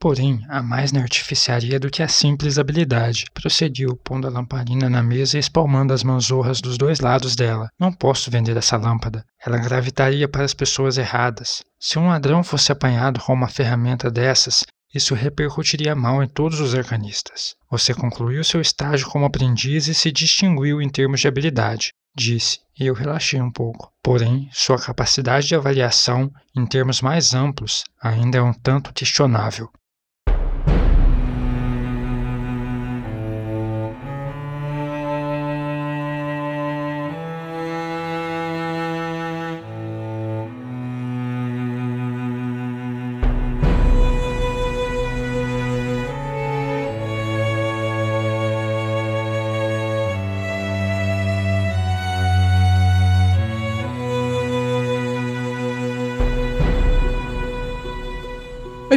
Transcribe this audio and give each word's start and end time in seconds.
Porém, 0.00 0.44
há 0.48 0.62
mais 0.62 0.92
na 0.92 1.00
artificiaria 1.00 1.80
do 1.80 1.90
que 1.90 2.04
a 2.04 2.08
simples 2.08 2.56
habilidade, 2.56 3.24
prosseguiu, 3.34 3.96
pondo 3.96 4.28
a 4.28 4.30
lamparina 4.30 4.88
na 4.88 5.02
mesa 5.02 5.36
e 5.36 5.40
espalmando 5.40 5.92
as 5.92 6.04
manzorras 6.04 6.60
dos 6.60 6.78
dois 6.78 7.00
lados 7.00 7.34
dela. 7.34 7.68
Não 7.80 7.92
posso 7.92 8.30
vender 8.30 8.56
essa 8.56 8.76
lâmpada. 8.76 9.24
Ela 9.44 9.58
gravitaria 9.58 10.28
para 10.28 10.44
as 10.44 10.54
pessoas 10.54 10.98
erradas. 10.98 11.64
Se 11.80 11.98
um 11.98 12.06
ladrão 12.06 12.44
fosse 12.44 12.70
apanhado 12.70 13.18
com 13.18 13.32
uma 13.32 13.48
ferramenta 13.48 14.08
dessas, 14.08 14.64
isso 14.94 15.16
repercutiria 15.16 15.96
mal 15.96 16.22
em 16.22 16.28
todos 16.28 16.60
os 16.60 16.76
arcanistas. 16.76 17.56
Você 17.68 17.92
concluiu 17.92 18.44
seu 18.44 18.60
estágio 18.60 19.08
como 19.08 19.24
aprendiz 19.24 19.88
e 19.88 19.94
se 19.94 20.12
distinguiu 20.12 20.80
em 20.80 20.88
termos 20.88 21.20
de 21.20 21.28
habilidade, 21.28 21.92
disse, 22.16 22.60
e 22.78 22.86
eu 22.86 22.94
relaxei 22.94 23.40
um 23.40 23.50
pouco. 23.50 23.92
Porém, 24.02 24.48
sua 24.52 24.78
capacidade 24.78 25.48
de 25.48 25.56
avaliação, 25.56 26.32
em 26.56 26.64
termos 26.64 27.02
mais 27.02 27.34
amplos, 27.34 27.82
ainda 28.00 28.38
é 28.38 28.42
um 28.42 28.52
tanto 28.52 28.92
questionável. 28.92 29.68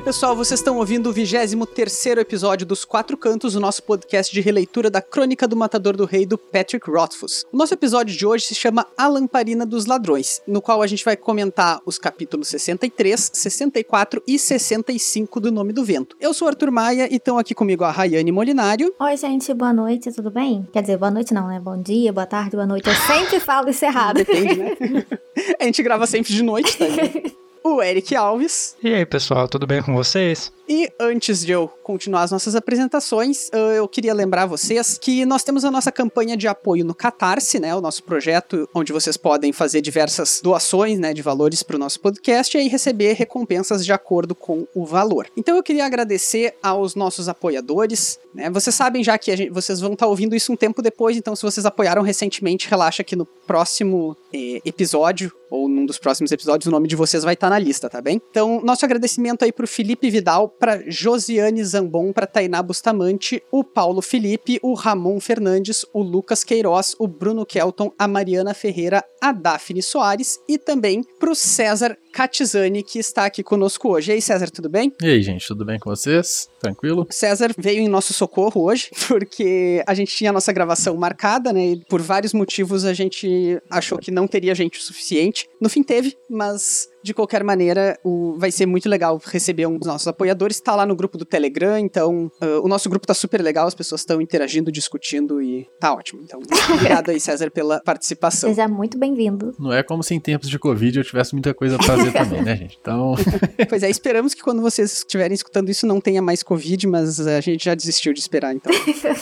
Oi, 0.02 0.06
pessoal, 0.06 0.36
vocês 0.36 0.60
estão 0.60 0.78
ouvindo 0.78 1.12
o 1.12 1.14
23 1.14 2.08
episódio 2.18 2.66
dos 2.66 2.84
Quatro 2.84 3.16
Cantos, 3.16 3.54
o 3.54 3.60
nosso 3.60 3.84
podcast 3.84 4.34
de 4.34 4.42
releitura 4.42 4.90
da 4.90 5.00
Crônica 5.00 5.48
do 5.48 5.56
Matador 5.56 5.96
do 5.96 6.06
Rei 6.06 6.26
do 6.26 6.40
Patrick 6.40 6.90
Rothfuss. 6.90 7.46
O 7.54 7.56
nosso 7.56 7.76
episódio 7.76 8.18
de 8.18 8.26
hoje 8.26 8.46
se 8.46 8.56
chama 8.56 8.88
A 8.98 9.08
Lamparina 9.08 9.64
dos 9.64 9.86
Ladrões, 9.86 10.42
no 10.48 10.60
qual 10.60 10.82
a 10.82 10.88
gente 10.88 11.06
vai 11.06 11.16
comentar 11.16 11.80
os 11.86 12.00
capítulos 12.00 12.48
63, 12.48 13.30
64 13.32 14.24
e 14.26 14.40
65 14.40 15.40
do 15.40 15.52
Nome 15.52 15.72
do 15.72 15.86
Vento. 15.86 16.18
Eu 16.20 16.34
sou 16.34 16.48
Arthur 16.48 16.72
Maia 16.72 17.08
e 17.08 17.18
estão 17.18 17.38
aqui 17.38 17.54
comigo 17.54 17.84
a 17.84 17.92
Rayane 17.92 18.32
Molinário. 18.32 18.92
Oi, 19.00 19.18
gente, 19.18 19.54
boa 19.54 19.72
noite, 19.72 20.12
tudo 20.12 20.32
bem? 20.32 20.68
Quer 20.74 20.82
dizer, 20.82 20.98
boa 20.98 21.12
noite 21.12 21.32
não, 21.32 21.48
né? 21.48 21.60
Bom 21.60 21.80
dia, 21.80 22.12
boa 22.12 22.26
tarde, 22.26 22.56
boa 22.56 22.66
noite. 22.66 22.90
Eu 22.90 22.96
sempre 22.96 23.40
falo 23.40 23.70
isso 23.70 23.86
errado. 23.86 24.16
Depende, 24.16 24.56
né? 24.56 24.76
a 25.62 25.64
gente 25.64 25.84
grava 25.84 26.08
sempre 26.08 26.34
de 26.34 26.42
noite, 26.42 26.76
tá? 26.76 26.86
o 27.64 27.82
Eric 27.82 28.16
Alves. 28.16 28.76
E 28.84 28.94
aí, 28.94 29.06
pessoal, 29.06 29.48
tudo 29.48 29.68
bem 29.68 29.82
com 29.82 29.94
vocês? 29.94 30.52
E 30.68 30.90
antes 31.00 31.46
de 31.46 31.52
eu 31.52 31.68
continuar 31.68 32.24
as 32.24 32.32
nossas 32.32 32.56
apresentações, 32.56 33.50
ah, 33.52 33.58
eu 33.76 33.88
queria 33.90 34.14
lembrar 34.14 34.46
vocês 34.46 34.98
que 34.98 35.26
nós 35.26 35.44
temos 35.44 35.66
a 35.66 35.72
nossa 35.72 35.92
campanha 35.92 36.38
de 36.38 36.48
apoio 36.48 36.86
no 36.86 36.96
Catarse, 36.96 37.60
né, 37.60 37.76
o 37.76 37.82
nosso 37.82 38.04
projeto 38.04 38.70
onde 38.74 38.94
vocês 38.94 39.18
podem 39.18 39.52
fazer 39.52 39.82
diversas 39.82 40.40
doações, 40.42 40.98
né, 40.98 41.14
de 41.14 41.22
valores 41.22 41.62
para 41.62 41.76
o 41.76 41.80
nosso 41.80 42.00
podcast 42.00 42.58
e 42.58 42.70
receber 42.70 43.14
recompensas 43.14 43.86
de 43.86 43.92
acordo 43.92 44.34
com 44.34 44.66
o 44.74 44.86
valor. 44.86 45.28
Então 45.36 45.58
eu 45.58 45.64
queria 45.64 45.86
agradecer 45.86 46.56
aos 46.64 46.96
nossos 46.96 47.28
apoiadores, 47.28 48.18
né? 48.34 48.50
Vocês 48.50 48.74
sabem 48.74 49.04
já 49.04 49.18
que 49.18 49.36
gente, 49.36 49.50
vocês 49.50 49.82
vão 49.82 49.92
estar 49.92 50.06
tá 50.06 50.10
ouvindo 50.10 50.36
isso 50.36 50.54
um 50.54 50.56
tempo 50.56 50.82
depois, 50.82 51.18
então 51.18 51.36
se 51.36 51.44
vocês 51.44 51.66
apoiaram 51.66 52.02
recentemente, 52.02 52.70
relaxa 52.70 53.04
que 53.04 53.16
no 53.16 53.26
próximo 53.26 54.16
eh, 54.34 54.62
episódio 54.64 55.34
ou 55.52 55.68
num 55.68 55.86
dos 55.86 56.00
próximos 56.00 56.32
episódios 56.32 56.68
o 56.68 56.72
nome 56.72 56.88
de 56.88 56.96
vocês 56.96 57.24
vai 57.24 57.34
estar 57.34 57.48
tá 57.48 57.52
na 57.52 57.60
lista, 57.60 57.90
tá 57.90 58.02
bem? 58.02 58.22
Então, 58.32 58.62
nosso 58.64 58.86
agradecimento 58.86 59.44
aí 59.44 59.52
pro 59.52 59.68
Felipe 59.68 60.10
Vidal, 60.10 60.48
para 60.48 60.82
Josiane 60.90 61.64
Zambon, 61.64 62.14
para 62.14 62.26
Tainá 62.26 62.64
Bustamante, 62.64 63.44
o 63.52 63.64
Paulo 63.64 64.02
Felipe, 64.02 64.60
o 64.64 64.74
Ramon 64.74 65.20
Fernandes, 65.20 65.86
o 65.94 66.02
Lucas 66.02 66.44
Queiroz, 66.44 66.96
o 66.98 67.08
Bruno 67.08 67.46
Kelton, 67.46 67.92
a 68.00 68.08
Mariana 68.08 68.54
Ferreira, 68.54 69.04
a 69.22 69.34
Daphne 69.34 69.84
Soares 69.84 70.40
e 70.48 70.58
também 70.58 71.04
para 71.20 71.32
o 71.32 71.36
César 71.36 71.98
Catizani, 72.12 72.84
que 72.84 73.00
está 73.00 73.26
aqui 73.26 73.44
conosco 73.44 73.90
hoje. 73.90 74.12
E 74.12 74.14
aí, 74.16 74.22
César, 74.22 74.50
tudo 74.50 74.70
bem? 74.70 74.94
E 75.02 75.08
aí, 75.08 75.22
gente, 75.22 75.48
tudo 75.48 75.66
bem 75.66 75.80
com 75.80 75.90
vocês? 75.90 76.50
Tranquilo? 76.60 77.08
César 77.10 77.52
veio 77.58 77.82
em 77.82 77.88
nosso 77.88 78.14
socorro 78.14 78.64
hoje, 78.64 78.90
porque 79.08 79.84
a 79.88 79.94
gente 79.94 80.16
tinha 80.16 80.30
a 80.30 80.34
nossa 80.34 80.52
gravação 80.52 80.96
marcada, 80.98 81.52
né? 81.54 81.72
E 81.72 81.86
por 81.86 82.02
vários 82.02 82.34
motivos 82.34 82.86
a 82.86 82.94
gente 82.94 83.60
achou 83.70 83.98
que 83.98 84.12
não 84.12 84.28
teria 84.28 84.54
gente 84.54 84.80
o 84.80 84.84
suficiente. 84.84 85.48
No 85.60 85.70
fim 85.70 85.84
teve, 85.84 86.16
mas 86.30 86.91
de 87.04 87.14
qualquer 87.14 87.44
maneira, 87.44 87.98
o, 88.04 88.36
vai 88.38 88.52
ser 88.52 88.66
muito 88.66 88.88
legal 88.88 89.20
receber 89.24 89.66
um 89.66 89.78
dos 89.78 89.88
nossos 89.88 90.08
apoiadores. 90.08 90.58
Está 90.58 90.76
lá 90.76 90.86
no 90.86 90.96
grupo 90.96 91.18
do 91.18 91.26
Telegram, 91.26 91.78
então 91.78 92.32
uh, 92.42 92.64
o 92.64 92.68
nosso 92.68 92.90
grupo 92.90 93.08
tá 93.08 93.14
super 93.14 93.42
legal, 93.42 93.68
as 93.68 93.76
pessoas 93.76 94.02
estão 94.02 94.22
interagindo, 94.22 94.72
discutindo 94.72 95.42
e 95.42 95.68
tá 95.80 95.94
ótimo. 95.94 96.22
Então, 96.24 96.40
obrigado 96.74 97.10
aí, 97.10 97.20
César, 97.20 97.50
pela 97.50 97.82
participação. 97.82 98.50
Seja 98.50 98.68
muito 98.68 98.98
bem-vindo. 98.98 99.54
Não 99.60 99.74
é 99.74 99.84
como 99.84 100.04
se 100.04 100.14
em 100.14 100.20
tempos 100.20 100.50
de 100.50 100.60
Covid 100.60 101.00
eu 101.00 101.04
tivesse 101.04 101.34
muita 101.34 101.54
coisa 101.54 101.78
pra 101.78 101.88
fazer 101.88 102.12
também, 102.12 102.42
né, 102.42 102.56
gente? 102.56 102.78
Então. 102.80 103.16
pois 103.68 103.84
é, 103.84 103.90
esperamos 103.90 104.34
que 104.34 104.42
quando 104.42 104.62
vocês 104.62 104.94
estiverem 105.00 105.34
escutando 105.34 105.70
isso 105.70 105.86
não 105.86 106.00
tenha 106.00 106.22
mais 106.22 106.44
Covid, 106.44 106.88
mas 106.88 107.20
a 107.20 107.42
gente 107.42 107.66
já 107.66 107.76
desistiu 107.76 108.14
de 108.14 108.20
esperar, 108.20 108.56
então. 108.56 108.72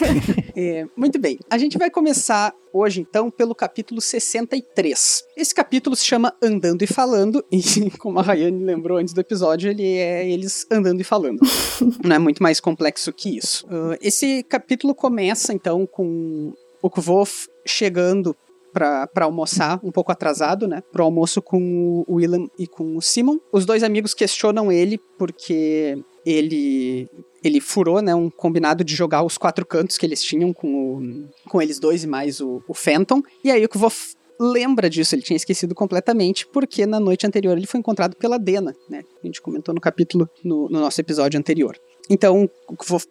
é, 0.55 0.85
muito 0.95 1.19
bem. 1.19 1.39
A 1.49 1.57
gente 1.57 1.77
vai 1.77 1.89
começar 1.89 2.53
hoje, 2.73 3.01
então, 3.01 3.29
pelo 3.31 3.55
capítulo 3.55 3.99
63. 4.01 5.23
Esse 5.35 5.53
capítulo 5.53 5.95
se 5.95 6.05
chama 6.05 6.33
Andando 6.41 6.83
e 6.83 6.87
Falando, 6.87 7.43
e 7.51 7.61
como 7.99 8.19
a 8.19 8.21
Rayane 8.21 8.63
lembrou 8.63 8.97
antes 8.97 9.13
do 9.13 9.21
episódio, 9.21 9.69
ele 9.69 9.85
é 9.85 10.29
eles 10.29 10.65
andando 10.71 11.01
e 11.01 11.03
falando. 11.03 11.39
Não 12.03 12.15
é 12.15 12.19
muito 12.19 12.41
mais 12.41 12.59
complexo 12.59 13.11
que 13.13 13.37
isso. 13.37 13.65
Uh, 13.67 13.97
esse 14.01 14.43
capítulo 14.43 14.95
começa, 14.95 15.53
então, 15.53 15.85
com 15.85 16.53
o 16.81 16.89
Kvof 16.89 17.47
chegando 17.65 18.35
para 18.71 19.09
almoçar, 19.21 19.79
um 19.83 19.91
pouco 19.91 20.11
atrasado, 20.11 20.67
né? 20.67 20.81
Pro 20.91 21.03
almoço 21.03 21.41
com 21.41 22.03
o 22.07 22.15
William 22.15 22.47
e 22.57 22.67
com 22.67 22.95
o 22.95 23.01
Simon. 23.01 23.37
Os 23.51 23.65
dois 23.65 23.83
amigos 23.83 24.13
questionam 24.13 24.71
ele 24.71 24.99
porque 25.17 25.97
ele 26.25 27.09
ele 27.41 27.61
furou, 27.61 28.01
né, 28.01 28.13
um 28.13 28.29
combinado 28.29 28.83
de 28.83 28.93
jogar 28.93 29.23
os 29.23 29.37
quatro 29.37 29.65
cantos 29.65 29.97
que 29.97 30.05
eles 30.05 30.21
tinham 30.21 30.51
com, 30.51 30.67
o, 30.97 31.49
com 31.49 31.61
eles 31.61 31.79
dois 31.79 32.03
e 32.03 32.07
mais 32.07 32.41
o, 32.41 32.61
o 32.67 32.73
Phantom. 32.73 33.23
E 33.41 33.49
aí 33.49 33.63
o 33.63 33.69
Kvof 33.69 34.13
lembra 34.39 34.89
disso, 34.89 35.15
ele 35.15 35.21
tinha 35.21 35.35
esquecido 35.37 35.75
completamente, 35.75 36.47
porque 36.47 36.85
na 36.85 36.99
noite 36.99 37.27
anterior 37.27 37.57
ele 37.57 37.67
foi 37.67 37.79
encontrado 37.79 38.15
pela 38.15 38.39
Dena, 38.39 38.73
né? 38.89 39.03
A 39.21 39.27
gente 39.27 39.41
comentou 39.41 39.73
no 39.75 39.81
capítulo, 39.81 40.29
no, 40.43 40.69
no 40.69 40.79
nosso 40.79 41.01
episódio 41.01 41.37
anterior. 41.37 41.75
Então, 42.09 42.49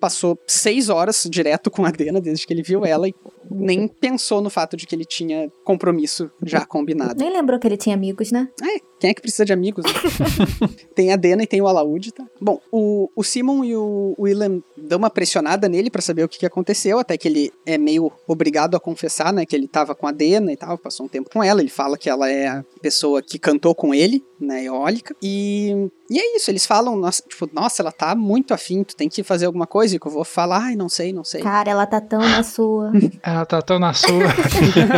passou 0.01 0.39
seis 0.47 0.89
horas 0.89 1.27
direto 1.31 1.71
com 1.71 1.85
a 1.85 1.91
Dena 1.91 2.21
desde 2.21 2.47
que 2.47 2.53
ele 2.53 2.63
viu 2.63 2.85
ela 2.85 3.09
e 3.09 3.15
nem 3.51 3.89
pensou 3.89 4.41
no 4.41 4.51
fato 4.51 4.77
de 4.77 4.87
que 4.87 4.95
ele 4.95 5.05
tinha 5.05 5.51
compromisso 5.65 6.31
já 6.45 6.65
combinado. 6.67 7.23
Nem 7.23 7.33
lembrou 7.33 7.59
que 7.59 7.67
ele 7.67 7.77
tinha 7.77 7.95
amigos, 7.95 8.31
né? 8.31 8.49
É, 8.63 8.81
quem 8.99 9.11
é 9.11 9.15
que 9.15 9.23
precisa 9.23 9.45
de 9.45 9.53
amigos? 9.53 9.85
Né? 9.85 9.93
tem 10.95 11.13
a 11.13 11.17
Dena 11.17 11.43
e 11.43 11.47
tem 11.47 11.61
o 11.63 11.69
Alaud, 11.69 12.13
tá? 12.13 12.27
Bom, 12.41 12.61
o, 12.71 13.09
o 13.15 13.23
Simon 13.23 13.65
e 13.65 13.77
o 13.77 14.15
William 14.19 14.63
dão 14.77 14.99
uma 14.99 15.11
pressionada 15.11 15.69
nele 15.69 15.91
para 15.91 16.03
saber 16.03 16.25
o 16.25 16.29
que, 16.29 16.39
que 16.39 16.47
aconteceu, 16.47 16.99
até 16.99 17.17
que 17.17 17.29
ele 17.29 17.53
é 17.65 17.79
meio 17.79 18.13
obrigado 18.27 18.77
a 18.77 18.81
confessar, 18.81 19.33
né, 19.33 19.47
que 19.47 19.55
ele 19.55 19.69
tava 19.69 19.95
com 19.95 20.07
a 20.07 20.13
Dena 20.13 20.53
e 20.53 20.57
tal, 20.57 20.77
passou 20.77 21.07
um 21.07 21.09
tempo 21.09 21.31
com 21.31 21.43
ela, 21.43 21.61
ele 21.61 21.71
fala 21.71 21.97
que 21.97 22.11
ela 22.11 22.29
é 22.29 22.49
a 22.49 22.65
pessoa 22.81 23.23
que 23.23 23.39
cantou 23.39 23.75
com 23.75 23.95
ele, 23.95 24.23
né, 24.41 24.65
eólica, 24.65 25.15
e, 25.23 25.91
e 26.11 26.19
é 26.19 26.37
isso, 26.37 26.51
eles 26.51 26.67
falam, 26.67 26.97
nossa, 26.97 27.23
tipo, 27.23 27.49
nossa, 27.53 27.83
ela 27.83 27.93
tá 27.93 28.15
muito 28.15 28.55
afim, 28.55 28.83
tu 28.89 28.97
tem 28.97 29.09
que 29.09 29.23
fazer 29.23 29.47
alguma 29.47 29.67
coisa, 29.67 29.95
e 29.95 29.99
que 29.99 30.07
eu 30.07 30.13
vou 30.13 30.25
falar, 30.25 30.65
ai, 30.65 30.77
não 30.77 30.89
sei, 30.89 31.13
não 31.13 31.23
sei. 31.23 31.43
Cara, 31.43 31.71
ela 31.71 31.87
tá 31.87 32.01
tão 32.01 32.21
na 32.21 32.43
sua. 32.43 32.91
ela 33.23 33.47
tá 33.47 33.63
tão 33.63 33.79
na 33.79 33.93
sua. 33.93 34.25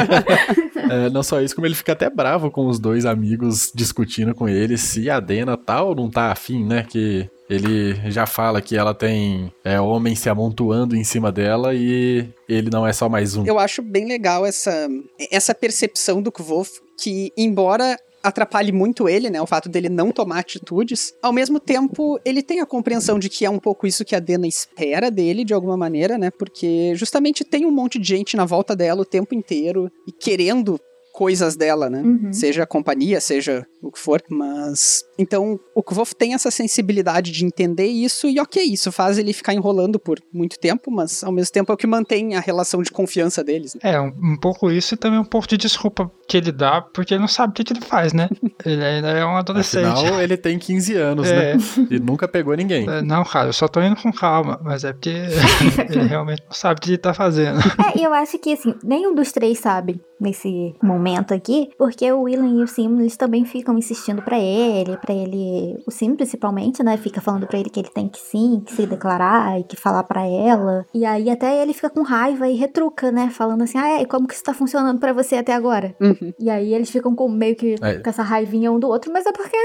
é, 0.90 1.10
não 1.10 1.22
só 1.22 1.40
isso, 1.40 1.54
como 1.54 1.66
ele 1.66 1.74
fica 1.74 1.92
até 1.92 2.08
bravo 2.08 2.50
com 2.50 2.66
os 2.66 2.78
dois 2.78 3.04
amigos 3.04 3.70
discutindo 3.74 4.34
com 4.34 4.48
ele 4.48 4.78
se 4.78 5.10
a 5.10 5.20
Dena 5.20 5.56
tá 5.56 5.82
ou 5.82 5.94
não 5.94 6.08
tá 6.08 6.31
afim, 6.31 6.64
né? 6.64 6.87
Que 6.88 7.28
ele 7.48 7.94
já 8.10 8.26
fala 8.26 8.62
que 8.62 8.76
ela 8.76 8.94
tem 8.94 9.52
é, 9.64 9.81
homens 9.81 10.20
se 10.20 10.28
amontoando 10.28 10.94
em 10.94 11.02
cima 11.02 11.32
dela 11.32 11.75
e 11.75 12.28
ele 12.48 12.70
não 12.70 12.86
é 12.86 12.93
só 12.93 13.08
mais 13.08 13.36
um. 13.36 13.44
Eu 13.44 13.58
acho 13.58 13.82
bem 13.82 14.06
legal 14.06 14.46
essa, 14.46 14.88
essa 15.32 15.52
percepção 15.52 16.22
do 16.22 16.31
Kvof, 16.31 16.81
que 16.96 17.32
embora 17.36 17.98
atrapalhe 18.22 18.72
muito 18.72 19.08
ele, 19.08 19.31
né? 19.31 19.40
O 19.40 19.46
fato 19.46 19.69
dele 19.69 19.88
não 19.88 20.12
tomar 20.12 20.40
atitudes. 20.40 21.14
Ao 21.22 21.32
mesmo 21.32 21.58
tempo, 21.58 22.20
ele 22.25 22.43
tem 22.43 22.61
a 22.61 22.67
compreensão 22.67 23.19
de 23.19 23.28
que 23.28 23.44
é 23.44 23.50
um 23.50 23.58
pouco 23.58 23.87
isso 23.87 24.05
que 24.05 24.14
a 24.14 24.20
Dena 24.20 24.46
espera 24.46 25.11
dele, 25.11 25.44
de 25.44 25.55
alguma 25.55 25.76
maneira, 25.76 26.19
né? 26.19 26.31
Porque 26.31 26.94
justamente 26.94 27.44
tem 27.44 27.67
um 27.67 27.70
monte 27.70 27.99
de 27.99 28.08
gente 28.08 28.37
na 28.37 28.44
volta 28.44 28.76
dela 28.76 29.02
o 29.02 29.06
tempo 29.06 29.34
inteiro 29.34 29.90
e 30.06 30.12
querendo 30.12 30.78
coisas 31.12 31.56
dela, 31.56 31.90
né? 31.90 32.02
Uhum. 32.02 32.32
Seja 32.32 32.67
companhia, 32.67 33.20
seja 33.20 33.67
o 33.82 33.91
que 33.91 33.99
for. 33.99 34.23
Mas. 34.29 35.05
Então, 35.19 35.59
o 35.75 35.82
Kvof 35.82 36.15
tem 36.15 36.35
essa 36.35 36.50
sensibilidade 36.50 37.31
de 37.31 37.44
entender 37.44 37.87
isso, 37.87 38.29
e 38.29 38.41
ok, 38.41 38.62
isso 38.62 38.91
faz 38.91 39.19
ele 39.19 39.32
ficar 39.32 39.55
enrolando 39.55 39.99
por 39.99 40.19
muito 40.32 40.59
tempo, 40.59 40.91
mas 40.91 41.23
ao 41.23 41.32
mesmo 41.32 41.53
tempo 41.53 41.71
é 41.71 41.75
o 41.75 41.79
que 41.79 41.87
mantém 41.87 42.35
a 42.35 42.41
relação 42.41 42.82
de 42.82 42.91
confiança 42.91 43.44
deles. 43.44 43.75
Né? 43.75 43.81
É, 43.82 44.00
um, 44.00 44.12
um, 44.23 44.37
pouco 44.37 44.71
isso 44.71 44.94
e 44.94 44.97
também 44.97 45.19
um 45.19 45.25
pouco 45.25 45.47
de 45.47 45.56
desculpa 45.56 46.11
que 46.27 46.37
ele 46.37 46.53
dá, 46.53 46.81
porque 46.81 47.15
ele 47.15 47.21
não 47.21 47.29
sabe 47.29 47.53
o 47.53 47.55
que, 47.55 47.65
que 47.65 47.73
ele 47.73 47.81
faz, 47.81 48.12
né? 48.12 48.29
ele 48.65 48.85
ainda 48.85 49.09
é 49.09 49.25
um 49.25 49.37
adolescente. 49.37 49.87
Afinal, 49.87 50.21
ele 50.21 50.37
tem 50.37 50.59
15 50.59 50.94
anos, 50.97 51.29
é. 51.29 51.56
né? 51.56 51.62
E 51.91 51.99
nunca 51.99 52.27
pegou 52.27 52.55
ninguém. 52.55 52.88
É, 52.88 53.03
não, 53.03 53.25
cara, 53.25 53.49
eu 53.49 53.53
só 53.53 53.69
tô 53.69 53.82
indo 53.82 53.97
com 53.97 54.12
calma, 54.12 54.61
mas 54.62 54.85
é 54.85 54.93
porque 54.93 55.11
ele 55.91 56.06
realmente 56.06 56.43
não 56.47 56.53
sabe 56.53 56.79
o 56.79 56.82
que 56.82 56.91
ele 56.91 56.99
tá 56.99 57.12
fazendo. 57.12 57.59
É, 57.61 57.99
e 57.99 58.05
eu 58.05 58.12
acho 58.12 58.38
que, 58.38 58.53
assim, 58.53 58.75
nenhum 58.82 59.15
dos 59.15 59.32
três 59.32 59.59
sabe 59.59 60.00
nesse 60.21 60.75
momento 60.82 61.32
aqui, 61.32 61.71
porque 61.79 62.11
o 62.12 62.23
William 62.23 62.61
e 62.61 62.62
o 62.62 62.67
Sim, 62.67 63.00
eles 63.00 63.17
também 63.17 63.44
ficam 63.44 63.69
insistindo 63.78 64.22
para 64.22 64.38
ele, 64.38 64.96
para 64.96 65.14
ele, 65.14 65.82
o 65.87 65.90
Sim 65.90 66.14
principalmente, 66.14 66.82
né, 66.82 66.96
fica 66.96 67.20
falando 67.20 67.46
para 67.46 67.58
ele 67.58 67.70
que 67.70 67.81
ele 67.81 67.90
tem 67.90 68.08
que 68.08 68.20
sim, 68.20 68.62
que 68.64 68.72
se 68.72 68.87
declarar 68.87 69.58
e 69.61 69.64
que 69.64 69.76
falar 69.76 70.02
para 70.05 70.26
ela. 70.26 70.87
E 70.94 71.05
aí 71.05 71.31
até 71.31 71.62
ele 71.62 71.72
fica 71.72 71.90
com 71.90 72.02
raiva 72.02 72.49
e 72.49 72.56
retruca, 72.56 73.11
né, 73.11 73.31
falando 73.31 73.62
assim: 73.62 73.78
"Ah, 73.78 74.00
é, 74.00 74.05
como 74.05 74.26
que 74.26 74.34
isso 74.34 74.44
tá 74.44 74.55
funcionando 74.55 74.99
para 74.99 75.12
você 75.12 75.37
até 75.37 75.52
agora?". 75.52 75.94
Uhum. 76.00 76.32
E 76.38 76.50
aí 76.50 76.75
eles 76.75 76.90
ficam 76.90 77.14
com 77.14 77.28
meio 77.28 77.56
que 77.56 77.76
é. 77.81 77.99
com 77.99 78.11
essa 78.11 78.22
raivinha 78.22 78.72
um 78.72 78.78
do 78.78 78.88
outro, 78.88 79.12
mas 79.12 79.26
é 79.26 79.32
porque 79.32 79.56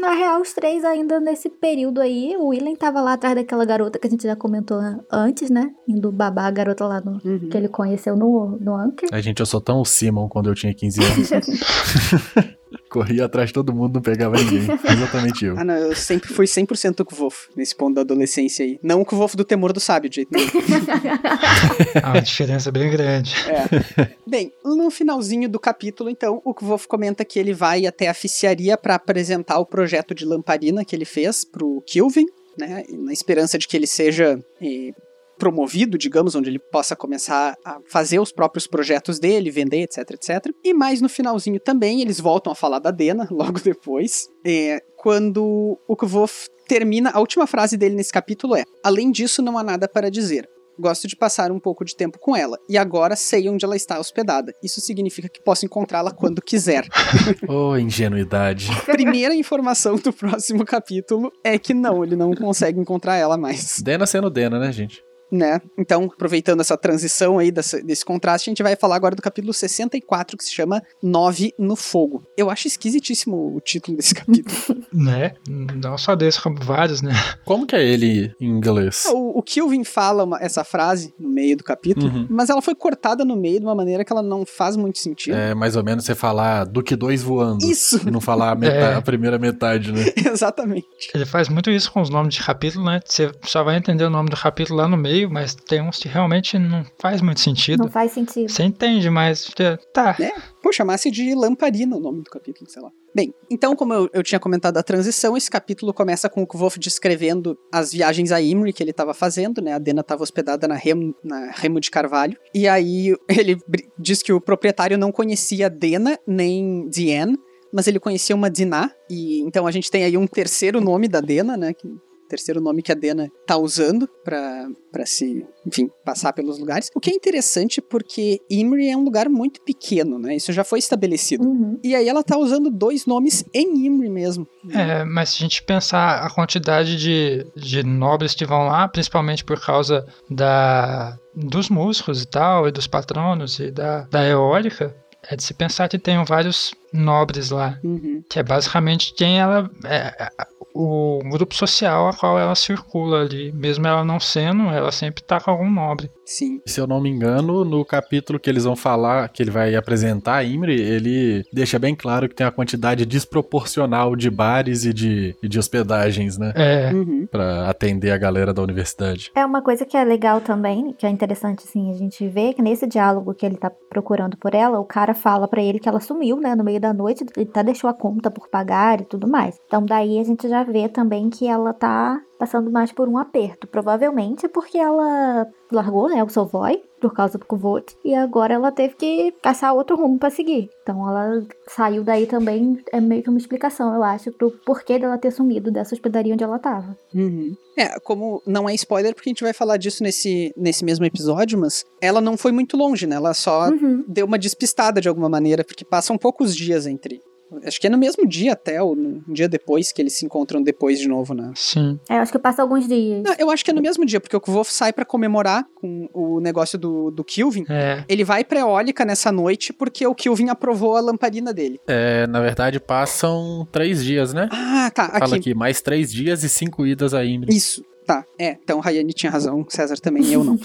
na 0.00 0.12
real, 0.12 0.40
os 0.40 0.52
três 0.52 0.84
ainda 0.84 1.20
nesse 1.20 1.48
período 1.48 2.00
aí, 2.00 2.36
o 2.36 2.48
William 2.48 2.74
tava 2.74 3.00
lá 3.00 3.14
atrás 3.14 3.34
daquela 3.34 3.64
garota 3.64 3.98
que 3.98 4.06
a 4.06 4.10
gente 4.10 4.24
já 4.24 4.34
comentou 4.34 4.78
antes, 5.10 5.50
né? 5.50 5.70
Indo 5.88 6.10
babar 6.10 6.46
a 6.46 6.50
garota 6.50 6.86
lá 6.86 7.00
no, 7.00 7.20
uhum. 7.24 7.48
que 7.48 7.56
ele 7.56 7.68
conheceu 7.68 8.16
no, 8.16 8.58
no 8.60 8.74
Anchor. 8.74 9.08
A 9.12 9.20
gente, 9.20 9.40
eu 9.40 9.46
sou 9.46 9.60
tão 9.60 9.80
o 9.80 9.84
Simon 9.84 10.28
quando 10.28 10.48
eu 10.48 10.54
tinha 10.54 10.74
15 10.74 11.00
anos. 11.00 11.30
Corria 12.94 13.24
atrás 13.24 13.48
de 13.48 13.54
todo 13.54 13.74
mundo, 13.74 13.94
não 13.94 14.00
pegava 14.00 14.36
ninguém. 14.36 14.62
Exatamente 14.88 15.44
eu. 15.44 15.58
Ah, 15.58 15.64
não, 15.64 15.74
eu 15.74 15.96
sempre 15.96 16.32
fui 16.32 16.46
100% 16.46 17.00
o 17.00 17.04
Kvof 17.04 17.48
nesse 17.56 17.74
ponto 17.74 17.96
da 17.96 18.02
adolescência 18.02 18.64
aí. 18.64 18.78
Não 18.80 19.00
o 19.00 19.04
Kvof 19.04 19.36
do 19.36 19.44
temor 19.44 19.72
do 19.72 19.80
sábio, 19.80 20.08
de 20.08 20.14
jeito 20.14 20.30
nenhum. 20.32 20.46
ah, 22.00 22.10
uma 22.12 22.22
diferença 22.22 22.70
bem 22.70 22.88
grande. 22.88 23.34
É. 23.48 24.14
Bem, 24.24 24.52
no 24.64 24.88
finalzinho 24.92 25.48
do 25.48 25.58
capítulo, 25.58 26.08
então, 26.08 26.40
o 26.44 26.54
Kvof 26.54 26.86
comenta 26.86 27.24
que 27.24 27.36
ele 27.36 27.52
vai 27.52 27.84
até 27.84 28.06
a 28.06 28.14
ficiaria 28.14 28.76
para 28.76 28.94
apresentar 28.94 29.58
o 29.58 29.66
projeto 29.66 30.14
de 30.14 30.24
lamparina 30.24 30.84
que 30.84 30.94
ele 30.94 31.04
fez 31.04 31.44
pro 31.44 31.82
Kilvin, 31.88 32.26
né, 32.56 32.84
na 32.90 33.12
esperança 33.12 33.58
de 33.58 33.66
que 33.66 33.76
ele 33.76 33.88
seja 33.88 34.38
eh, 34.62 34.92
promovido, 35.38 35.98
digamos, 35.98 36.34
onde 36.34 36.50
ele 36.50 36.58
possa 36.58 36.94
começar 36.96 37.56
a 37.64 37.78
fazer 37.86 38.18
os 38.18 38.32
próprios 38.32 38.66
projetos 38.66 39.18
dele, 39.18 39.50
vender, 39.50 39.82
etc, 39.82 40.10
etc. 40.10 40.52
E 40.64 40.72
mais 40.72 41.00
no 41.00 41.08
finalzinho 41.08 41.60
também, 41.60 42.00
eles 42.00 42.20
voltam 42.20 42.52
a 42.52 42.56
falar 42.56 42.78
da 42.78 42.90
Dena, 42.90 43.26
logo 43.30 43.60
depois, 43.60 44.28
é, 44.44 44.80
quando 44.96 45.78
o 45.88 45.96
Kvof 45.96 46.48
termina, 46.66 47.10
a 47.10 47.20
última 47.20 47.46
frase 47.46 47.76
dele 47.76 47.94
nesse 47.94 48.12
capítulo 48.12 48.56
é: 48.56 48.64
Além 48.82 49.10
disso, 49.10 49.42
não 49.42 49.58
há 49.58 49.62
nada 49.62 49.88
para 49.88 50.10
dizer. 50.10 50.48
Gosto 50.76 51.06
de 51.06 51.14
passar 51.14 51.52
um 51.52 51.60
pouco 51.60 51.84
de 51.84 51.94
tempo 51.94 52.18
com 52.18 52.34
ela, 52.34 52.58
e 52.68 52.76
agora 52.76 53.14
sei 53.14 53.48
onde 53.48 53.64
ela 53.64 53.76
está 53.76 54.00
hospedada. 54.00 54.52
Isso 54.60 54.80
significa 54.80 55.28
que 55.28 55.40
posso 55.40 55.64
encontrá-la 55.64 56.10
quando 56.10 56.42
quiser. 56.42 56.84
oh, 57.48 57.76
ingenuidade. 57.76 58.68
Primeira 58.84 59.34
informação 59.36 59.94
do 59.94 60.12
próximo 60.12 60.64
capítulo 60.64 61.30
é 61.44 61.56
que 61.58 61.72
não, 61.72 62.02
ele 62.02 62.16
não 62.16 62.34
consegue 62.34 62.80
encontrar 62.80 63.14
ela 63.16 63.36
mais. 63.36 63.80
Dena 63.84 64.04
sendo 64.04 64.28
Dena, 64.28 64.58
né, 64.58 64.72
gente? 64.72 65.00
Né? 65.34 65.60
Então, 65.76 66.04
aproveitando 66.04 66.60
essa 66.60 66.76
transição 66.76 67.38
aí, 67.38 67.50
desse, 67.50 67.82
desse 67.82 68.04
contraste, 68.04 68.48
a 68.48 68.52
gente 68.52 68.62
vai 68.62 68.76
falar 68.76 68.96
agora 68.96 69.16
do 69.16 69.22
capítulo 69.22 69.52
64, 69.52 70.36
que 70.36 70.44
se 70.44 70.52
chama 70.52 70.82
Nove 71.02 71.52
no 71.58 71.74
Fogo. 71.74 72.24
Eu 72.36 72.50
acho 72.50 72.68
esquisitíssimo 72.68 73.56
o 73.56 73.60
título 73.60 73.96
desse 73.96 74.14
capítulo. 74.14 74.56
né? 74.92 75.34
Não 75.48 75.98
só 75.98 76.14
desse, 76.14 76.40
como 76.40 76.56
vários, 76.62 77.02
né? 77.02 77.12
Como 77.44 77.66
que 77.66 77.74
é 77.74 77.84
ele 77.84 78.32
em 78.40 78.48
inglês? 78.48 79.04
O, 79.06 79.38
o 79.38 79.42
Kilvin 79.42 79.84
fala 79.84 80.24
uma, 80.24 80.38
essa 80.40 80.62
frase 80.62 81.12
no 81.18 81.28
meio 81.28 81.56
do 81.56 81.64
capítulo, 81.64 82.06
uhum. 82.06 82.26
mas 82.30 82.48
ela 82.48 82.62
foi 82.62 82.74
cortada 82.74 83.24
no 83.24 83.36
meio 83.36 83.58
de 83.58 83.66
uma 83.66 83.74
maneira 83.74 84.04
que 84.04 84.12
ela 84.12 84.22
não 84.22 84.46
faz 84.46 84.76
muito 84.76 84.98
sentido. 84.98 85.34
É 85.34 85.54
mais 85.54 85.74
ou 85.74 85.82
menos 85.82 86.04
você 86.04 86.14
falar 86.14 86.64
do 86.64 86.82
que 86.82 86.94
dois 86.94 87.22
voando. 87.22 87.64
Isso! 87.64 88.00
E 88.06 88.10
não 88.10 88.20
falar 88.20 88.52
a, 88.52 88.54
metade, 88.54 88.78
é. 88.94 88.94
a 88.94 89.02
primeira 89.02 89.38
metade, 89.38 89.90
né? 89.90 90.04
Exatamente. 90.32 90.86
Ele 91.12 91.26
faz 91.26 91.48
muito 91.48 91.70
isso 91.70 91.90
com 91.90 92.00
os 92.00 92.10
nomes 92.10 92.34
de 92.34 92.42
capítulo, 92.42 92.84
né? 92.84 93.00
Você 93.04 93.32
só 93.42 93.64
vai 93.64 93.76
entender 93.76 94.04
o 94.04 94.10
nome 94.10 94.30
do 94.30 94.36
capítulo 94.36 94.78
lá 94.78 94.88
no 94.88 94.96
meio 94.96 95.23
meio, 95.24 95.30
mas 95.30 95.54
tem 95.54 95.80
uns 95.80 95.98
que 95.98 96.08
realmente 96.08 96.58
não 96.58 96.84
faz 96.98 97.20
muito 97.20 97.40
sentido. 97.40 97.84
Não 97.84 97.90
faz 97.90 98.12
sentido. 98.12 98.50
Você 98.50 98.62
entende, 98.62 99.08
mas 99.10 99.50
tá. 99.92 100.16
É, 100.20 100.32
pô, 100.62 100.72
chamasse 100.72 101.10
de 101.10 101.34
lamparina 101.34 101.96
o 101.96 102.00
nome 102.00 102.22
do 102.22 102.30
capítulo, 102.30 102.70
sei 102.70 102.82
lá. 102.82 102.90
Bem, 103.14 103.32
então, 103.48 103.76
como 103.76 103.94
eu, 103.94 104.10
eu 104.12 104.22
tinha 104.22 104.40
comentado 104.40 104.76
a 104.76 104.82
transição, 104.82 105.36
esse 105.36 105.50
capítulo 105.50 105.94
começa 105.94 106.28
com 106.28 106.42
o 106.42 106.46
Kvof 106.46 106.78
descrevendo 106.78 107.56
as 107.72 107.92
viagens 107.92 108.32
a 108.32 108.40
Imri 108.40 108.72
que 108.72 108.82
ele 108.82 108.90
estava 108.90 109.14
fazendo, 109.14 109.62
né? 109.62 109.72
A 109.72 109.78
Dena 109.78 110.00
estava 110.00 110.22
hospedada 110.22 110.66
na 110.66 110.74
Remo, 110.74 111.14
na 111.22 111.50
Remo 111.52 111.80
de 111.80 111.90
Carvalho. 111.90 112.36
E 112.52 112.66
aí 112.66 113.14
ele 113.28 113.56
diz 113.98 114.22
que 114.22 114.32
o 114.32 114.40
proprietário 114.40 114.98
não 114.98 115.12
conhecia 115.12 115.70
Dena 115.70 116.18
nem 116.26 116.88
Diane, 116.88 117.38
mas 117.72 117.86
ele 117.86 117.98
conhecia 117.98 118.36
uma 118.36 118.50
Diná, 118.50 118.92
e 119.10 119.40
então 119.40 119.66
a 119.66 119.70
gente 119.72 119.90
tem 119.90 120.04
aí 120.04 120.16
um 120.16 120.28
terceiro 120.28 120.80
nome 120.80 121.08
da 121.08 121.20
Dena, 121.20 121.56
né? 121.56 121.72
Que 121.74 121.88
terceiro 122.34 122.60
nome 122.60 122.82
que 122.82 122.90
a 122.90 122.94
Dena 122.94 123.30
tá 123.46 123.56
usando 123.56 124.08
para 124.24 125.06
se, 125.06 125.46
enfim, 125.64 125.88
passar 126.04 126.32
pelos 126.32 126.58
lugares. 126.58 126.90
O 126.94 127.00
que 127.00 127.10
é 127.10 127.14
interessante 127.14 127.80
porque 127.80 128.40
Imri 128.50 128.88
é 128.88 128.96
um 128.96 129.04
lugar 129.04 129.28
muito 129.28 129.60
pequeno, 129.62 130.18
né? 130.18 130.34
Isso 130.34 130.52
já 130.52 130.64
foi 130.64 130.80
estabelecido. 130.80 131.44
Uhum. 131.44 131.78
E 131.82 131.94
aí 131.94 132.08
ela 132.08 132.24
tá 132.24 132.36
usando 132.36 132.70
dois 132.70 133.06
nomes 133.06 133.44
em 133.54 133.86
Imri 133.86 134.10
mesmo. 134.10 134.46
É, 134.70 135.04
mas 135.04 135.30
se 135.30 135.36
a 135.36 135.40
gente 135.42 135.62
pensar 135.62 136.24
a 136.24 136.30
quantidade 136.30 136.96
de, 136.96 137.46
de 137.54 137.84
nobres 137.84 138.34
que 138.34 138.44
vão 138.44 138.66
lá, 138.66 138.88
principalmente 138.88 139.44
por 139.44 139.60
causa 139.64 140.04
da 140.28 141.16
dos 141.36 141.68
músicos 141.68 142.22
e 142.22 142.26
tal, 142.26 142.68
e 142.68 142.70
dos 142.70 142.86
patronos 142.86 143.58
e 143.58 143.68
da, 143.68 144.02
da 144.02 144.24
eólica, 144.24 144.94
é 145.28 145.34
de 145.34 145.42
se 145.42 145.52
pensar 145.52 145.88
que 145.88 145.98
tem 145.98 146.22
vários 146.24 146.72
nobres 146.94 147.50
lá, 147.50 147.78
uhum. 147.82 148.22
que 148.30 148.38
é 148.38 148.42
basicamente 148.42 149.12
quem 149.14 149.40
ela 149.40 149.68
é, 149.84 150.30
o 150.74 151.20
grupo 151.30 151.54
social 151.54 152.08
a 152.08 152.12
qual 152.12 152.38
ela 152.38 152.54
circula 152.54 153.20
ali. 153.20 153.52
Mesmo 153.52 153.86
ela 153.86 154.04
não 154.04 154.18
sendo, 154.18 154.64
ela 154.64 154.90
sempre 154.90 155.22
tá 155.22 155.40
com 155.40 155.50
algum 155.50 155.70
nobre. 155.70 156.10
Sim. 156.26 156.60
Se 156.66 156.80
eu 156.80 156.86
não 156.86 157.00
me 157.00 157.08
engano, 157.08 157.64
no 157.64 157.84
capítulo 157.84 158.40
que 158.40 158.50
eles 158.50 158.64
vão 158.64 158.74
falar, 158.74 159.28
que 159.28 159.42
ele 159.42 159.50
vai 159.50 159.76
apresentar 159.76 160.36
a 160.36 160.44
Imri, 160.44 160.80
ele 160.80 161.44
deixa 161.52 161.78
bem 161.78 161.94
claro 161.94 162.28
que 162.28 162.34
tem 162.34 162.44
uma 162.44 162.52
quantidade 162.52 163.06
desproporcional 163.06 164.16
de 164.16 164.30
bares 164.30 164.84
e 164.84 164.92
de, 164.92 165.36
e 165.42 165.48
de 165.48 165.58
hospedagens, 165.58 166.36
né? 166.38 166.52
É. 166.56 166.92
Uhum. 166.92 167.28
Pra 167.30 167.68
atender 167.68 168.10
a 168.10 168.18
galera 168.18 168.52
da 168.52 168.62
universidade. 168.62 169.30
É 169.34 169.44
uma 169.44 169.62
coisa 169.62 169.84
que 169.84 169.96
é 169.96 170.02
legal 170.02 170.40
também, 170.40 170.92
que 170.98 171.06
é 171.06 171.10
interessante, 171.10 171.64
assim, 171.64 171.90
a 171.90 171.94
gente 171.94 172.26
vê 172.26 172.52
que 172.52 172.62
nesse 172.62 172.86
diálogo 172.86 173.34
que 173.34 173.44
ele 173.46 173.56
tá 173.56 173.70
procurando 173.90 174.36
por 174.36 174.54
ela, 174.54 174.80
o 174.80 174.84
cara 174.84 175.14
fala 175.14 175.46
para 175.46 175.62
ele 175.62 175.78
que 175.78 175.88
ela 175.88 176.00
sumiu, 176.00 176.40
né, 176.40 176.54
no 176.54 176.64
meio 176.64 176.80
da 176.84 176.92
noite, 176.92 177.24
ele 177.36 177.48
até 177.48 177.62
deixou 177.62 177.88
a 177.88 177.94
conta 177.94 178.30
por 178.30 178.48
pagar 178.48 179.00
e 179.00 179.04
tudo 179.04 179.26
mais. 179.26 179.58
Então 179.66 179.84
daí 179.84 180.18
a 180.18 180.24
gente 180.24 180.46
já 180.48 180.62
vê 180.62 180.86
também 180.88 181.30
que 181.30 181.46
ela 181.46 181.72
tá 181.72 182.20
passando 182.44 182.70
mais 182.70 182.92
por 182.92 183.08
um 183.08 183.16
aperto. 183.16 183.66
Provavelmente 183.66 184.46
porque 184.48 184.76
ela 184.76 185.46
largou, 185.72 186.08
né, 186.10 186.22
o 186.22 186.28
Sovoy 186.28 186.82
por 187.00 187.12
causa 187.12 187.36
do 187.36 187.44
Kuvot, 187.44 187.94
e 188.02 188.14
agora 188.14 188.54
ela 188.54 188.72
teve 188.72 188.94
que 188.94 189.32
caçar 189.42 189.74
outro 189.74 189.94
rumo 189.94 190.18
para 190.18 190.30
seguir. 190.30 190.70
Então 190.82 191.06
ela 191.06 191.46
saiu 191.68 192.02
daí 192.02 192.26
também, 192.26 192.82
é 192.90 192.98
meio 192.98 193.22
que 193.22 193.28
uma 193.28 193.38
explicação, 193.38 193.94
eu 193.94 194.02
acho, 194.02 194.32
pro 194.32 194.50
porquê 194.64 194.98
dela 194.98 195.18
ter 195.18 195.30
sumido 195.30 195.70
dessa 195.70 195.94
hospedaria 195.94 196.32
onde 196.32 196.42
ela 196.42 196.58
tava. 196.58 196.96
Uhum. 197.14 197.54
É, 197.76 198.00
como 198.00 198.42
não 198.46 198.66
é 198.66 198.74
spoiler, 198.74 199.14
porque 199.14 199.28
a 199.28 199.32
gente 199.32 199.44
vai 199.44 199.52
falar 199.52 199.76
disso 199.76 200.02
nesse, 200.02 200.54
nesse 200.56 200.82
mesmo 200.82 201.04
episódio, 201.04 201.58
mas 201.58 201.84
ela 202.00 202.22
não 202.22 202.38
foi 202.38 202.52
muito 202.52 202.74
longe, 202.74 203.06
né? 203.06 203.16
Ela 203.16 203.34
só 203.34 203.68
uhum. 203.68 204.02
deu 204.08 204.24
uma 204.24 204.38
despistada 204.38 204.98
de 204.98 205.08
alguma 205.08 205.28
maneira, 205.28 205.62
porque 205.62 205.84
passam 205.84 206.16
poucos 206.16 206.56
dias 206.56 206.86
entre 206.86 207.20
Acho 207.64 207.80
que 207.80 207.86
é 207.86 207.90
no 207.90 207.98
mesmo 207.98 208.26
dia 208.26 208.52
até, 208.52 208.82
ou 208.82 208.96
um 208.96 209.22
dia 209.28 209.48
depois 209.48 209.92
que 209.92 210.02
eles 210.02 210.14
se 210.14 210.24
encontram 210.24 210.62
depois 210.62 210.98
de 210.98 211.08
novo, 211.08 211.34
né? 211.34 211.52
Sim. 211.54 211.98
É, 212.08 212.16
acho 212.16 212.32
que 212.32 212.38
passa 212.38 212.62
alguns 212.62 212.88
dias. 212.88 213.22
Não, 213.22 213.34
eu 213.38 213.50
acho 213.50 213.64
que 213.64 213.70
é 213.70 213.74
no 213.74 213.82
mesmo 213.82 214.04
dia, 214.04 214.20
porque 214.20 214.36
o 214.36 214.40
Kvolf 214.40 214.70
sai 214.70 214.92
para 214.92 215.04
comemorar 215.04 215.64
com 215.74 216.08
o 216.12 216.40
negócio 216.40 216.78
do, 216.78 217.10
do 217.10 217.22
Kilvin. 217.22 217.64
É. 217.68 218.04
Ele 218.08 218.24
vai 218.24 218.44
pra 218.44 218.60
Eólica 218.60 219.04
nessa 219.04 219.30
noite 219.30 219.72
porque 219.72 220.06
o 220.06 220.14
Kilvin 220.14 220.48
aprovou 220.48 220.96
a 220.96 221.00
lamparina 221.00 221.52
dele. 221.52 221.80
É, 221.86 222.26
na 222.26 222.40
verdade, 222.40 222.80
passam 222.80 223.66
três 223.70 224.04
dias, 224.04 224.32
né? 224.32 224.48
Ah, 224.50 224.90
tá. 224.92 225.08
Fala 225.18 225.36
aqui, 225.36 225.54
mais 225.54 225.80
três 225.80 226.12
dias 226.12 226.42
e 226.42 226.48
cinco 226.48 226.86
idas 226.86 227.14
a 227.14 227.24
Imri. 227.24 227.54
Isso. 227.54 227.84
Tá, 228.06 228.24
é. 228.38 228.56
Então 228.62 228.80
Rayane 228.80 229.12
tinha 229.12 229.32
razão, 229.32 229.64
César 229.68 229.96
também, 229.96 230.30
eu 230.32 230.44
não. 230.44 230.58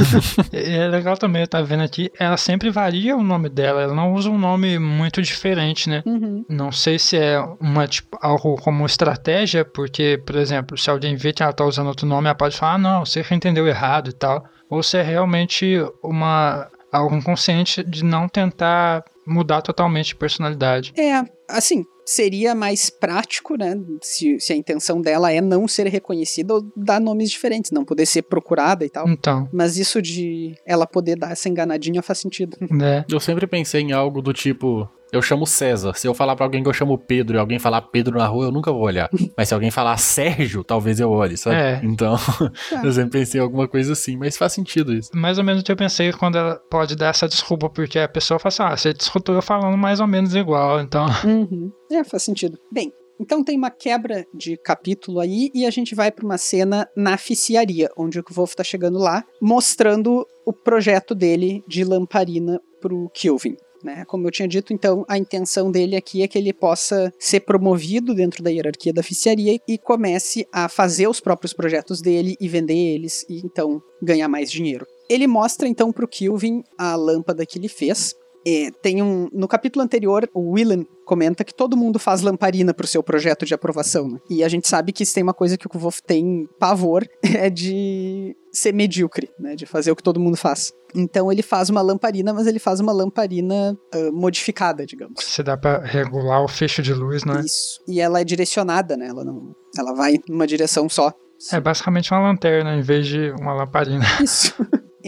é 0.52 0.88
legal 0.88 1.16
também, 1.16 1.42
eu 1.42 1.48
tava 1.48 1.64
vendo 1.64 1.82
aqui, 1.82 2.10
ela 2.18 2.36
sempre 2.36 2.70
varia 2.70 3.16
o 3.16 3.22
nome 3.22 3.48
dela, 3.48 3.82
ela 3.82 3.94
não 3.94 4.14
usa 4.14 4.30
um 4.30 4.38
nome 4.38 4.78
muito 4.78 5.20
diferente, 5.20 5.90
né? 5.90 6.02
Uhum. 6.06 6.44
Não 6.48 6.72
sei 6.72 6.98
se 6.98 7.16
é 7.16 7.38
uma, 7.60 7.86
tipo, 7.86 8.16
algo 8.20 8.56
como 8.56 8.86
estratégia, 8.86 9.64
porque, 9.64 10.20
por 10.24 10.36
exemplo, 10.36 10.78
se 10.78 10.88
alguém 10.88 11.16
vê 11.16 11.32
que 11.32 11.42
ela 11.42 11.52
tá 11.52 11.64
usando 11.64 11.88
outro 11.88 12.06
nome, 12.06 12.28
ela 12.28 12.34
pode 12.34 12.56
falar, 12.56 12.74
ah, 12.74 12.78
não, 12.78 13.04
você 13.04 13.22
entendeu 13.30 13.66
errado 13.66 14.10
e 14.10 14.12
tal. 14.12 14.44
Ou 14.70 14.82
se 14.82 14.96
é 14.96 15.02
realmente 15.02 15.78
uma 16.02 16.68
algo 16.90 17.14
inconsciente 17.14 17.82
de 17.84 18.04
não 18.04 18.28
tentar 18.28 19.04
mudar 19.26 19.60
totalmente 19.60 20.08
de 20.08 20.16
personalidade. 20.16 20.92
É, 20.96 21.22
assim, 21.48 21.84
seria 22.06 22.54
mais 22.54 22.88
prático, 22.88 23.56
né? 23.56 23.76
Se, 24.00 24.38
se, 24.38 24.52
a 24.52 24.56
intenção 24.56 25.00
dela 25.00 25.32
é 25.32 25.40
não 25.40 25.66
ser 25.66 25.88
reconhecida 25.88 26.54
ou 26.54 26.72
dar 26.76 27.00
nomes 27.00 27.30
diferentes, 27.30 27.72
não 27.72 27.84
poder 27.84 28.06
ser 28.06 28.22
procurada 28.22 28.84
e 28.84 28.88
tal. 28.88 29.08
Então. 29.08 29.48
Mas 29.52 29.76
isso 29.76 30.00
de 30.00 30.54
ela 30.64 30.86
poder 30.86 31.16
dar 31.16 31.32
essa 31.32 31.48
enganadinha 31.48 32.00
faz 32.02 32.20
sentido. 32.20 32.56
É. 32.82 33.04
Eu 33.10 33.18
sempre 33.18 33.46
pensei 33.46 33.80
em 33.80 33.92
algo 33.92 34.22
do 34.22 34.32
tipo. 34.32 34.88
Eu 35.12 35.22
chamo 35.22 35.46
César. 35.46 35.94
Se 35.94 36.06
eu 36.06 36.14
falar 36.14 36.34
pra 36.34 36.44
alguém 36.44 36.62
que 36.62 36.68
eu 36.68 36.72
chamo 36.72 36.98
Pedro 36.98 37.36
e 37.36 37.38
alguém 37.38 37.58
falar 37.58 37.80
Pedro 37.82 38.18
na 38.18 38.26
rua, 38.26 38.46
eu 38.46 38.52
nunca 38.52 38.72
vou 38.72 38.82
olhar. 38.82 39.08
Mas 39.36 39.48
se 39.48 39.54
alguém 39.54 39.70
falar 39.70 39.96
Sérgio, 39.96 40.64
talvez 40.64 40.98
eu 41.00 41.10
olhe, 41.10 41.36
sabe? 41.36 41.56
É. 41.56 41.80
Então, 41.82 42.16
eu 42.82 42.92
sempre 42.92 43.20
pensei 43.20 43.40
em 43.40 43.44
alguma 43.44 43.68
coisa 43.68 43.92
assim, 43.92 44.16
mas 44.16 44.36
faz 44.36 44.52
sentido 44.52 44.92
isso. 44.92 45.10
Mais 45.14 45.38
ou 45.38 45.44
menos 45.44 45.62
o 45.62 45.64
que 45.64 45.72
eu 45.72 45.76
pensei 45.76 46.12
quando 46.12 46.38
ela 46.38 46.56
pode 46.70 46.96
dar 46.96 47.08
essa 47.08 47.28
desculpa, 47.28 47.70
porque 47.70 47.98
a 47.98 48.08
pessoa 48.08 48.38
fala 48.38 48.48
assim, 48.48 48.62
ah, 48.62 48.76
você 48.76 48.90
escutou 48.90 49.34
eu 49.34 49.42
falando 49.42 49.76
mais 49.76 50.00
ou 50.00 50.06
menos 50.06 50.34
igual, 50.34 50.80
então... 50.80 51.06
Uhum. 51.26 51.70
É, 51.90 52.02
faz 52.04 52.22
sentido. 52.22 52.58
Bem, 52.72 52.92
então 53.20 53.42
tem 53.42 53.56
uma 53.56 53.70
quebra 53.70 54.24
de 54.34 54.56
capítulo 54.56 55.20
aí 55.20 55.50
e 55.54 55.64
a 55.66 55.70
gente 55.70 55.94
vai 55.94 56.10
para 56.10 56.24
uma 56.24 56.38
cena 56.38 56.88
na 56.96 57.14
oficiaria, 57.14 57.90
onde 57.96 58.18
o 58.18 58.24
Wolf 58.30 58.54
tá 58.54 58.62
chegando 58.62 58.98
lá, 58.98 59.24
mostrando 59.40 60.26
o 60.44 60.52
projeto 60.52 61.14
dele 61.14 61.64
de 61.66 61.84
lamparina 61.84 62.60
pro 62.80 63.10
Kilvin. 63.14 63.56
Né? 63.86 64.04
Como 64.04 64.26
eu 64.26 64.32
tinha 64.32 64.48
dito, 64.48 64.72
então 64.72 65.04
a 65.08 65.16
intenção 65.16 65.70
dele 65.70 65.94
aqui 65.94 66.20
é 66.20 66.26
que 66.26 66.36
ele 66.36 66.52
possa 66.52 67.12
ser 67.20 67.40
promovido 67.40 68.12
dentro 68.16 68.42
da 68.42 68.50
hierarquia 68.50 68.92
da 68.92 69.00
oficiaria 69.00 69.60
e 69.66 69.78
comece 69.78 70.44
a 70.52 70.68
fazer 70.68 71.06
os 71.06 71.20
próprios 71.20 71.52
projetos 71.52 72.02
dele 72.02 72.36
e 72.40 72.48
vender 72.48 72.74
eles 72.74 73.24
e 73.28 73.38
então 73.44 73.80
ganhar 74.02 74.26
mais 74.26 74.50
dinheiro. 74.50 74.84
Ele 75.08 75.28
mostra 75.28 75.68
então 75.68 75.92
pro 75.92 76.08
Kilvin 76.08 76.64
a 76.76 76.96
lâmpada 76.96 77.46
que 77.46 77.60
ele 77.60 77.68
fez. 77.68 78.12
É, 78.44 78.70
tem 78.82 79.02
um 79.02 79.28
no 79.32 79.46
capítulo 79.46 79.84
anterior 79.84 80.28
o 80.34 80.52
Willen 80.52 80.86
comenta 81.04 81.44
que 81.44 81.54
todo 81.54 81.76
mundo 81.76 81.98
faz 81.98 82.22
lamparina 82.22 82.74
pro 82.74 82.86
seu 82.86 83.02
projeto 83.02 83.46
de 83.46 83.54
aprovação, 83.54 84.08
né? 84.08 84.18
E 84.28 84.42
a 84.42 84.48
gente 84.48 84.66
sabe 84.66 84.92
que 84.92 85.06
se 85.06 85.14
tem 85.14 85.22
uma 85.22 85.34
coisa 85.34 85.56
que 85.56 85.66
o 85.66 85.70
Kvolf 85.70 86.00
tem 86.00 86.48
pavor 86.58 87.06
é 87.22 87.48
de 87.48 88.36
ser 88.56 88.72
medíocre, 88.72 89.30
né? 89.38 89.54
De 89.54 89.66
fazer 89.66 89.90
o 89.90 89.96
que 89.96 90.02
todo 90.02 90.20
mundo 90.20 90.36
faz. 90.36 90.72
Então 90.94 91.30
ele 91.30 91.42
faz 91.42 91.68
uma 91.68 91.82
lamparina, 91.82 92.32
mas 92.32 92.46
ele 92.46 92.58
faz 92.58 92.80
uma 92.80 92.92
lamparina 92.92 93.76
uh, 93.94 94.12
modificada, 94.12 94.86
digamos. 94.86 95.22
Se 95.22 95.42
dá 95.42 95.56
para 95.56 95.84
regular 95.84 96.42
o 96.42 96.48
fecho 96.48 96.82
de 96.82 96.94
luz, 96.94 97.24
né? 97.24 97.42
Isso. 97.44 97.80
E 97.86 98.00
ela 98.00 98.20
é 98.20 98.24
direcionada, 98.24 98.96
né? 98.96 99.08
Ela 99.08 99.24
não, 99.24 99.54
ela 99.78 99.94
vai 99.94 100.18
numa 100.28 100.46
direção 100.46 100.88
só. 100.88 101.12
É 101.52 101.60
basicamente 101.60 102.12
uma 102.12 102.20
lanterna 102.20 102.74
em 102.76 102.80
vez 102.80 103.06
de 103.06 103.30
uma 103.38 103.52
lamparina. 103.52 104.04
Isso. 104.22 104.54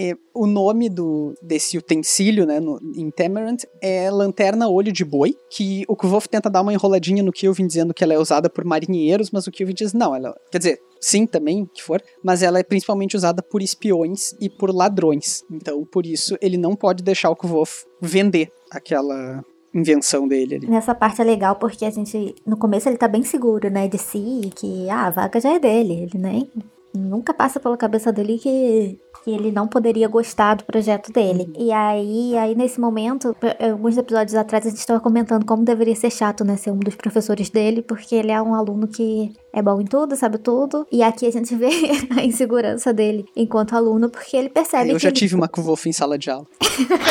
É, 0.00 0.14
o 0.32 0.46
nome 0.46 0.88
do, 0.88 1.34
desse 1.42 1.76
utensílio, 1.76 2.46
né, 2.46 2.60
no, 2.60 2.78
em 2.94 3.10
Temerant, 3.10 3.64
é 3.82 4.08
Lanterna 4.08 4.68
Olho 4.68 4.92
de 4.92 5.04
Boi, 5.04 5.34
que 5.50 5.84
o 5.88 5.96
Kvolf 5.96 6.28
tenta 6.28 6.48
dar 6.48 6.60
uma 6.60 6.72
enroladinha 6.72 7.20
no 7.20 7.32
Kilvin 7.32 7.66
dizendo 7.66 7.92
que 7.92 8.04
ela 8.04 8.14
é 8.14 8.18
usada 8.18 8.48
por 8.48 8.64
marinheiros, 8.64 9.32
mas 9.32 9.48
o 9.48 9.50
Kilvin 9.50 9.74
diz 9.74 9.92
não, 9.92 10.14
ela, 10.14 10.36
quer 10.52 10.58
dizer, 10.58 10.78
sim 11.00 11.26
também, 11.26 11.68
que 11.72 11.82
for, 11.82 12.02
mas 12.22 12.42
ela 12.42 12.58
é 12.58 12.62
principalmente 12.62 13.16
usada 13.16 13.42
por 13.42 13.62
espiões 13.62 14.34
e 14.40 14.48
por 14.48 14.74
ladrões. 14.74 15.42
Então, 15.50 15.84
por 15.84 16.06
isso, 16.06 16.36
ele 16.40 16.56
não 16.56 16.74
pode 16.74 17.02
deixar 17.02 17.30
o 17.30 17.36
Kvolf 17.36 17.84
vender 18.00 18.50
aquela 18.70 19.42
invenção 19.74 20.26
dele 20.26 20.56
ali. 20.56 20.66
Nessa 20.66 20.94
parte 20.94 21.20
é 21.20 21.24
legal 21.24 21.56
porque 21.56 21.84
a 21.84 21.90
gente, 21.90 22.34
no 22.46 22.56
começo 22.56 22.88
ele 22.88 22.96
tá 22.96 23.06
bem 23.06 23.22
seguro, 23.22 23.70
né, 23.70 23.86
de 23.86 23.98
si, 23.98 24.50
que 24.56 24.88
ah, 24.88 25.06
a 25.06 25.10
vaga 25.10 25.40
já 25.40 25.54
é 25.54 25.58
dele, 25.58 25.94
ele 26.02 26.18
nem 26.18 26.50
nunca 26.94 27.34
passa 27.34 27.60
pela 27.60 27.76
cabeça 27.76 28.12
dele 28.12 28.38
que 28.38 28.98
que 29.28 29.34
ele 29.34 29.52
não 29.52 29.68
poderia 29.68 30.08
gostar 30.08 30.54
do 30.54 30.64
projeto 30.64 31.12
dele. 31.12 31.52
Uhum. 31.54 31.66
E 31.66 31.70
aí, 31.70 32.36
aí 32.38 32.54
nesse 32.54 32.80
momento, 32.80 33.36
alguns 33.60 33.98
episódios 33.98 34.34
atrás 34.34 34.64
a 34.64 34.70
gente 34.70 34.78
estava 34.78 35.00
comentando 35.00 35.44
como 35.44 35.62
deveria 35.62 35.94
ser 35.94 36.10
chato, 36.10 36.44
né, 36.44 36.56
ser 36.56 36.70
um 36.70 36.78
dos 36.78 36.94
professores 36.94 37.50
dele, 37.50 37.82
porque 37.82 38.14
ele 38.14 38.32
é 38.32 38.40
um 38.40 38.54
aluno 38.54 38.88
que 38.88 39.34
é 39.52 39.62
bom 39.62 39.80
em 39.80 39.84
tudo, 39.84 40.16
sabe 40.16 40.38
tudo. 40.38 40.86
E 40.90 41.02
aqui 41.02 41.26
a 41.26 41.32
gente 41.32 41.54
vê 41.56 41.68
a 42.16 42.24
insegurança 42.24 42.92
dele 42.92 43.26
enquanto 43.36 43.74
aluno, 43.74 44.08
porque 44.08 44.36
ele 44.36 44.48
percebe 44.48 44.90
Eu 44.90 44.98
já 44.98 45.08
ele... 45.08 45.16
tive 45.16 45.34
uma 45.34 45.48
com 45.48 45.68
em 45.84 45.92
sala 45.92 46.18
de 46.18 46.30
aula. 46.30 46.46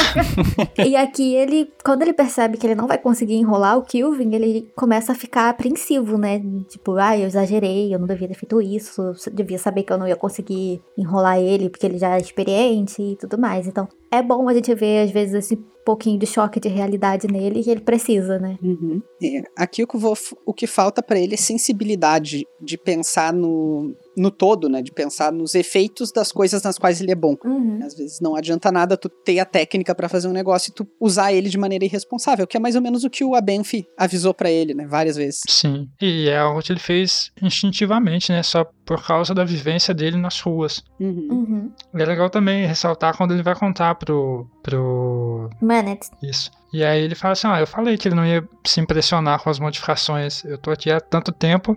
e 0.83 0.95
aqui 0.95 1.35
ele, 1.35 1.71
quando 1.83 2.01
ele 2.01 2.13
percebe 2.13 2.57
que 2.57 2.65
ele 2.65 2.75
não 2.75 2.87
vai 2.87 2.97
conseguir 2.97 3.35
enrolar 3.35 3.77
o 3.77 3.83
Kilvin, 3.83 4.33
ele 4.33 4.71
começa 4.75 5.11
a 5.11 5.15
ficar 5.15 5.49
apreensivo, 5.49 6.17
né? 6.17 6.41
Tipo, 6.67 6.93
ah, 6.93 7.17
eu 7.17 7.27
exagerei, 7.27 7.93
eu 7.93 7.99
não 7.99 8.07
devia 8.07 8.27
ter 8.27 8.33
feito 8.33 8.61
isso, 8.61 9.13
devia 9.31 9.59
saber 9.59 9.83
que 9.83 9.93
eu 9.93 9.97
não 9.97 10.07
ia 10.07 10.15
conseguir 10.15 10.81
enrolar 10.97 11.39
ele, 11.39 11.69
porque 11.69 11.85
ele 11.85 11.97
já 11.97 12.06
é 12.15 12.19
experiente 12.19 13.01
e 13.01 13.15
tudo 13.15 13.37
mais. 13.37 13.67
Então, 13.67 13.87
é 14.11 14.21
bom 14.21 14.47
a 14.47 14.53
gente 14.53 14.73
ver, 14.73 15.03
às 15.03 15.11
vezes, 15.11 15.33
esse 15.33 15.55
pouquinho 15.87 16.19
de 16.19 16.25
choque 16.25 16.59
de 16.59 16.67
realidade 16.67 17.27
nele 17.27 17.63
que 17.63 17.69
ele 17.69 17.79
precisa, 17.79 18.37
né? 18.37 18.57
Uhum. 18.61 19.01
É, 19.23 19.41
aqui 19.55 19.81
o 19.81 19.87
que, 19.87 19.95
vou, 19.97 20.17
o 20.45 20.53
que 20.53 20.67
falta 20.67 21.01
para 21.01 21.17
ele 21.17 21.35
é 21.35 21.37
sensibilidade 21.37 22.45
de 22.61 22.77
pensar 22.77 23.31
no, 23.31 23.95
no 24.17 24.29
todo, 24.29 24.67
né? 24.67 24.81
De 24.81 24.91
pensar 24.91 25.31
nos 25.31 25.55
efeitos 25.55 26.11
das 26.11 26.29
coisas 26.29 26.61
nas 26.61 26.77
quais 26.77 26.99
ele 26.99 27.13
é 27.13 27.15
bom. 27.15 27.37
Uhum. 27.45 27.79
Às 27.81 27.95
vezes 27.95 28.19
não 28.19 28.35
adianta 28.35 28.69
nada 28.69 28.97
tu 28.97 29.07
ter 29.07 29.39
a 29.39 29.45
técnica 29.45 29.95
para 29.95 30.09
fazer 30.09 30.27
um 30.27 30.33
negócio 30.33 30.71
e 30.71 30.73
tu 30.73 30.85
usar 30.99 31.31
ele 31.31 31.47
de 31.47 31.57
maneira 31.57 31.85
irresponsável, 31.85 32.45
que 32.45 32.57
é 32.57 32.59
mais 32.59 32.75
ou 32.75 32.81
menos 32.81 33.05
o 33.05 33.09
que 33.09 33.23
o 33.23 33.33
Abenfi 33.33 33.87
avisou 33.97 34.33
para 34.33 34.51
ele, 34.51 34.73
né? 34.73 34.85
Várias 34.85 35.15
vezes. 35.15 35.39
Sim. 35.47 35.87
E 36.01 36.27
é 36.27 36.37
algo 36.37 36.61
que 36.61 36.73
ele 36.73 36.81
fez 36.81 37.31
instintivamente, 37.41 38.29
né? 38.29 38.43
Só 38.43 38.65
por 38.87 39.05
causa 39.05 39.35
da 39.35 39.43
vivência 39.43 39.93
dele 39.93 40.17
nas 40.17 40.39
ruas. 40.39 40.83
Uhum. 40.99 41.27
Uhum. 41.29 41.71
E 41.93 42.01
é 42.01 42.05
legal 42.05 42.29
também 42.29 42.65
ressaltar 42.65 43.15
quando 43.15 43.33
ele 43.33 43.43
vai 43.43 43.53
contar 43.53 43.95
pro. 43.95 44.49
pro. 44.63 45.49
Manet. 45.77 46.09
Isso. 46.21 46.51
E 46.73 46.83
aí 46.83 47.01
ele 47.01 47.15
fala 47.15 47.33
assim: 47.33 47.47
ah, 47.47 47.59
eu 47.59 47.67
falei 47.67 47.97
que 47.97 48.07
ele 48.07 48.15
não 48.15 48.25
ia 48.25 48.47
se 48.65 48.79
impressionar 48.79 49.41
com 49.41 49.49
as 49.49 49.59
modificações. 49.59 50.43
Eu 50.43 50.57
tô 50.57 50.71
aqui 50.71 50.91
há 50.91 50.99
tanto 50.99 51.31
tempo 51.31 51.75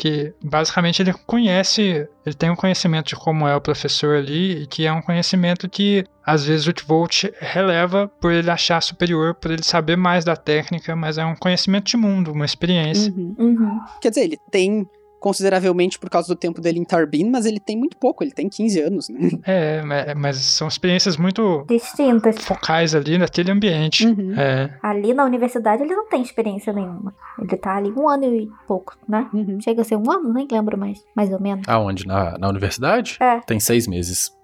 que 0.00 0.32
basicamente 0.42 1.02
ele 1.02 1.12
conhece, 1.12 2.08
ele 2.24 2.34
tem 2.34 2.50
um 2.50 2.56
conhecimento 2.56 3.08
de 3.08 3.16
como 3.16 3.46
é 3.46 3.54
o 3.54 3.60
professor 3.60 4.16
ali 4.16 4.62
e 4.62 4.66
que 4.66 4.86
é 4.86 4.92
um 4.92 5.02
conhecimento 5.02 5.68
que 5.68 6.06
às 6.24 6.46
vezes 6.46 6.66
o 6.66 6.72
Volt 6.86 7.24
releva 7.38 8.08
por 8.18 8.32
ele 8.32 8.50
achar 8.50 8.80
superior, 8.80 9.34
por 9.34 9.50
ele 9.50 9.62
saber 9.62 9.96
mais 9.96 10.24
da 10.24 10.34
técnica, 10.34 10.96
mas 10.96 11.18
é 11.18 11.24
um 11.26 11.36
conhecimento 11.36 11.84
de 11.84 11.98
mundo, 11.98 12.32
uma 12.32 12.46
experiência. 12.46 13.12
Uhum. 13.12 13.34
Uhum. 13.38 13.80
Quer 14.00 14.08
dizer, 14.08 14.22
ele 14.22 14.38
tem 14.50 14.88
consideravelmente 15.20 15.98
por 15.98 16.08
causa 16.10 16.26
do 16.28 16.34
tempo 16.36 16.60
dele 16.60 16.78
em 16.78 16.84
Tarbin, 16.84 17.30
mas 17.30 17.44
ele 17.46 17.60
tem 17.60 17.76
muito 17.76 17.96
pouco, 17.96 18.24
ele 18.24 18.32
tem 18.32 18.48
15 18.48 18.80
anos, 18.80 19.08
né? 19.08 19.30
É, 19.46 20.14
mas 20.14 20.36
são 20.38 20.66
experiências 20.66 21.16
muito 21.16 21.64
Distintas. 21.68 22.38
focais 22.44 22.94
ali 22.94 23.18
naquele 23.18 23.50
ambiente. 23.50 24.06
Uhum. 24.06 24.34
É, 24.38 24.76
Ali 24.82 25.12
na 25.14 25.24
universidade 25.24 25.82
ele 25.82 25.94
não 25.94 26.08
tem 26.08 26.22
experiência 26.22 26.72
nenhuma. 26.72 27.14
Ele 27.38 27.56
tá 27.56 27.76
ali 27.76 27.90
um 27.92 28.08
ano 28.08 28.24
e 28.24 28.48
pouco, 28.66 28.96
né? 29.08 29.28
Uhum. 29.32 29.60
Chega 29.60 29.82
a 29.82 29.84
ser 29.84 29.96
um 29.96 30.10
ano, 30.10 30.32
nem 30.32 30.48
lembro 30.50 30.78
mais. 30.78 31.04
Mais 31.14 31.30
ou 31.30 31.40
menos. 31.40 31.68
Aonde? 31.68 32.06
Na, 32.06 32.38
na 32.38 32.48
universidade? 32.48 33.16
É. 33.20 33.40
Tem 33.40 33.60
seis 33.60 33.86
meses. 33.86 34.34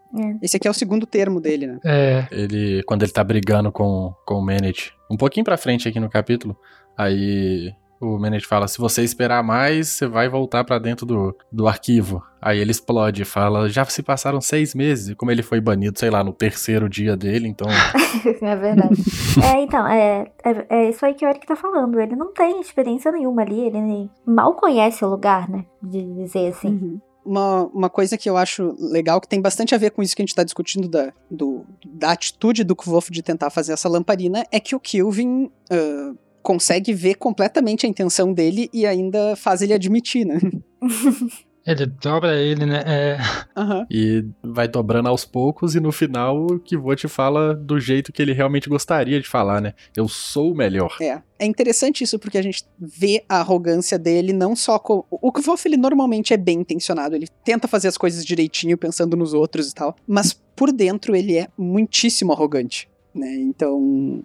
Esse 0.40 0.56
aqui 0.56 0.66
é 0.66 0.70
o 0.70 0.74
segundo 0.74 1.04
termo 1.04 1.40
dele, 1.40 1.66
né? 1.66 1.78
é, 1.84 2.26
Ele, 2.30 2.82
quando 2.84 3.02
ele 3.02 3.12
tá 3.12 3.22
brigando 3.22 3.70
com, 3.72 4.14
com 4.24 4.34
o 4.36 4.42
Manet, 4.44 4.94
um 5.10 5.16
pouquinho 5.16 5.44
pra 5.44 5.58
frente 5.58 5.88
aqui 5.88 6.00
no 6.00 6.08
capítulo, 6.08 6.56
aí 6.96 7.74
o 8.00 8.18
Manet 8.18 8.46
fala, 8.46 8.68
se 8.68 8.78
você 8.78 9.02
esperar 9.02 9.42
mais, 9.42 9.88
você 9.88 10.06
vai 10.06 10.28
voltar 10.28 10.64
pra 10.64 10.78
dentro 10.78 11.06
do, 11.06 11.36
do 11.50 11.66
arquivo. 11.66 12.22
Aí 12.40 12.58
ele 12.58 12.70
explode 12.70 13.22
e 13.22 13.24
fala, 13.24 13.68
já 13.68 13.84
se 13.86 14.02
passaram 14.02 14.40
seis 14.40 14.74
meses, 14.74 15.08
e 15.08 15.14
como 15.14 15.30
ele 15.30 15.42
foi 15.42 15.60
banido, 15.60 15.98
sei 15.98 16.10
lá, 16.10 16.22
no 16.22 16.32
terceiro 16.32 16.88
dia 16.88 17.16
dele, 17.16 17.48
então... 17.48 17.66
é 18.40 18.56
verdade. 18.56 19.02
é, 19.42 19.62
então, 19.62 19.86
é, 19.86 20.30
é, 20.44 20.66
é 20.68 20.90
isso 20.90 21.04
aí 21.04 21.14
que 21.14 21.24
o 21.24 21.28
Eric 21.28 21.46
tá 21.46 21.56
falando. 21.56 21.98
Ele 22.00 22.14
não 22.14 22.32
tem 22.32 22.60
experiência 22.60 23.10
nenhuma 23.10 23.42
ali, 23.42 23.60
ele 23.60 24.10
mal 24.24 24.54
conhece 24.54 25.04
o 25.04 25.08
lugar, 25.08 25.48
né? 25.48 25.64
De 25.82 26.02
dizer 26.14 26.48
assim. 26.48 26.68
Uhum. 26.68 27.00
Uma, 27.24 27.64
uma 27.66 27.90
coisa 27.90 28.16
que 28.16 28.30
eu 28.30 28.36
acho 28.36 28.76
legal, 28.78 29.20
que 29.20 29.26
tem 29.26 29.40
bastante 29.40 29.74
a 29.74 29.78
ver 29.78 29.90
com 29.90 30.00
isso 30.00 30.14
que 30.14 30.22
a 30.22 30.24
gente 30.24 30.34
tá 30.34 30.44
discutindo 30.44 30.86
da, 30.88 31.12
do, 31.28 31.66
da 31.84 32.12
atitude 32.12 32.62
do 32.62 32.76
Kvolf 32.76 33.10
de 33.10 33.20
tentar 33.20 33.50
fazer 33.50 33.72
essa 33.72 33.88
lamparina, 33.88 34.44
é 34.52 34.60
que 34.60 34.76
o 34.76 34.80
Kilvin 34.80 35.50
ah, 35.68 36.14
consegue 36.46 36.92
ver 36.92 37.16
completamente 37.16 37.86
a 37.86 37.88
intenção 37.88 38.32
dele 38.32 38.70
e 38.72 38.86
ainda 38.86 39.34
faz 39.34 39.62
ele 39.62 39.74
admitir, 39.74 40.24
né? 40.24 40.38
ele 41.66 41.86
dobra 41.86 42.36
ele, 42.36 42.64
né? 42.64 42.84
É, 42.86 43.18
Aham. 43.56 43.84
E 43.90 44.24
vai 44.44 44.68
dobrando 44.68 45.08
aos 45.08 45.24
poucos, 45.24 45.74
e 45.74 45.80
no 45.80 45.90
final 45.90 46.46
o 46.46 46.60
Kivô 46.60 46.94
te 46.94 47.08
fala 47.08 47.52
do 47.52 47.80
jeito 47.80 48.12
que 48.12 48.22
ele 48.22 48.32
realmente 48.32 48.68
gostaria 48.68 49.20
de 49.20 49.26
falar, 49.28 49.60
né? 49.60 49.74
Eu 49.96 50.06
sou 50.06 50.52
o 50.52 50.56
melhor. 50.56 50.96
É. 51.00 51.20
É 51.36 51.44
interessante 51.44 52.04
isso 52.04 52.18
porque 52.18 52.38
a 52.38 52.42
gente 52.42 52.64
vê 52.78 53.24
a 53.28 53.40
arrogância 53.40 53.98
dele 53.98 54.32
não 54.32 54.54
só 54.54 54.78
com. 54.78 55.04
O 55.10 55.32
Kvolf, 55.32 55.66
ele 55.66 55.76
normalmente 55.76 56.32
é 56.32 56.36
bem 56.36 56.60
intencionado, 56.60 57.16
ele 57.16 57.26
tenta 57.44 57.66
fazer 57.66 57.88
as 57.88 57.98
coisas 57.98 58.24
direitinho, 58.24 58.78
pensando 58.78 59.16
nos 59.16 59.34
outros 59.34 59.70
e 59.70 59.74
tal, 59.74 59.96
mas 60.06 60.32
por 60.54 60.72
dentro 60.72 61.16
ele 61.16 61.36
é 61.36 61.48
muitíssimo 61.58 62.32
arrogante. 62.32 62.88
Né? 63.16 63.34
Então, 63.36 64.22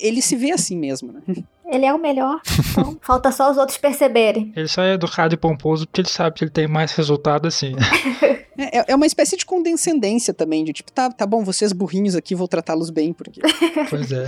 ele 0.00 0.20
se 0.20 0.34
vê 0.36 0.50
assim 0.50 0.76
mesmo, 0.76 1.12
né? 1.12 1.22
Ele 1.68 1.84
é 1.84 1.92
o 1.92 1.98
melhor. 1.98 2.40
Então, 2.70 2.96
falta 3.02 3.32
só 3.32 3.50
os 3.50 3.56
outros 3.56 3.76
perceberem. 3.76 4.52
ele 4.54 4.68
só 4.68 4.82
é 4.82 4.94
educado 4.94 5.34
e 5.34 5.36
pomposo 5.36 5.84
porque 5.84 6.00
ele 6.00 6.08
sabe 6.08 6.36
que 6.36 6.44
ele 6.44 6.50
tem 6.52 6.68
mais 6.68 6.92
resultado 6.92 7.48
assim. 7.48 7.74
É, 8.58 8.92
é 8.92 8.96
uma 8.96 9.04
espécie 9.04 9.36
de 9.36 9.44
condescendência 9.44 10.32
também, 10.32 10.64
de 10.64 10.72
tipo, 10.72 10.90
tá, 10.90 11.10
tá 11.10 11.26
bom, 11.26 11.44
vocês 11.44 11.72
burrinhos 11.72 12.16
aqui, 12.16 12.34
vou 12.34 12.48
tratá-los 12.48 12.88
bem, 12.88 13.12
porque. 13.12 13.42
pois 13.90 14.10
é. 14.10 14.24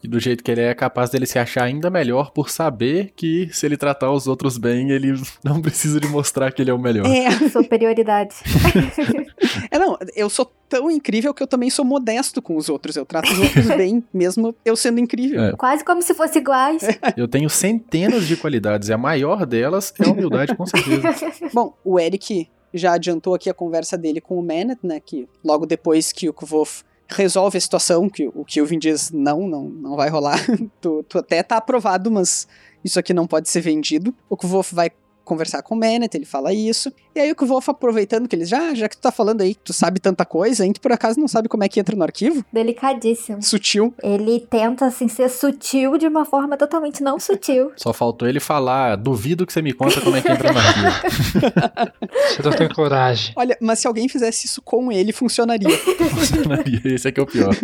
E 0.00 0.06
do 0.06 0.20
jeito 0.20 0.44
que 0.44 0.50
ele 0.50 0.60
é, 0.60 0.68
é 0.68 0.74
capaz 0.74 1.10
dele 1.10 1.26
se 1.26 1.38
achar 1.38 1.64
ainda 1.64 1.90
melhor 1.90 2.30
por 2.30 2.50
saber 2.50 3.12
que 3.16 3.48
se 3.52 3.66
ele 3.66 3.76
tratar 3.76 4.12
os 4.12 4.28
outros 4.28 4.58
bem, 4.58 4.90
ele 4.90 5.20
não 5.42 5.60
precisa 5.60 5.98
de 5.98 6.06
mostrar 6.06 6.52
que 6.52 6.62
ele 6.62 6.70
é 6.70 6.74
o 6.74 6.78
melhor. 6.78 7.06
É, 7.06 7.48
Superioridade. 7.48 8.34
é 9.70 9.78
não, 9.78 9.98
eu 10.14 10.28
sou 10.28 10.50
tão 10.68 10.90
incrível 10.90 11.32
que 11.32 11.42
eu 11.42 11.46
também 11.46 11.70
sou 11.70 11.84
modesto 11.84 12.42
com 12.42 12.56
os 12.56 12.68
outros. 12.68 12.96
Eu 12.96 13.04
trato 13.04 13.30
os 13.32 13.38
outros 13.38 13.66
bem, 13.76 14.02
mesmo 14.12 14.54
eu 14.64 14.76
sendo 14.76 15.00
incrível. 15.00 15.42
É. 15.42 15.52
Quase 15.56 15.84
como 15.84 16.02
se 16.02 16.14
fossem 16.14 16.40
iguais. 16.42 16.82
Eu 17.16 17.28
tenho 17.28 17.48
centenas 17.48 18.26
de 18.26 18.36
qualidades 18.36 18.88
e 18.88 18.92
a 18.92 18.98
maior 18.98 19.46
delas 19.46 19.92
é 20.00 20.06
a 20.06 20.10
humildade, 20.10 20.56
com 20.56 20.66
certeza. 20.66 21.48
Bom, 21.52 21.74
o 21.84 21.98
Eric 21.98 22.48
já 22.72 22.94
adiantou 22.94 23.34
aqui 23.34 23.48
a 23.48 23.54
conversa 23.54 23.96
dele 23.96 24.20
com 24.20 24.38
o 24.38 24.42
Manet, 24.42 24.78
né? 24.82 25.00
Que 25.00 25.28
logo 25.44 25.64
depois 25.64 26.12
que 26.12 26.28
o 26.28 26.32
Kvof 26.32 26.82
resolve 27.08 27.58
a 27.58 27.60
situação, 27.60 28.08
que 28.08 28.26
o 28.28 28.44
Kilvin 28.44 28.78
diz 28.78 29.10
não, 29.10 29.46
não, 29.46 29.64
não 29.68 29.96
vai 29.96 30.08
rolar. 30.08 30.38
tu, 30.80 31.04
tu 31.08 31.18
até 31.18 31.42
tá 31.42 31.56
aprovado, 31.56 32.10
mas 32.10 32.48
isso 32.84 32.98
aqui 32.98 33.14
não 33.14 33.26
pode 33.26 33.48
ser 33.48 33.60
vendido. 33.60 34.14
O 34.28 34.36
Kvof 34.36 34.74
vai 34.74 34.90
conversar 35.24 35.62
com 35.62 35.74
o 35.74 35.78
Manet, 35.78 36.14
ele 36.14 36.26
fala 36.26 36.52
isso. 36.52 36.92
E 37.14 37.20
aí 37.20 37.30
o 37.30 37.36
Kvolf 37.36 37.68
aproveitando 37.68 38.28
que 38.28 38.34
ele 38.34 38.44
já, 38.44 38.74
já 38.74 38.88
que 38.88 38.96
tu 38.96 39.00
tá 39.00 39.12
falando 39.12 39.42
aí 39.42 39.54
que 39.54 39.60
tu 39.62 39.72
sabe 39.72 40.00
tanta 40.00 40.24
coisa, 40.24 40.66
tu 40.72 40.80
por 40.80 40.92
acaso 40.92 41.20
não 41.20 41.28
sabe 41.28 41.48
como 41.48 41.62
é 41.62 41.68
que 41.68 41.78
entra 41.78 41.94
no 41.94 42.02
arquivo? 42.02 42.44
Delicadíssimo. 42.52 43.42
Sutil. 43.42 43.94
Ele 44.02 44.40
tenta, 44.40 44.86
assim, 44.86 45.06
ser 45.06 45.28
sutil 45.28 45.96
de 45.96 46.06
uma 46.06 46.24
forma 46.24 46.56
totalmente 46.56 47.02
não 47.02 47.20
sutil. 47.20 47.72
Só 47.76 47.92
faltou 47.92 48.28
ele 48.28 48.40
falar, 48.40 48.96
duvido 48.96 49.46
que 49.46 49.52
você 49.52 49.62
me 49.62 49.72
conta 49.72 50.00
como 50.00 50.16
é 50.16 50.22
que 50.22 50.30
entra 50.30 50.52
no 50.52 50.58
arquivo. 50.58 51.94
Você 52.28 52.42
não 52.42 52.52
tem 52.52 52.68
coragem. 52.68 53.32
Olha, 53.36 53.56
mas 53.60 53.78
se 53.78 53.86
alguém 53.86 54.08
fizesse 54.08 54.46
isso 54.46 54.60
com 54.62 54.90
ele, 54.90 55.12
funcionaria. 55.12 55.68
Funcionaria, 56.14 56.80
esse 56.84 57.08
aqui 57.08 57.20
é 57.20 57.22
o 57.22 57.26
pior. 57.26 57.54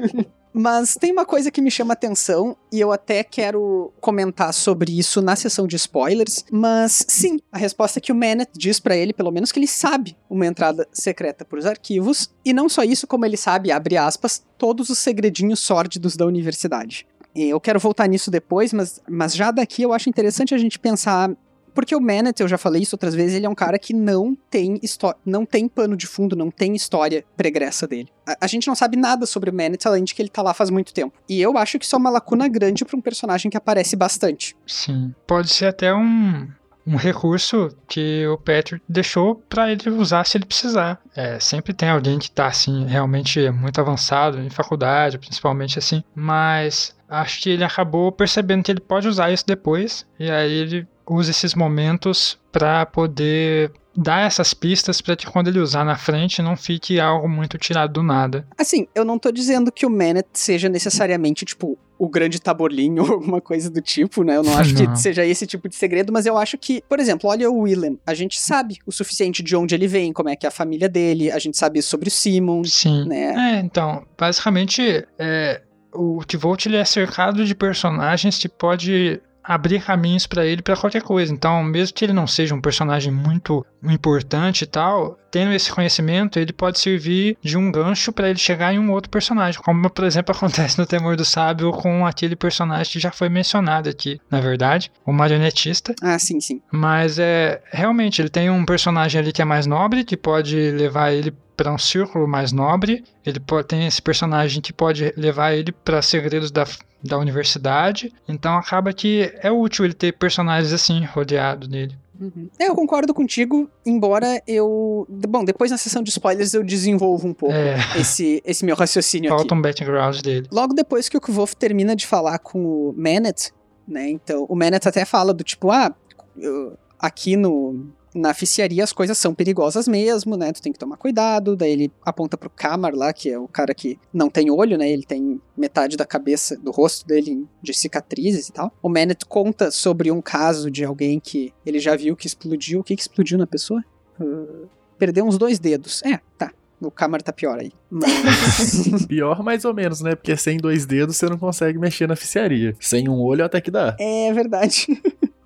Mas 0.52 0.96
tem 0.96 1.12
uma 1.12 1.24
coisa 1.24 1.50
que 1.50 1.60
me 1.60 1.70
chama 1.70 1.92
atenção 1.92 2.56
e 2.72 2.80
eu 2.80 2.90
até 2.90 3.22
quero 3.22 3.92
comentar 4.00 4.52
sobre 4.52 4.98
isso 4.98 5.22
na 5.22 5.36
sessão 5.36 5.66
de 5.66 5.76
spoilers. 5.76 6.44
Mas 6.50 7.04
sim, 7.08 7.38
a 7.52 7.58
resposta 7.58 8.00
que 8.00 8.10
o 8.10 8.14
Manet 8.14 8.50
diz 8.56 8.80
para 8.80 8.96
ele, 8.96 9.12
pelo 9.12 9.30
menos 9.30 9.39
que 9.50 9.58
ele 9.58 9.66
sabe 9.66 10.16
uma 10.28 10.46
entrada 10.46 10.86
secreta 10.92 11.44
para 11.44 11.58
os 11.58 11.66
arquivos. 11.66 12.30
E 12.44 12.52
não 12.52 12.68
só 12.68 12.82
isso, 12.82 13.06
como 13.06 13.24
ele 13.24 13.36
sabe, 13.36 13.72
abre 13.72 13.96
aspas, 13.96 14.44
todos 14.58 14.90
os 14.90 14.98
segredinhos 14.98 15.60
sórdidos 15.60 16.16
da 16.16 16.26
universidade. 16.26 17.06
Eu 17.34 17.60
quero 17.60 17.78
voltar 17.78 18.08
nisso 18.08 18.30
depois, 18.30 18.72
mas, 18.72 19.00
mas 19.08 19.34
já 19.34 19.50
daqui 19.50 19.82
eu 19.82 19.92
acho 19.92 20.08
interessante 20.08 20.54
a 20.54 20.58
gente 20.58 20.78
pensar 20.78 21.30
porque 21.74 21.94
o 21.94 22.00
Manet, 22.00 22.40
eu 22.40 22.48
já 22.48 22.58
falei 22.58 22.82
isso 22.82 22.94
outras 22.94 23.14
vezes, 23.14 23.36
ele 23.36 23.46
é 23.46 23.48
um 23.48 23.54
cara 23.54 23.78
que 23.78 23.94
não 23.94 24.36
tem 24.50 24.80
não 25.24 25.46
tem 25.46 25.68
pano 25.68 25.96
de 25.96 26.06
fundo, 26.06 26.36
não 26.36 26.50
tem 26.50 26.74
história 26.74 27.24
pregressa 27.36 27.86
dele. 27.86 28.08
A, 28.26 28.38
a, 28.42 28.46
gente 28.46 28.66
não 28.66 28.74
sabe 28.74 28.96
nada 28.96 29.26
sobre 29.26 29.50
o 29.50 29.54
Manet, 29.54 29.86
além 29.86 30.04
de 30.04 30.14
que 30.14 30.20
ele 30.20 30.28
tá 30.28 30.42
lá 30.42 30.52
faz 30.52 30.70
muito 30.70 30.92
tempo. 30.92 31.16
E 31.28 31.40
eu 31.40 31.56
acho 31.56 31.78
que 31.78 31.84
isso 31.84 31.94
é 31.94 31.98
uma 31.98 32.10
lacuna 32.10 32.48
grande 32.48 32.84
para 32.84 32.96
um 32.96 33.00
personagem 33.00 33.50
que 33.50 33.56
aparece 33.56 33.96
bastante. 33.96 34.56
Sim. 34.66 35.14
Pode 35.26 35.50
ser 35.50 35.66
até 35.66 35.94
um, 35.94 36.48
um 36.86 36.96
recurso 36.96 37.76
que 37.88 38.26
o 38.26 38.36
Patrick 38.38 38.82
deixou 38.88 39.36
para 39.48 39.70
ele 39.70 39.90
usar 39.90 40.24
se 40.24 40.36
ele 40.36 40.44
precisar. 40.44 41.00
É, 41.14 41.38
sempre 41.38 41.72
tem 41.72 41.88
alguém 41.88 42.18
que 42.18 42.30
tá 42.30 42.46
assim 42.46 42.86
realmente 42.86 43.50
muito 43.50 43.80
avançado 43.80 44.40
em 44.40 44.50
faculdade, 44.50 45.18
principalmente 45.18 45.78
assim, 45.78 46.02
mas 46.14 46.94
acho 47.08 47.42
que 47.42 47.50
ele 47.50 47.64
acabou 47.64 48.12
percebendo 48.12 48.62
que 48.62 48.70
ele 48.70 48.80
pode 48.80 49.08
usar 49.08 49.32
isso 49.32 49.46
depois 49.46 50.06
e 50.18 50.30
aí 50.30 50.52
ele 50.52 50.86
usa 51.06 51.30
esses 51.30 51.54
momentos 51.54 52.38
para 52.52 52.86
poder 52.86 53.72
dar 53.96 54.26
essas 54.26 54.54
pistas 54.54 55.00
para 55.00 55.16
que 55.16 55.26
quando 55.26 55.48
ele 55.48 55.58
usar 55.58 55.84
na 55.84 55.96
frente 55.96 56.42
não 56.42 56.56
fique 56.56 57.00
algo 57.00 57.28
muito 57.28 57.58
tirado 57.58 57.92
do 57.92 58.02
nada. 58.02 58.46
Assim, 58.56 58.86
eu 58.94 59.04
não 59.04 59.18
tô 59.18 59.30
dizendo 59.30 59.72
que 59.72 59.84
o 59.84 59.90
Manet 59.90 60.28
seja 60.32 60.68
necessariamente, 60.68 61.44
tipo, 61.44 61.78
o 61.98 62.08
grande 62.08 62.40
taborlinho 62.40 63.02
ou 63.04 63.12
alguma 63.12 63.40
coisa 63.40 63.68
do 63.68 63.80
tipo, 63.82 64.24
né? 64.24 64.36
Eu 64.36 64.42
não 64.42 64.56
acho 64.56 64.74
não. 64.74 64.92
que 64.92 64.98
seja 64.98 65.24
esse 65.24 65.46
tipo 65.46 65.68
de 65.68 65.76
segredo, 65.76 66.12
mas 66.12 66.24
eu 66.24 66.38
acho 66.38 66.56
que, 66.56 66.82
por 66.88 66.98
exemplo, 66.98 67.28
olha 67.28 67.50
o 67.50 67.60
Willem. 67.60 67.98
A 68.06 68.14
gente 68.14 68.40
sabe 68.40 68.78
o 68.86 68.92
suficiente 68.92 69.42
de 69.42 69.54
onde 69.54 69.74
ele 69.74 69.86
vem, 69.86 70.12
como 70.12 70.28
é 70.28 70.36
que 70.36 70.46
é 70.46 70.48
a 70.48 70.52
família 70.52 70.88
dele, 70.88 71.30
a 71.30 71.38
gente 71.38 71.58
sabe 71.58 71.82
sobre 71.82 72.08
o 72.08 72.10
Simon. 72.10 72.64
Sim. 72.64 73.06
Né? 73.06 73.34
É, 73.36 73.60
então, 73.60 74.04
basicamente, 74.18 75.06
é, 75.18 75.60
o 75.92 76.24
Tivolt 76.24 76.64
ele 76.66 76.76
é 76.76 76.84
cercado 76.84 77.44
de 77.44 77.54
personagens 77.54 78.38
que 78.38 78.48
pode 78.48 79.20
abrir 79.42 79.82
caminhos 79.82 80.26
para 80.26 80.44
ele 80.44 80.62
para 80.62 80.76
qualquer 80.76 81.02
coisa. 81.02 81.32
Então, 81.32 81.62
mesmo 81.62 81.94
que 81.94 82.04
ele 82.04 82.12
não 82.12 82.26
seja 82.26 82.54
um 82.54 82.60
personagem 82.60 83.12
muito 83.12 83.64
importante 83.82 84.62
e 84.62 84.66
tal, 84.66 85.18
tendo 85.30 85.52
esse 85.52 85.70
conhecimento, 85.70 86.38
ele 86.38 86.52
pode 86.52 86.78
servir 86.78 87.36
de 87.42 87.56
um 87.56 87.70
gancho 87.70 88.12
para 88.12 88.28
ele 88.28 88.38
chegar 88.38 88.74
em 88.74 88.78
um 88.78 88.90
outro 88.90 89.10
personagem, 89.10 89.60
como 89.62 89.88
por 89.88 90.04
exemplo 90.04 90.34
acontece 90.36 90.78
no 90.78 90.86
Temor 90.86 91.16
do 91.16 91.24
Sábio 91.24 91.70
com 91.72 92.06
aquele 92.06 92.36
personagem 92.36 92.92
que 92.92 93.00
já 93.00 93.10
foi 93.10 93.28
mencionado 93.28 93.88
aqui, 93.88 94.20
na 94.30 94.40
verdade, 94.40 94.90
o 95.04 95.12
marionetista. 95.12 95.94
Ah, 96.02 96.18
sim, 96.18 96.40
sim. 96.40 96.60
Mas 96.70 97.18
é 97.18 97.62
realmente 97.70 98.20
ele 98.20 98.28
tem 98.28 98.50
um 98.50 98.64
personagem 98.64 99.20
ali 99.20 99.32
que 99.32 99.42
é 99.42 99.44
mais 99.44 99.66
nobre, 99.66 100.04
que 100.04 100.16
pode 100.16 100.56
levar 100.72 101.12
ele 101.12 101.32
para 101.60 101.70
um 101.70 101.76
círculo 101.76 102.26
mais 102.26 102.52
nobre. 102.52 103.04
Ele 103.24 103.38
pode, 103.38 103.68
tem 103.68 103.86
esse 103.86 104.00
personagem 104.00 104.62
que 104.62 104.72
pode 104.72 105.12
levar 105.14 105.52
ele 105.52 105.70
para 105.70 106.00
segredos 106.00 106.50
da, 106.50 106.64
da 107.04 107.18
universidade. 107.18 108.10
Então 108.26 108.56
acaba 108.56 108.94
que 108.94 109.30
é 109.42 109.52
útil 109.52 109.84
ele 109.84 109.92
ter 109.92 110.12
personagens 110.12 110.72
assim 110.72 111.04
rodeado 111.04 111.68
nele. 111.68 111.94
Uhum. 112.18 112.48
É, 112.58 112.68
eu 112.68 112.74
concordo 112.74 113.12
contigo, 113.12 113.68
embora 113.84 114.42
eu. 114.46 115.06
Bom, 115.28 115.44
depois 115.44 115.70
na 115.70 115.76
sessão 115.76 116.02
de 116.02 116.08
spoilers 116.08 116.54
eu 116.54 116.64
desenvolvo 116.64 117.28
um 117.28 117.34
pouco 117.34 117.54
é. 117.54 117.76
esse, 117.94 118.42
esse 118.42 118.64
meu 118.64 118.74
raciocínio 118.74 119.28
Falta 119.28 119.42
aqui. 119.42 119.48
Falta 119.50 119.58
um 119.58 119.62
background 119.62 120.20
dele. 120.22 120.48
Logo 120.50 120.72
depois 120.72 121.10
que 121.10 121.16
o 121.18 121.20
Kvolf 121.20 121.54
termina 121.54 121.94
de 121.94 122.06
falar 122.06 122.38
com 122.38 122.58
o 122.88 122.94
Manet, 122.96 123.52
né? 123.86 124.08
Então, 124.08 124.46
o 124.48 124.56
Manet 124.56 124.88
até 124.88 125.04
fala 125.04 125.34
do 125.34 125.44
tipo, 125.44 125.70
ah, 125.70 125.94
eu, 126.38 126.78
aqui 126.98 127.36
no, 127.36 127.92
na 128.14 128.30
oficiaria 128.30 128.82
as 128.82 128.92
coisas 128.92 129.16
são 129.18 129.34
perigosas 129.34 129.86
mesmo, 129.86 130.36
né? 130.36 130.52
Tu 130.52 130.62
tem 130.62 130.72
que 130.72 130.78
tomar 130.78 130.96
cuidado. 130.96 131.56
Daí 131.56 131.72
ele 131.72 131.92
aponta 132.04 132.36
pro 132.36 132.50
Kamar 132.50 132.94
lá, 132.94 133.12
que 133.12 133.30
é 133.30 133.38
o 133.38 133.48
cara 133.48 133.74
que 133.74 133.98
não 134.12 134.28
tem 134.28 134.50
olho, 134.50 134.76
né? 134.76 134.90
Ele 134.90 135.04
tem 135.04 135.40
metade 135.56 135.96
da 135.96 136.04
cabeça, 136.04 136.56
do 136.56 136.70
rosto 136.70 137.06
dele 137.06 137.46
de 137.62 137.74
cicatrizes 137.74 138.48
e 138.48 138.52
tal. 138.52 138.72
O 138.82 138.88
Manet 138.88 139.24
conta 139.26 139.70
sobre 139.70 140.10
um 140.10 140.20
caso 140.20 140.70
de 140.70 140.84
alguém 140.84 141.20
que 141.20 141.52
ele 141.64 141.78
já 141.78 141.94
viu 141.96 142.16
que 142.16 142.26
explodiu. 142.26 142.80
O 142.80 142.84
que, 142.84 142.96
que 142.96 143.02
explodiu 143.02 143.38
na 143.38 143.46
pessoa? 143.46 143.84
Uh, 144.20 144.68
perdeu 144.98 145.24
uns 145.24 145.38
dois 145.38 145.58
dedos. 145.58 146.02
É, 146.04 146.20
tá. 146.36 146.52
O 146.80 146.90
Camar 146.90 147.20
tá 147.20 147.30
pior 147.30 147.58
aí. 147.58 147.72
Mas... 147.90 149.04
pior 149.06 149.42
mais 149.42 149.64
ou 149.66 149.74
menos, 149.74 150.00
né? 150.00 150.14
Porque 150.14 150.34
sem 150.36 150.56
dois 150.56 150.86
dedos 150.86 151.16
você 151.16 151.28
não 151.28 151.38
consegue 151.38 151.78
mexer 151.78 152.06
na 152.06 152.14
oficiaria. 152.14 152.74
Sem 152.80 153.08
um 153.08 153.20
olho 153.20 153.44
até 153.44 153.60
que 153.60 153.70
dá. 153.70 153.94
É 154.00 154.32
verdade. 154.32 154.86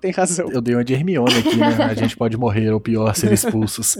Tem 0.05 0.11
razão. 0.11 0.51
Eu 0.51 0.61
dei 0.61 0.75
uma 0.75 0.85
de 0.85 0.93
Hermione 0.93 1.39
aqui, 1.39 1.57
né? 1.57 1.83
A 1.83 1.95
gente 1.95 2.15
pode 2.15 2.37
morrer 2.37 2.69
ou 2.69 2.79
pior, 2.79 3.15
ser 3.15 3.33
expulsos. 3.33 3.97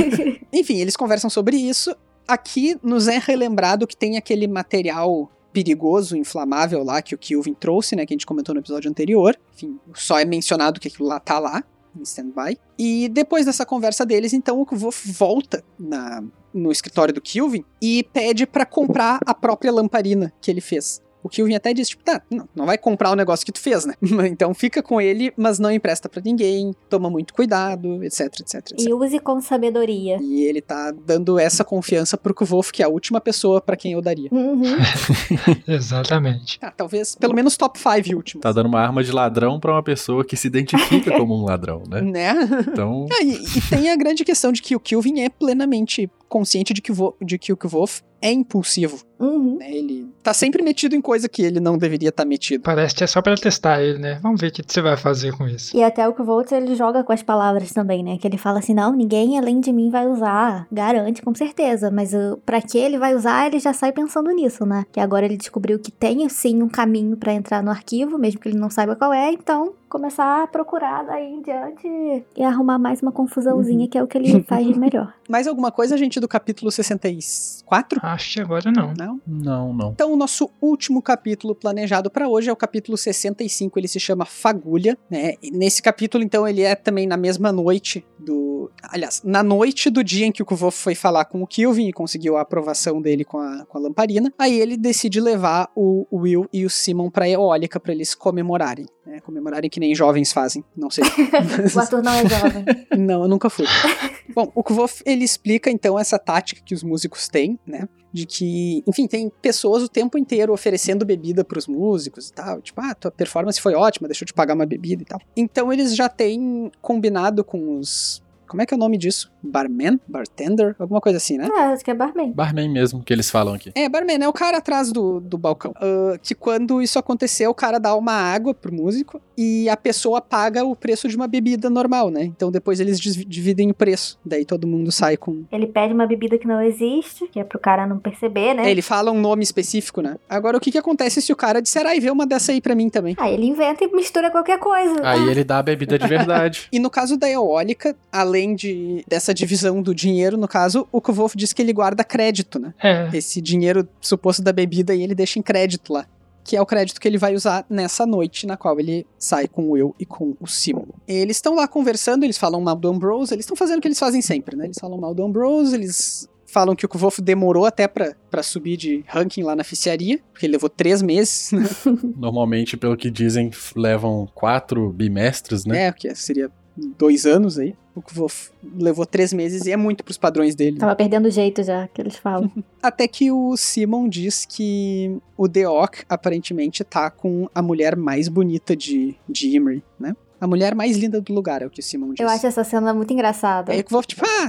Enfim, 0.50 0.78
eles 0.78 0.96
conversam 0.96 1.28
sobre 1.28 1.58
isso. 1.58 1.94
Aqui 2.26 2.78
nos 2.82 3.06
é 3.06 3.18
relembrado 3.18 3.86
que 3.86 3.94
tem 3.94 4.16
aquele 4.16 4.48
material 4.48 5.30
perigoso, 5.52 6.16
inflamável 6.16 6.82
lá 6.82 7.02
que 7.02 7.14
o 7.14 7.18
Kilvin 7.18 7.52
trouxe, 7.52 7.94
né? 7.94 8.06
Que 8.06 8.14
a 8.14 8.16
gente 8.16 8.24
comentou 8.24 8.54
no 8.54 8.62
episódio 8.62 8.90
anterior. 8.90 9.38
Enfim, 9.54 9.78
só 9.92 10.18
é 10.18 10.24
mencionado 10.24 10.80
que 10.80 10.88
aquilo 10.88 11.06
lá 11.06 11.20
tá 11.20 11.38
lá 11.38 11.62
em 11.94 12.02
stand-by. 12.02 12.56
E 12.78 13.10
depois 13.10 13.44
dessa 13.44 13.66
conversa 13.66 14.06
deles, 14.06 14.32
então 14.32 14.58
o 14.58 14.64
Kvof 14.64 15.12
volta 15.12 15.62
na, 15.78 16.24
no 16.54 16.72
escritório 16.72 17.12
do 17.12 17.20
Kilvin 17.20 17.62
e 17.78 18.02
pede 18.10 18.46
para 18.46 18.64
comprar 18.64 19.20
a 19.26 19.34
própria 19.34 19.70
lamparina 19.70 20.32
que 20.40 20.50
ele 20.50 20.62
fez. 20.62 21.02
O 21.22 21.28
Kilvin 21.28 21.54
até 21.54 21.72
diz, 21.72 21.88
tipo, 21.88 22.02
tá, 22.02 22.20
não, 22.30 22.48
não 22.54 22.66
vai 22.66 22.76
comprar 22.76 23.10
o 23.10 23.14
negócio 23.14 23.44
que 23.44 23.52
tu 23.52 23.60
fez, 23.60 23.84
né? 23.84 23.94
então 24.26 24.52
fica 24.54 24.82
com 24.82 25.00
ele, 25.00 25.32
mas 25.36 25.58
não 25.58 25.70
empresta 25.70 26.08
para 26.08 26.22
ninguém, 26.22 26.74
toma 26.88 27.08
muito 27.08 27.32
cuidado, 27.32 28.02
etc, 28.04 28.26
etc, 28.40 28.54
etc. 28.54 28.80
E 28.80 28.92
use 28.92 29.18
com 29.20 29.40
sabedoria. 29.40 30.18
E 30.20 30.42
ele 30.44 30.60
tá 30.60 30.92
dando 31.06 31.38
essa 31.38 31.64
confiança 31.64 32.16
pro 32.16 32.34
Kvolf, 32.34 32.70
que 32.70 32.82
é 32.82 32.86
a 32.86 32.88
última 32.88 33.20
pessoa 33.20 33.60
para 33.60 33.76
quem 33.76 33.92
eu 33.92 34.02
daria. 34.02 34.28
Uhum. 34.32 34.62
Exatamente. 35.66 36.58
Ah, 36.60 36.70
talvez, 36.70 37.14
pelo 37.14 37.34
menos 37.34 37.56
top 37.56 37.78
5 37.78 38.16
último. 38.16 38.42
Tá 38.42 38.52
dando 38.52 38.66
uma 38.66 38.80
arma 38.80 39.02
de 39.02 39.12
ladrão 39.12 39.58
para 39.58 39.72
uma 39.72 39.82
pessoa 39.82 40.24
que 40.24 40.36
se 40.36 40.46
identifica 40.46 41.16
como 41.16 41.34
um 41.34 41.44
ladrão, 41.44 41.82
né? 41.88 42.00
Né? 42.00 42.34
Então... 42.68 43.06
Ah, 43.12 43.22
e, 43.22 43.58
e, 43.58 43.60
tem 43.68 43.90
a 43.90 43.96
grande 43.96 44.24
questão 44.24 44.52
de 44.52 44.62
que 44.62 44.74
o 44.76 44.80
Kilvin 44.80 45.20
é 45.20 45.28
plenamente 45.28 46.10
consciente 46.32 46.72
de 46.72 46.80
que, 46.80 46.90
o, 46.90 47.14
de 47.20 47.36
que 47.38 47.52
o 47.52 47.56
Kvolf 47.58 48.00
é 48.22 48.32
impulsivo. 48.32 49.02
Uhum. 49.20 49.58
Né? 49.58 49.70
Ele 49.70 50.08
tá 50.22 50.32
sempre 50.32 50.62
metido 50.62 50.96
em 50.96 51.00
coisa 51.02 51.28
que 51.28 51.42
ele 51.42 51.60
não 51.60 51.76
deveria 51.76 52.08
estar 52.08 52.22
tá 52.22 52.28
metido. 52.28 52.62
Parece 52.62 52.94
que 52.94 53.04
é 53.04 53.06
só 53.06 53.20
para 53.20 53.36
testar 53.36 53.82
ele, 53.82 53.98
né? 53.98 54.18
Vamos 54.22 54.40
ver 54.40 54.46
o 54.46 54.52
que 54.52 54.62
você 54.66 54.80
vai 54.80 54.96
fazer 54.96 55.36
com 55.36 55.46
isso. 55.46 55.76
E 55.76 55.82
até 55.82 56.08
o 56.08 56.14
Kvolf, 56.14 56.50
ele 56.52 56.74
joga 56.74 57.04
com 57.04 57.12
as 57.12 57.22
palavras 57.22 57.72
também, 57.72 58.02
né? 58.02 58.16
Que 58.16 58.26
ele 58.26 58.38
fala 58.38 58.60
assim, 58.60 58.72
não, 58.72 58.94
ninguém 58.94 59.38
além 59.38 59.60
de 59.60 59.72
mim 59.72 59.90
vai 59.90 60.06
usar. 60.06 60.66
Garante, 60.72 61.20
com 61.20 61.34
certeza. 61.34 61.90
Mas 61.90 62.14
uh, 62.14 62.40
para 62.46 62.62
que 62.62 62.78
ele 62.78 62.98
vai 62.98 63.14
usar, 63.14 63.48
ele 63.48 63.58
já 63.58 63.74
sai 63.74 63.92
pensando 63.92 64.30
nisso, 64.30 64.64
né? 64.64 64.86
Que 64.90 65.00
agora 65.00 65.26
ele 65.26 65.36
descobriu 65.36 65.78
que 65.78 65.90
tem, 65.90 66.26
sim, 66.30 66.62
um 66.62 66.68
caminho 66.68 67.16
para 67.16 67.34
entrar 67.34 67.62
no 67.62 67.70
arquivo, 67.70 68.16
mesmo 68.16 68.40
que 68.40 68.48
ele 68.48 68.58
não 68.58 68.70
saiba 68.70 68.96
qual 68.96 69.12
é. 69.12 69.30
Então, 69.32 69.74
começar 69.92 70.44
a 70.44 70.46
procurar 70.46 71.04
daí 71.04 71.34
em 71.34 71.42
diante 71.42 71.86
e 72.34 72.42
arrumar 72.42 72.78
mais 72.78 73.02
uma 73.02 73.12
confusãozinha, 73.12 73.84
uhum. 73.84 73.88
que 73.88 73.98
é 73.98 74.02
o 74.02 74.06
que 74.06 74.16
ele 74.16 74.42
faz 74.48 74.66
de 74.66 74.78
melhor. 74.78 75.12
Mais 75.28 75.46
alguma 75.46 75.70
coisa, 75.70 75.98
gente, 75.98 76.18
do 76.18 76.26
capítulo 76.26 76.70
64? 76.70 78.00
Acho 78.02 78.32
que 78.32 78.40
agora 78.40 78.72
não. 78.72 78.94
Não, 78.94 79.20
Não? 79.26 79.72
Não. 79.74 79.90
Então, 79.90 80.10
o 80.10 80.16
nosso 80.16 80.50
último 80.62 81.02
capítulo 81.02 81.54
planejado 81.54 82.10
para 82.10 82.26
hoje 82.26 82.48
é 82.48 82.52
o 82.52 82.56
capítulo 82.56 82.96
65, 82.96 83.78
ele 83.78 83.86
se 83.86 84.00
chama 84.00 84.24
Fagulha, 84.24 84.96
né? 85.10 85.34
E 85.42 85.50
nesse 85.50 85.82
capítulo, 85.82 86.24
então, 86.24 86.48
ele 86.48 86.62
é 86.62 86.74
também 86.74 87.06
na 87.06 87.18
mesma 87.18 87.52
noite 87.52 88.02
do. 88.18 88.70
Aliás, 88.82 89.20
na 89.24 89.42
noite 89.42 89.90
do 89.90 90.02
dia 90.02 90.24
em 90.24 90.32
que 90.32 90.42
o 90.42 90.46
Kvof 90.46 90.78
foi 90.78 90.94
falar 90.94 91.26
com 91.26 91.42
o 91.42 91.46
Kilvin 91.46 91.88
e 91.88 91.92
conseguiu 91.92 92.36
a 92.36 92.40
aprovação 92.40 93.02
dele 93.02 93.24
com 93.24 93.38
a, 93.38 93.66
com 93.66 93.76
a 93.76 93.80
lamparina, 93.80 94.32
aí 94.38 94.58
ele 94.58 94.76
decide 94.76 95.20
levar 95.20 95.70
o 95.74 96.06
Will 96.12 96.46
e 96.52 96.64
o 96.64 96.70
Simon 96.70 97.10
pra 97.10 97.28
eólica 97.28 97.78
para 97.78 97.92
eles 97.92 98.14
comemorarem. 98.14 98.86
Né? 99.04 99.20
Comemorarem 99.20 99.68
que 99.68 99.80
nem 99.82 99.94
jovens 99.94 100.32
fazem, 100.32 100.64
não 100.76 100.88
sei. 100.88 101.04
o 101.74 101.78
Arthur 101.78 102.02
não 102.02 102.12
é 102.12 102.28
jovem. 102.28 102.64
não, 102.96 103.22
eu 103.22 103.28
nunca 103.28 103.50
fui. 103.50 103.66
Bom, 104.34 104.50
o 104.54 104.62
Kvof, 104.62 105.02
ele 105.04 105.24
explica 105.24 105.70
então 105.70 105.98
essa 105.98 106.18
tática 106.18 106.62
que 106.64 106.74
os 106.74 106.82
músicos 106.82 107.28
têm, 107.28 107.58
né? 107.66 107.88
De 108.12 108.26
que, 108.26 108.82
enfim, 108.86 109.06
tem 109.06 109.30
pessoas 109.40 109.82
o 109.82 109.88
tempo 109.88 110.16
inteiro 110.16 110.52
oferecendo 110.52 111.04
bebida 111.04 111.44
pros 111.44 111.66
músicos 111.66 112.28
e 112.28 112.32
tal. 112.32 112.60
Tipo, 112.60 112.80
ah, 112.80 112.94
tua 112.94 113.10
performance 113.10 113.60
foi 113.60 113.74
ótima, 113.74 114.06
deixa 114.06 114.22
eu 114.22 114.26
te 114.26 114.34
pagar 114.34 114.54
uma 114.54 114.66
bebida 114.66 115.02
e 115.02 115.06
tal. 115.06 115.20
Então 115.36 115.72
eles 115.72 115.96
já 115.96 116.08
têm 116.08 116.70
combinado 116.80 117.42
com 117.42 117.78
os 117.78 118.22
como 118.52 118.60
é 118.60 118.66
que 118.66 118.74
é 118.74 118.76
o 118.76 118.80
nome 118.80 118.98
disso? 118.98 119.31
Barman? 119.42 119.98
Bartender? 120.06 120.74
Alguma 120.78 121.00
coisa 121.00 121.18
assim, 121.18 121.36
né? 121.36 121.48
É, 121.52 121.60
acho 121.72 121.84
que 121.84 121.90
é 121.90 121.94
barman. 121.94 122.32
Barman 122.32 122.68
mesmo, 122.68 123.02
que 123.02 123.12
eles 123.12 123.30
falam 123.30 123.54
aqui. 123.54 123.72
É, 123.74 123.88
barman, 123.88 124.22
é 124.22 124.28
o 124.28 124.32
cara 124.32 124.58
atrás 124.58 124.92
do, 124.92 125.20
do 125.20 125.36
balcão. 125.36 125.72
Uh, 125.72 126.18
que 126.22 126.34
quando 126.34 126.80
isso 126.80 126.98
acontecer, 126.98 127.46
o 127.46 127.54
cara 127.54 127.78
dá 127.78 127.94
uma 127.94 128.12
água 128.12 128.54
pro 128.54 128.72
músico 128.72 129.20
e 129.36 129.68
a 129.68 129.76
pessoa 129.76 130.20
paga 130.20 130.64
o 130.64 130.76
preço 130.76 131.08
de 131.08 131.16
uma 131.16 131.26
bebida 131.26 131.68
normal, 131.70 132.10
né? 132.10 132.24
Então 132.24 132.50
depois 132.50 132.80
eles 132.80 133.00
dividem 133.00 133.70
o 133.70 133.74
preço. 133.74 134.18
Daí 134.24 134.44
todo 134.44 134.66
mundo 134.66 134.92
sai 134.92 135.16
com. 135.16 135.44
Ele 135.50 135.66
pede 135.66 135.92
uma 135.92 136.06
bebida 136.06 136.38
que 136.38 136.46
não 136.46 136.60
existe, 136.60 137.26
que 137.28 137.40
é 137.40 137.44
pro 137.44 137.58
cara 137.58 137.86
não 137.86 137.98
perceber, 137.98 138.54
né? 138.54 138.66
É, 138.66 138.70
ele 138.70 138.82
fala 138.82 139.10
um 139.10 139.20
nome 139.20 139.42
específico, 139.42 140.00
né? 140.00 140.16
Agora 140.28 140.56
o 140.56 140.60
que 140.60 140.70
que 140.70 140.78
acontece 140.78 141.20
se 141.20 141.32
o 141.32 141.36
cara 141.36 141.60
disser, 141.60 141.86
ah, 141.86 141.96
e 141.96 142.00
vê 142.00 142.10
uma 142.10 142.26
dessa 142.26 142.52
aí 142.52 142.60
pra 142.60 142.74
mim 142.74 142.88
também? 142.88 143.16
Aí 143.18 143.34
ele 143.34 143.46
inventa 143.46 143.84
e 143.84 143.88
mistura 143.88 144.30
qualquer 144.30 144.58
coisa. 144.58 145.00
Aí 145.02 145.28
ele 145.28 145.44
dá 145.44 145.58
a 145.58 145.62
bebida 145.62 145.98
de 145.98 146.06
verdade. 146.06 146.68
e 146.72 146.78
no 146.78 146.90
caso 146.90 147.16
da 147.16 147.28
eólica, 147.28 147.96
além 148.10 148.54
de 148.54 149.04
dessa 149.08 149.31
divisão 149.32 149.82
do 149.82 149.94
dinheiro, 149.94 150.36
no 150.36 150.48
caso, 150.48 150.86
o 150.90 151.00
Kvolf 151.00 151.34
diz 151.36 151.52
que 151.52 151.62
ele 151.62 151.72
guarda 151.72 152.04
crédito, 152.04 152.58
né? 152.58 152.74
É. 152.82 153.10
Esse 153.12 153.40
dinheiro 153.40 153.88
suposto 154.00 154.42
da 154.42 154.52
bebida 154.52 154.94
e 154.94 155.02
ele 155.02 155.14
deixa 155.14 155.38
em 155.38 155.42
crédito 155.42 155.92
lá. 155.92 156.06
Que 156.44 156.56
é 156.56 156.60
o 156.60 156.66
crédito 156.66 157.00
que 157.00 157.06
ele 157.06 157.18
vai 157.18 157.34
usar 157.34 157.64
nessa 157.70 158.04
noite 158.04 158.46
na 158.46 158.56
qual 158.56 158.78
ele 158.80 159.06
sai 159.16 159.46
com 159.46 159.62
o 159.62 159.70
Will 159.70 159.94
e 159.98 160.04
com 160.04 160.34
o 160.40 160.46
Simon. 160.46 160.86
Eles 161.06 161.36
estão 161.36 161.54
lá 161.54 161.68
conversando, 161.68 162.24
eles 162.24 162.36
falam 162.36 162.60
mal 162.60 162.74
do 162.74 162.88
Ambrose, 162.88 163.32
eles 163.32 163.44
estão 163.44 163.56
fazendo 163.56 163.78
o 163.78 163.80
que 163.80 163.86
eles 163.86 163.98
fazem 163.98 164.20
sempre, 164.20 164.56
né? 164.56 164.64
Eles 164.64 164.78
falam 164.80 164.98
mal 164.98 165.14
do 165.14 165.22
Ambrose, 165.22 165.74
eles 165.74 166.28
falam 166.52 166.76
que 166.76 166.84
o 166.84 166.88
Kvolf 166.88 167.18
demorou 167.20 167.64
até 167.64 167.88
para 167.88 168.42
subir 168.42 168.76
de 168.76 169.02
ranking 169.08 169.42
lá 169.42 169.56
na 169.56 169.62
oficiaria, 169.62 170.20
porque 170.32 170.44
ele 170.44 170.52
levou 170.52 170.68
três 170.68 171.00
meses, 171.00 171.50
né? 171.50 171.64
Normalmente, 172.16 172.76
pelo 172.76 172.96
que 172.96 173.10
dizem, 173.10 173.50
levam 173.74 174.28
quatro 174.34 174.90
bimestres, 174.90 175.64
né? 175.64 175.86
É, 175.86 175.92
porque 175.92 176.14
seria 176.14 176.50
dois 176.98 177.24
anos 177.24 177.58
aí. 177.58 177.74
O 177.94 178.00
Kvolf 178.00 178.50
levou 178.74 179.04
três 179.04 179.32
meses 179.32 179.66
e 179.66 179.72
é 179.72 179.76
muito 179.76 180.02
pros 180.02 180.16
padrões 180.16 180.54
dele. 180.54 180.78
Tava 180.78 180.96
perdendo 180.96 181.26
o 181.26 181.30
jeito 181.30 181.62
já, 181.62 181.86
que 181.88 182.00
eles 182.00 182.16
falam. 182.16 182.50
Até 182.82 183.06
que 183.06 183.30
o 183.30 183.56
Simon 183.56 184.08
diz 184.08 184.46
que 184.46 185.18
o 185.36 185.46
Deok 185.46 186.04
aparentemente 186.08 186.82
tá 186.84 187.10
com 187.10 187.48
a 187.54 187.60
mulher 187.60 187.94
mais 187.96 188.28
bonita 188.28 188.74
de, 188.74 189.14
de 189.28 189.56
Imri, 189.56 189.82
né? 190.00 190.16
A 190.40 190.46
mulher 190.46 190.74
mais 190.74 190.96
linda 190.96 191.20
do 191.20 191.32
lugar, 191.32 191.62
é 191.62 191.66
o 191.66 191.70
que 191.70 191.78
o 191.78 191.82
Simon 191.82 192.14
diz. 192.14 192.20
Eu 192.20 192.28
acho 192.28 192.44
essa 192.46 192.64
cena 192.64 192.92
muito 192.92 193.12
engraçada. 193.12 193.72
Aí 193.72 193.80
o 193.80 193.84
Kvolf, 193.84 194.06
tipo, 194.06 194.24
ah! 194.26 194.48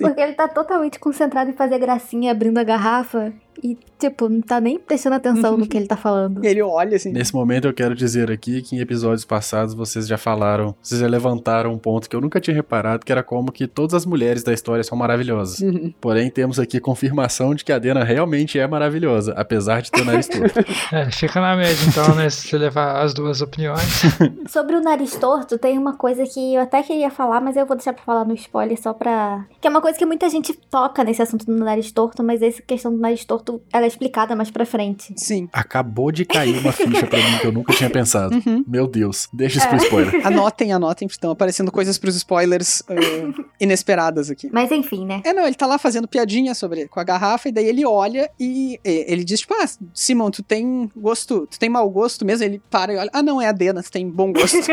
Porque 0.00 0.20
ele 0.20 0.34
tá 0.34 0.46
totalmente 0.46 1.00
concentrado 1.00 1.50
em 1.50 1.54
fazer 1.54 1.78
gracinha 1.78 2.30
abrindo 2.30 2.58
a 2.58 2.62
garrafa 2.62 3.32
e, 3.62 3.76
tipo, 3.98 4.28
não 4.28 4.40
tá 4.40 4.60
nem 4.60 4.78
prestando 4.78 5.16
atenção 5.16 5.56
no 5.56 5.66
que 5.66 5.76
ele 5.76 5.86
tá 5.86 5.96
falando. 5.96 6.42
Ele 6.44 6.62
olha 6.62 6.96
assim. 6.96 7.12
Nesse 7.12 7.34
momento 7.34 7.66
eu 7.66 7.74
quero 7.74 7.94
dizer 7.94 8.30
aqui 8.30 8.62
que 8.62 8.76
em 8.76 8.80
episódios 8.80 9.24
passados 9.24 9.74
vocês 9.74 10.06
já 10.06 10.16
falaram, 10.16 10.74
vocês 10.82 11.00
já 11.00 11.06
levantaram 11.06 11.72
um 11.72 11.78
ponto 11.78 12.08
que 12.08 12.14
eu 12.14 12.20
nunca 12.20 12.40
tinha 12.40 12.54
reparado, 12.54 13.04
que 13.04 13.12
era 13.12 13.22
como 13.22 13.50
que 13.50 13.66
todas 13.66 13.94
as 13.94 14.06
mulheres 14.06 14.42
da 14.42 14.52
história 14.52 14.84
são 14.84 14.96
maravilhosas. 14.96 15.60
Uhum. 15.60 15.92
Porém, 16.00 16.30
temos 16.30 16.58
aqui 16.58 16.80
confirmação 16.80 17.54
de 17.54 17.64
que 17.64 17.72
a 17.72 17.78
Dena 17.78 18.04
realmente 18.04 18.58
é 18.58 18.66
maravilhosa, 18.66 19.32
apesar 19.36 19.82
de 19.82 19.90
ter 19.90 20.02
o 20.02 20.04
nariz 20.04 20.28
torto. 20.28 20.64
É, 20.92 21.10
fica 21.10 21.40
na 21.40 21.56
média 21.56 21.84
então, 21.88 22.14
né, 22.14 22.30
se 22.30 22.46
você 22.48 22.58
levar 22.58 23.02
as 23.02 23.12
duas 23.12 23.40
opiniões. 23.40 24.02
Sobre 24.46 24.76
o 24.76 24.80
nariz 24.80 25.16
torto, 25.16 25.58
tem 25.58 25.76
uma 25.78 25.96
coisa 25.96 26.24
que 26.24 26.54
eu 26.54 26.60
até 26.60 26.82
queria 26.82 27.10
falar, 27.10 27.40
mas 27.40 27.56
eu 27.56 27.66
vou 27.66 27.76
deixar 27.76 27.92
pra 27.92 28.04
falar 28.04 28.24
no 28.24 28.34
spoiler 28.34 28.80
só 28.80 28.92
pra... 28.92 29.44
Que 29.60 29.66
é 29.66 29.70
uma 29.70 29.80
coisa 29.80 29.98
que 29.98 30.06
muita 30.06 30.28
gente 30.28 30.52
toca 30.70 31.02
nesse 31.02 31.22
assunto 31.22 31.46
do 31.46 31.56
nariz 31.56 31.90
torto, 31.90 32.22
mas 32.22 32.40
essa 32.42 32.62
questão 32.62 32.92
do 32.92 32.98
nariz 32.98 33.24
torto 33.24 33.45
ela 33.72 33.84
é 33.84 33.88
explicada 33.88 34.34
mais 34.34 34.50
pra 34.50 34.64
frente. 34.64 35.14
Sim. 35.16 35.48
Acabou 35.52 36.10
de 36.10 36.24
cair 36.24 36.58
uma 36.58 36.72
ficha 36.72 37.06
pra 37.06 37.18
mim 37.18 37.38
que 37.40 37.46
eu 37.46 37.52
nunca 37.52 37.72
tinha 37.72 37.90
pensado. 37.90 38.34
Uhum. 38.34 38.64
Meu 38.66 38.86
Deus, 38.86 39.28
deixa 39.32 39.58
isso 39.58 39.68
pro 39.68 39.76
spoiler. 39.76 40.20
Anotem, 40.26 40.72
anotem, 40.72 41.06
estão 41.06 41.30
aparecendo 41.30 41.70
coisas 41.70 41.98
pros 41.98 42.16
spoilers 42.16 42.80
uh, 42.80 43.44
inesperadas 43.60 44.30
aqui. 44.30 44.48
Mas 44.52 44.70
enfim, 44.70 45.04
né? 45.06 45.22
É, 45.24 45.32
não, 45.32 45.46
ele 45.46 45.54
tá 45.54 45.66
lá 45.66 45.78
fazendo 45.78 46.08
piadinha 46.08 46.54
sobre 46.54 46.88
com 46.88 47.00
a 47.00 47.04
garrafa, 47.04 47.48
e 47.48 47.52
daí 47.52 47.66
ele 47.66 47.84
olha 47.84 48.30
e, 48.38 48.78
e 48.84 49.04
ele 49.06 49.24
diz, 49.24 49.40
tipo, 49.40 49.54
ah, 49.54 49.66
Simon, 49.94 50.30
tu 50.30 50.42
tem 50.42 50.90
gosto, 50.96 51.46
tu 51.46 51.58
tem 51.58 51.68
mau 51.68 51.88
gosto 51.88 52.24
mesmo? 52.24 52.44
Ele 52.44 52.60
para 52.70 52.92
e 52.92 52.96
olha, 52.96 53.10
ah, 53.12 53.22
não, 53.22 53.40
é 53.40 53.48
a 53.48 53.52
Dena, 53.52 53.82
tu 53.82 53.90
tem 53.90 54.08
bom 54.08 54.32
gosto. 54.32 54.56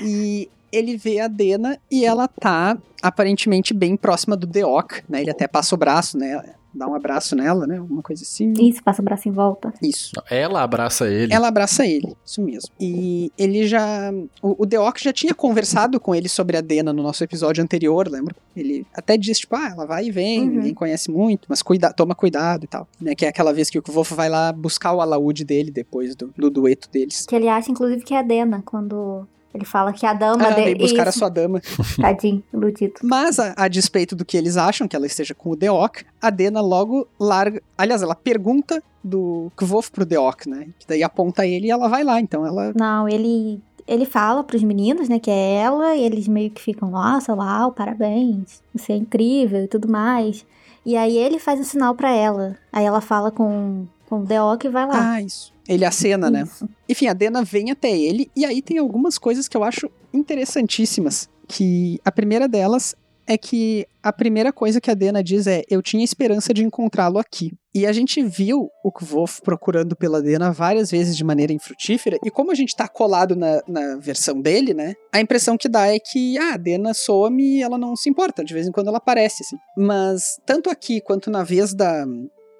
e 0.00 0.48
ele 0.72 0.96
vê 0.96 1.20
a 1.20 1.28
Dena 1.28 1.78
e 1.90 2.04
ela 2.04 2.26
tá 2.26 2.78
aparentemente 3.02 3.74
bem 3.74 3.96
próxima 3.96 4.36
do 4.36 4.46
Deok, 4.46 5.02
né? 5.08 5.20
Ele 5.20 5.30
até 5.30 5.46
passa 5.46 5.74
o 5.74 5.78
braço, 5.78 6.16
né? 6.16 6.54
Dá 6.74 6.86
um 6.88 6.94
abraço 6.94 7.36
nela, 7.36 7.66
né? 7.66 7.78
Alguma 7.78 8.02
coisa 8.02 8.22
assim. 8.22 8.52
Isso, 8.58 8.82
passa 8.82 9.02
o 9.02 9.04
braço 9.04 9.28
em 9.28 9.32
volta. 9.32 9.72
Isso. 9.82 10.12
Ela 10.30 10.62
abraça 10.62 11.06
ele. 11.08 11.32
Ela 11.32 11.48
abraça 11.48 11.86
ele, 11.86 12.14
isso 12.24 12.42
mesmo. 12.42 12.70
E 12.80 13.30
ele 13.36 13.66
já. 13.66 14.10
O, 14.40 14.62
o 14.62 14.66
Deok 14.66 15.02
já 15.02 15.12
tinha 15.12 15.34
conversado 15.34 16.00
com 16.00 16.14
ele 16.14 16.28
sobre 16.28 16.56
a 16.56 16.60
Dena 16.60 16.92
no 16.92 17.02
nosso 17.02 17.22
episódio 17.22 17.62
anterior, 17.62 18.08
lembra? 18.08 18.34
Ele 18.56 18.86
até 18.94 19.16
disse, 19.16 19.40
tipo, 19.40 19.54
ah, 19.56 19.68
ela 19.72 19.86
vai 19.86 20.06
e 20.06 20.10
vem, 20.10 20.42
Uhum. 20.42 20.54
ninguém 20.56 20.74
conhece 20.74 21.10
muito, 21.10 21.46
mas 21.48 21.62
cuida, 21.62 21.92
toma 21.92 22.14
cuidado 22.14 22.64
e 22.64 22.66
tal. 22.66 22.86
Né? 23.00 23.14
Que 23.14 23.26
é 23.26 23.28
aquela 23.28 23.52
vez 23.52 23.68
que 23.70 23.78
o 23.78 23.82
Wolf 23.86 24.12
vai 24.12 24.28
lá 24.28 24.52
buscar 24.52 24.92
o 24.94 25.00
alaúde 25.00 25.44
dele 25.44 25.70
depois 25.70 26.14
do, 26.14 26.32
do 26.36 26.50
dueto 26.50 26.88
deles. 26.90 27.26
Que 27.26 27.36
ele 27.36 27.48
acha, 27.48 27.70
inclusive, 27.70 28.02
que 28.02 28.14
é 28.14 28.18
a 28.18 28.22
Dena, 28.22 28.62
quando 28.64 29.26
ele 29.54 29.64
fala 29.64 29.92
que 29.92 30.06
a 30.06 30.12
dama 30.14 30.46
Ah, 30.48 30.50
dele. 30.52 30.74
buscar 30.76 31.06
a 31.06 31.10
Isso, 31.10 31.18
sua 31.18 31.28
dama. 31.28 31.60
Tadinho, 32.00 32.42
iludido. 32.52 32.94
Mas, 33.02 33.38
a, 33.38 33.52
a 33.56 33.68
despeito 33.68 34.14
do 34.16 34.24
que 34.24 34.36
eles 34.36 34.56
acham, 34.56 34.88
que 34.88 34.96
ela 34.96 35.06
esteja 35.06 35.34
com 35.34 35.50
o 35.50 35.56
Deok, 35.56 36.04
a 36.20 36.30
Dena 36.30 36.60
logo 36.60 37.06
larga. 37.18 37.62
Aliás, 37.76 38.02
ela 38.02 38.14
pergunta 38.14 38.82
do 39.04 39.50
Kvof 39.56 39.90
pro 39.90 40.06
Deok, 40.06 40.48
né? 40.48 40.68
Que 40.78 40.86
daí 40.86 41.02
aponta 41.02 41.46
ele 41.46 41.66
e 41.66 41.70
ela 41.70 41.88
vai 41.88 42.02
lá. 42.04 42.20
Então 42.20 42.46
ela. 42.46 42.72
Não, 42.74 43.08
ele. 43.08 43.60
Ele 43.86 44.04
fala 44.06 44.44
pros 44.44 44.62
meninos, 44.62 45.08
né, 45.08 45.18
que 45.18 45.28
é 45.30 45.54
ela, 45.56 45.96
e 45.96 46.02
eles 46.04 46.28
meio 46.28 46.48
que 46.52 46.62
ficam, 46.62 46.88
nossa, 46.88 47.34
uau, 47.34 47.72
parabéns, 47.72 48.62
você 48.72 48.92
é 48.92 48.96
incrível 48.96 49.64
e 49.64 49.66
tudo 49.66 49.88
mais. 49.88 50.46
E 50.86 50.96
aí 50.96 51.18
ele 51.18 51.40
faz 51.40 51.58
o 51.60 51.64
sinal 51.64 51.92
pra 51.94 52.12
ela. 52.14 52.56
Aí 52.72 52.84
ela 52.84 53.00
fala 53.00 53.32
com, 53.32 53.84
com 54.08 54.20
o 54.20 54.24
Deok 54.24 54.64
e 54.66 54.70
vai 54.70 54.86
lá. 54.86 55.14
Ah, 55.14 55.20
isso. 55.20 55.52
Ele 55.72 55.84
acena, 55.84 56.30
né? 56.30 56.42
Isso. 56.42 56.68
Enfim, 56.88 57.06
a 57.06 57.12
Dena 57.12 57.42
vem 57.42 57.70
até 57.70 57.90
ele 57.90 58.30
e 58.36 58.44
aí 58.44 58.60
tem 58.60 58.78
algumas 58.78 59.18
coisas 59.18 59.48
que 59.48 59.56
eu 59.56 59.64
acho 59.64 59.90
interessantíssimas. 60.12 61.28
Que 61.48 62.00
a 62.04 62.12
primeira 62.12 62.48
delas 62.48 62.94
é 63.26 63.38
que 63.38 63.86
a 64.02 64.12
primeira 64.12 64.52
coisa 64.52 64.80
que 64.80 64.90
a 64.90 64.94
Dena 64.94 65.22
diz 65.22 65.46
é: 65.46 65.62
Eu 65.70 65.80
tinha 65.82 66.04
esperança 66.04 66.52
de 66.52 66.62
encontrá-lo 66.62 67.18
aqui. 67.18 67.52
E 67.74 67.86
a 67.86 67.92
gente 67.92 68.22
viu 68.22 68.68
o 68.84 68.92
Kvof 68.92 69.40
procurando 69.40 69.96
pela 69.96 70.20
Dena 70.20 70.52
várias 70.52 70.90
vezes 70.90 71.16
de 71.16 71.24
maneira 71.24 71.52
infrutífera, 71.54 72.18
e 72.22 72.30
como 72.30 72.50
a 72.50 72.54
gente 72.54 72.76
tá 72.76 72.86
colado 72.86 73.34
na, 73.34 73.62
na 73.66 73.96
versão 73.96 74.40
dele, 74.40 74.74
né? 74.74 74.94
A 75.10 75.20
impressão 75.20 75.56
que 75.56 75.68
dá 75.68 75.86
é 75.86 75.98
que 75.98 76.36
ah, 76.36 76.54
a 76.54 76.56
Dena 76.56 76.92
some 76.92 77.42
e 77.42 77.62
ela 77.62 77.78
não 77.78 77.96
se 77.96 78.10
importa, 78.10 78.44
de 78.44 78.52
vez 78.52 78.66
em 78.66 78.72
quando 78.72 78.88
ela 78.88 78.98
aparece, 78.98 79.42
assim. 79.42 79.56
Mas 79.76 80.38
tanto 80.44 80.68
aqui 80.68 81.00
quanto 81.00 81.30
na 81.30 81.42
vez 81.42 81.72
da. 81.72 82.04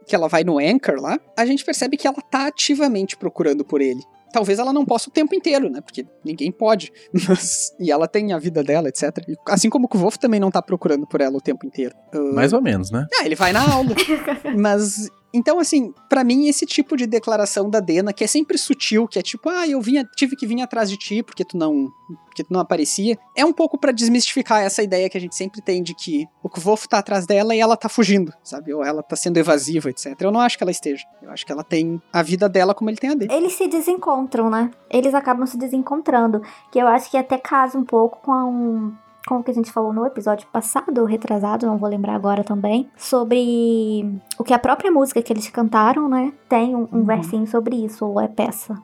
Que 0.06 0.14
ela 0.14 0.28
vai 0.28 0.44
no 0.44 0.58
Anchor 0.58 1.00
lá, 1.00 1.18
a 1.36 1.46
gente 1.46 1.64
percebe 1.64 1.96
que 1.96 2.06
ela 2.06 2.20
tá 2.30 2.46
ativamente 2.46 3.16
procurando 3.16 3.64
por 3.64 3.80
ele. 3.80 4.00
Talvez 4.32 4.58
ela 4.58 4.72
não 4.72 4.84
possa 4.84 5.10
o 5.10 5.12
tempo 5.12 5.34
inteiro, 5.34 5.68
né? 5.68 5.82
Porque 5.82 6.06
ninguém 6.24 6.50
pode. 6.50 6.90
Mas, 7.28 7.70
e 7.78 7.92
ela 7.92 8.08
tem 8.08 8.32
a 8.32 8.38
vida 8.38 8.64
dela, 8.64 8.88
etc. 8.88 9.18
E 9.28 9.34
Assim 9.46 9.68
como 9.68 9.84
o 9.84 9.88
Kvof 9.88 10.18
também 10.18 10.40
não 10.40 10.50
tá 10.50 10.62
procurando 10.62 11.06
por 11.06 11.20
ela 11.20 11.36
o 11.36 11.40
tempo 11.40 11.66
inteiro. 11.66 11.94
Ah, 12.14 12.18
Mais 12.34 12.52
ou 12.54 12.62
menos, 12.62 12.90
né? 12.90 13.06
ah, 13.20 13.26
ele 13.26 13.34
vai 13.34 13.52
na 13.52 13.60
aula. 13.70 13.90
Mas. 14.56 15.08
Então, 15.34 15.58
assim, 15.58 15.94
pra 16.08 16.22
mim, 16.22 16.48
esse 16.48 16.66
tipo 16.66 16.96
de 16.96 17.06
declaração 17.06 17.70
da 17.70 17.80
Dena, 17.80 18.12
que 18.12 18.22
é 18.22 18.26
sempre 18.26 18.58
sutil, 18.58 19.08
que 19.08 19.18
é 19.18 19.22
tipo, 19.22 19.48
ah, 19.48 19.66
eu 19.66 19.80
vinha, 19.80 20.04
tive 20.16 20.36
que 20.36 20.46
vir 20.46 20.60
atrás 20.60 20.90
de 20.90 20.96
ti 20.96 21.22
porque 21.22 21.44
tu 21.44 21.56
não. 21.56 21.90
Porque 22.26 22.44
tu 22.44 22.52
não 22.52 22.60
aparecia, 22.60 23.18
é 23.36 23.44
um 23.44 23.52
pouco 23.52 23.76
pra 23.76 23.92
desmistificar 23.92 24.62
essa 24.62 24.82
ideia 24.82 25.08
que 25.10 25.18
a 25.18 25.20
gente 25.20 25.36
sempre 25.36 25.60
tem 25.60 25.82
de 25.82 25.94
que 25.94 26.26
o 26.42 26.48
Kvof 26.48 26.88
tá 26.88 26.98
atrás 26.98 27.26
dela 27.26 27.54
e 27.54 27.60
ela 27.60 27.76
tá 27.76 27.90
fugindo, 27.90 28.32
sabe? 28.42 28.72
Ou 28.72 28.82
ela 28.82 29.02
tá 29.02 29.14
sendo 29.14 29.36
evasiva, 29.36 29.90
etc. 29.90 30.18
Eu 30.18 30.30
não 30.30 30.40
acho 30.40 30.56
que 30.56 30.64
ela 30.64 30.70
esteja. 30.70 31.04
Eu 31.20 31.30
acho 31.30 31.44
que 31.44 31.52
ela 31.52 31.62
tem 31.62 32.00
a 32.10 32.22
vida 32.22 32.48
dela 32.48 32.74
como 32.74 32.88
ele 32.88 32.96
tem 32.96 33.10
a 33.10 33.14
dele. 33.14 33.32
Eles 33.32 33.52
se 33.52 33.68
desencontram, 33.68 34.48
né? 34.48 34.70
Eles 34.88 35.12
acabam 35.12 35.46
se 35.46 35.58
desencontrando. 35.58 36.42
Que 36.70 36.78
eu 36.78 36.86
acho 36.86 37.10
que 37.10 37.18
até 37.18 37.36
casa 37.36 37.76
um 37.76 37.84
pouco 37.84 38.18
com, 38.22 38.32
com 38.32 38.92
com 39.26 39.36
o 39.36 39.42
que 39.42 39.50
a 39.50 39.54
gente 39.54 39.72
falou 39.72 39.92
no 39.92 40.06
episódio 40.06 40.46
passado, 40.52 41.00
ou 41.00 41.06
retrasado, 41.06 41.66
não 41.66 41.78
vou 41.78 41.88
lembrar 41.88 42.14
agora 42.14 42.42
também, 42.42 42.88
sobre 42.96 44.20
o 44.38 44.44
que 44.44 44.54
a 44.54 44.58
própria 44.58 44.90
música 44.90 45.22
que 45.22 45.32
eles 45.32 45.48
cantaram, 45.48 46.08
né? 46.08 46.32
Tem 46.48 46.74
um, 46.74 46.88
um 46.92 46.98
uhum. 46.98 47.04
versinho 47.04 47.46
sobre 47.46 47.76
isso, 47.76 48.06
ou 48.06 48.20
é 48.20 48.28
peça. 48.28 48.76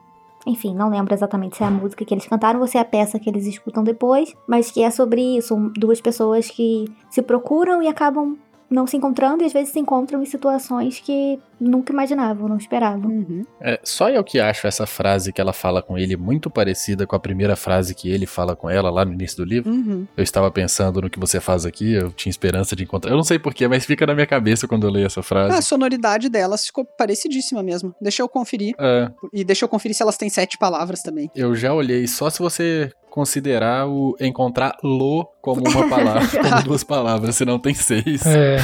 Enfim, 0.47 0.73
não 0.73 0.89
lembro 0.89 1.13
exatamente 1.13 1.57
se 1.57 1.63
é 1.63 1.67
a 1.67 1.71
música 1.71 2.05
que 2.05 2.13
eles 2.13 2.25
cantaram 2.25 2.61
ou 2.61 2.67
se 2.67 2.77
é 2.77 2.81
a 2.81 2.85
peça 2.85 3.19
que 3.19 3.29
eles 3.29 3.45
escutam 3.45 3.83
depois, 3.83 4.33
mas 4.47 4.71
que 4.71 4.81
é 4.81 4.89
sobre 4.89 5.37
isso, 5.37 5.55
duas 5.77 5.99
pessoas 5.99 6.49
que 6.49 6.85
se 7.09 7.21
procuram 7.21 7.83
e 7.83 7.87
acabam 7.87 8.37
não 8.69 8.85
se 8.85 8.95
encontrando 8.95 9.43
e 9.43 9.45
às 9.45 9.53
vezes 9.53 9.73
se 9.73 9.79
encontram 9.79 10.21
em 10.21 10.25
situações 10.25 10.99
que 10.99 11.39
nunca 11.59 11.91
imaginavam, 11.91 12.47
não 12.47 12.57
esperavam. 12.57 13.09
Uhum. 13.09 13.45
É, 13.59 13.79
só 13.83 14.09
eu 14.09 14.23
que 14.23 14.39
acho 14.39 14.67
essa 14.67 14.85
frase 14.85 15.33
que 15.33 15.41
ela 15.41 15.51
fala 15.51 15.81
com 15.81 15.97
ele 15.97 16.15
muito 16.15 16.49
parecida 16.49 17.05
com 17.05 17.15
a 17.15 17.19
primeira 17.19 17.55
frase 17.55 17.95
que 17.95 18.09
ele 18.09 18.25
fala 18.25 18.55
com 18.55 18.69
ela 18.69 18.89
lá 18.89 19.03
no 19.03 19.13
início 19.13 19.37
do 19.37 19.43
livro. 19.43 19.71
Uhum. 19.71 20.07
Eu 20.15 20.23
estava 20.23 20.49
pensando 20.51 21.01
no 21.01 21.09
que 21.09 21.19
você 21.19 21.39
faz 21.39 21.65
aqui, 21.65 21.93
eu 21.93 22.11
tinha 22.11 22.29
esperança 22.29 22.75
de 22.75 22.83
encontrar. 22.83 23.11
Eu 23.11 23.17
não 23.17 23.23
sei 23.23 23.39
porquê, 23.39 23.67
mas 23.67 23.85
fica 23.85 24.05
na 24.05 24.13
minha 24.13 24.27
cabeça 24.27 24.67
quando 24.67 24.85
eu 24.85 24.91
leio 24.91 25.07
essa 25.07 25.23
frase. 25.23 25.57
A 25.57 25.61
sonoridade 25.61 26.29
delas 26.29 26.65
ficou 26.65 26.85
parecidíssima 26.85 27.63
mesmo. 27.63 27.93
Deixa 27.99 28.21
eu 28.21 28.29
conferir. 28.29 28.75
É. 28.79 29.11
E 29.33 29.43
deixa 29.43 29.65
eu 29.65 29.69
conferir 29.69 29.95
se 29.95 30.03
elas 30.03 30.17
têm 30.17 30.29
sete 30.29 30.57
palavras 30.57 31.01
também. 31.01 31.29
Eu 31.35 31.55
já 31.55 31.73
olhei, 31.73 32.07
só 32.07 32.29
se 32.29 32.39
você 32.39 32.91
considerar 33.09 33.87
o 33.87 34.15
encontrar 34.19 34.77
lo 34.83 35.27
como 35.41 35.61
uma 35.67 35.87
palavra, 35.89 36.27
como 36.27 36.63
duas 36.63 36.83
palavras, 36.83 37.35
senão 37.35 37.59
tem 37.59 37.73
seis. 37.73 38.25
É. 38.25 38.57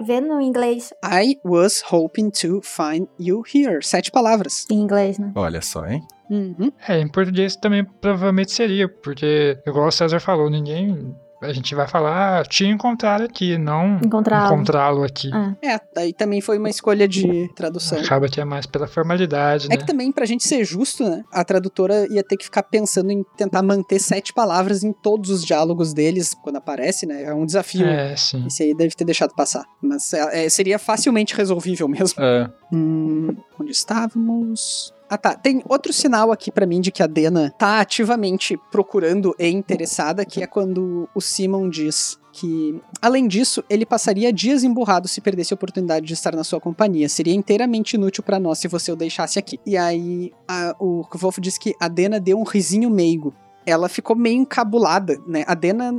Vê 0.00 0.20
no 0.20 0.40
inglês. 0.40 0.92
I 1.04 1.38
was 1.44 1.82
hoping 1.90 2.30
to 2.30 2.60
find 2.62 3.08
you 3.18 3.42
here. 3.52 3.82
Sete 3.82 4.10
palavras. 4.10 4.66
Em 4.70 4.78
inglês, 4.80 5.18
né? 5.18 5.32
Olha 5.34 5.62
só, 5.62 5.86
hein? 5.86 6.02
Uhum. 6.30 6.70
É, 6.86 6.98
em 6.98 7.08
português 7.08 7.56
também 7.56 7.84
provavelmente 7.84 8.52
seria, 8.52 8.88
porque, 8.88 9.58
igual 9.66 9.88
o 9.88 9.92
César 9.92 10.20
falou, 10.20 10.50
ninguém 10.50 11.14
a 11.46 11.52
gente 11.52 11.74
vai 11.74 11.86
falar 11.86 12.46
te 12.46 12.66
encontrar 12.66 13.22
aqui, 13.22 13.56
não 13.56 13.98
encontrá-lo 14.04 14.54
encontrá 14.54 14.88
aqui. 15.04 15.30
É. 15.62 15.74
é, 15.74 15.80
daí 15.94 16.12
também 16.12 16.40
foi 16.40 16.58
uma 16.58 16.68
escolha 16.68 17.06
de 17.06 17.48
tradução. 17.54 17.98
Acaba 17.98 18.28
que 18.28 18.40
é 18.40 18.44
mais 18.44 18.66
pela 18.66 18.86
formalidade, 18.86 19.66
é 19.66 19.68
né? 19.68 19.74
É 19.74 19.78
que 19.78 19.86
também, 19.86 20.12
pra 20.12 20.24
gente 20.26 20.46
ser 20.46 20.64
justo, 20.64 21.04
né, 21.08 21.22
a 21.32 21.44
tradutora 21.44 22.06
ia 22.10 22.22
ter 22.22 22.36
que 22.36 22.44
ficar 22.44 22.62
pensando 22.64 23.10
em 23.10 23.24
tentar 23.36 23.62
manter 23.62 23.98
sete 23.98 24.32
palavras 24.32 24.82
em 24.82 24.92
todos 24.92 25.30
os 25.30 25.44
diálogos 25.44 25.92
deles 25.92 26.34
quando 26.42 26.56
aparece, 26.56 27.06
né? 27.06 27.24
É 27.24 27.34
um 27.34 27.46
desafio. 27.46 27.86
É, 27.86 28.16
sim. 28.16 28.46
Esse 28.46 28.62
aí 28.62 28.74
deve 28.74 28.94
ter 28.94 29.04
deixado 29.04 29.34
passar. 29.34 29.64
Mas 29.82 30.12
é, 30.12 30.46
é 30.46 30.48
seria 30.48 30.78
facilmente 30.78 31.34
resolvível 31.34 31.88
mesmo. 31.88 32.22
É. 32.22 32.50
Hum, 32.72 33.36
onde 33.60 33.70
estávamos? 33.70 34.95
Ah 35.08 35.16
tá, 35.16 35.34
tem 35.34 35.62
outro 35.68 35.92
sinal 35.92 36.32
aqui 36.32 36.50
para 36.50 36.66
mim 36.66 36.80
de 36.80 36.90
que 36.90 37.02
a 37.02 37.06
Dena 37.06 37.54
tá 37.58 37.80
ativamente 37.80 38.58
procurando 38.70 39.34
e 39.38 39.48
interessada, 39.48 40.24
que 40.24 40.42
é 40.42 40.46
quando 40.46 41.08
o 41.14 41.20
Simon 41.20 41.68
diz 41.68 42.18
que, 42.32 42.78
além 43.00 43.26
disso, 43.26 43.64
ele 43.70 43.86
passaria 43.86 44.30
dias 44.30 44.62
emburrado 44.62 45.08
se 45.08 45.22
perdesse 45.22 45.54
a 45.54 45.56
oportunidade 45.56 46.04
de 46.04 46.12
estar 46.12 46.36
na 46.36 46.44
sua 46.44 46.60
companhia. 46.60 47.08
Seria 47.08 47.34
inteiramente 47.34 47.94
inútil 47.94 48.22
para 48.22 48.38
nós 48.38 48.58
se 48.58 48.68
você 48.68 48.92
o 48.92 48.96
deixasse 48.96 49.38
aqui. 49.38 49.58
E 49.64 49.74
aí, 49.76 50.32
a, 50.46 50.74
o 50.78 51.06
Wolf 51.14 51.38
diz 51.38 51.56
que 51.56 51.74
a 51.80 51.88
Dena 51.88 52.20
deu 52.20 52.38
um 52.38 52.42
risinho 52.42 52.90
meigo. 52.90 53.32
Ela 53.64 53.88
ficou 53.88 54.14
meio 54.14 54.36
encabulada, 54.36 55.18
né? 55.26 55.44
A 55.46 55.54
Dena 55.54 55.94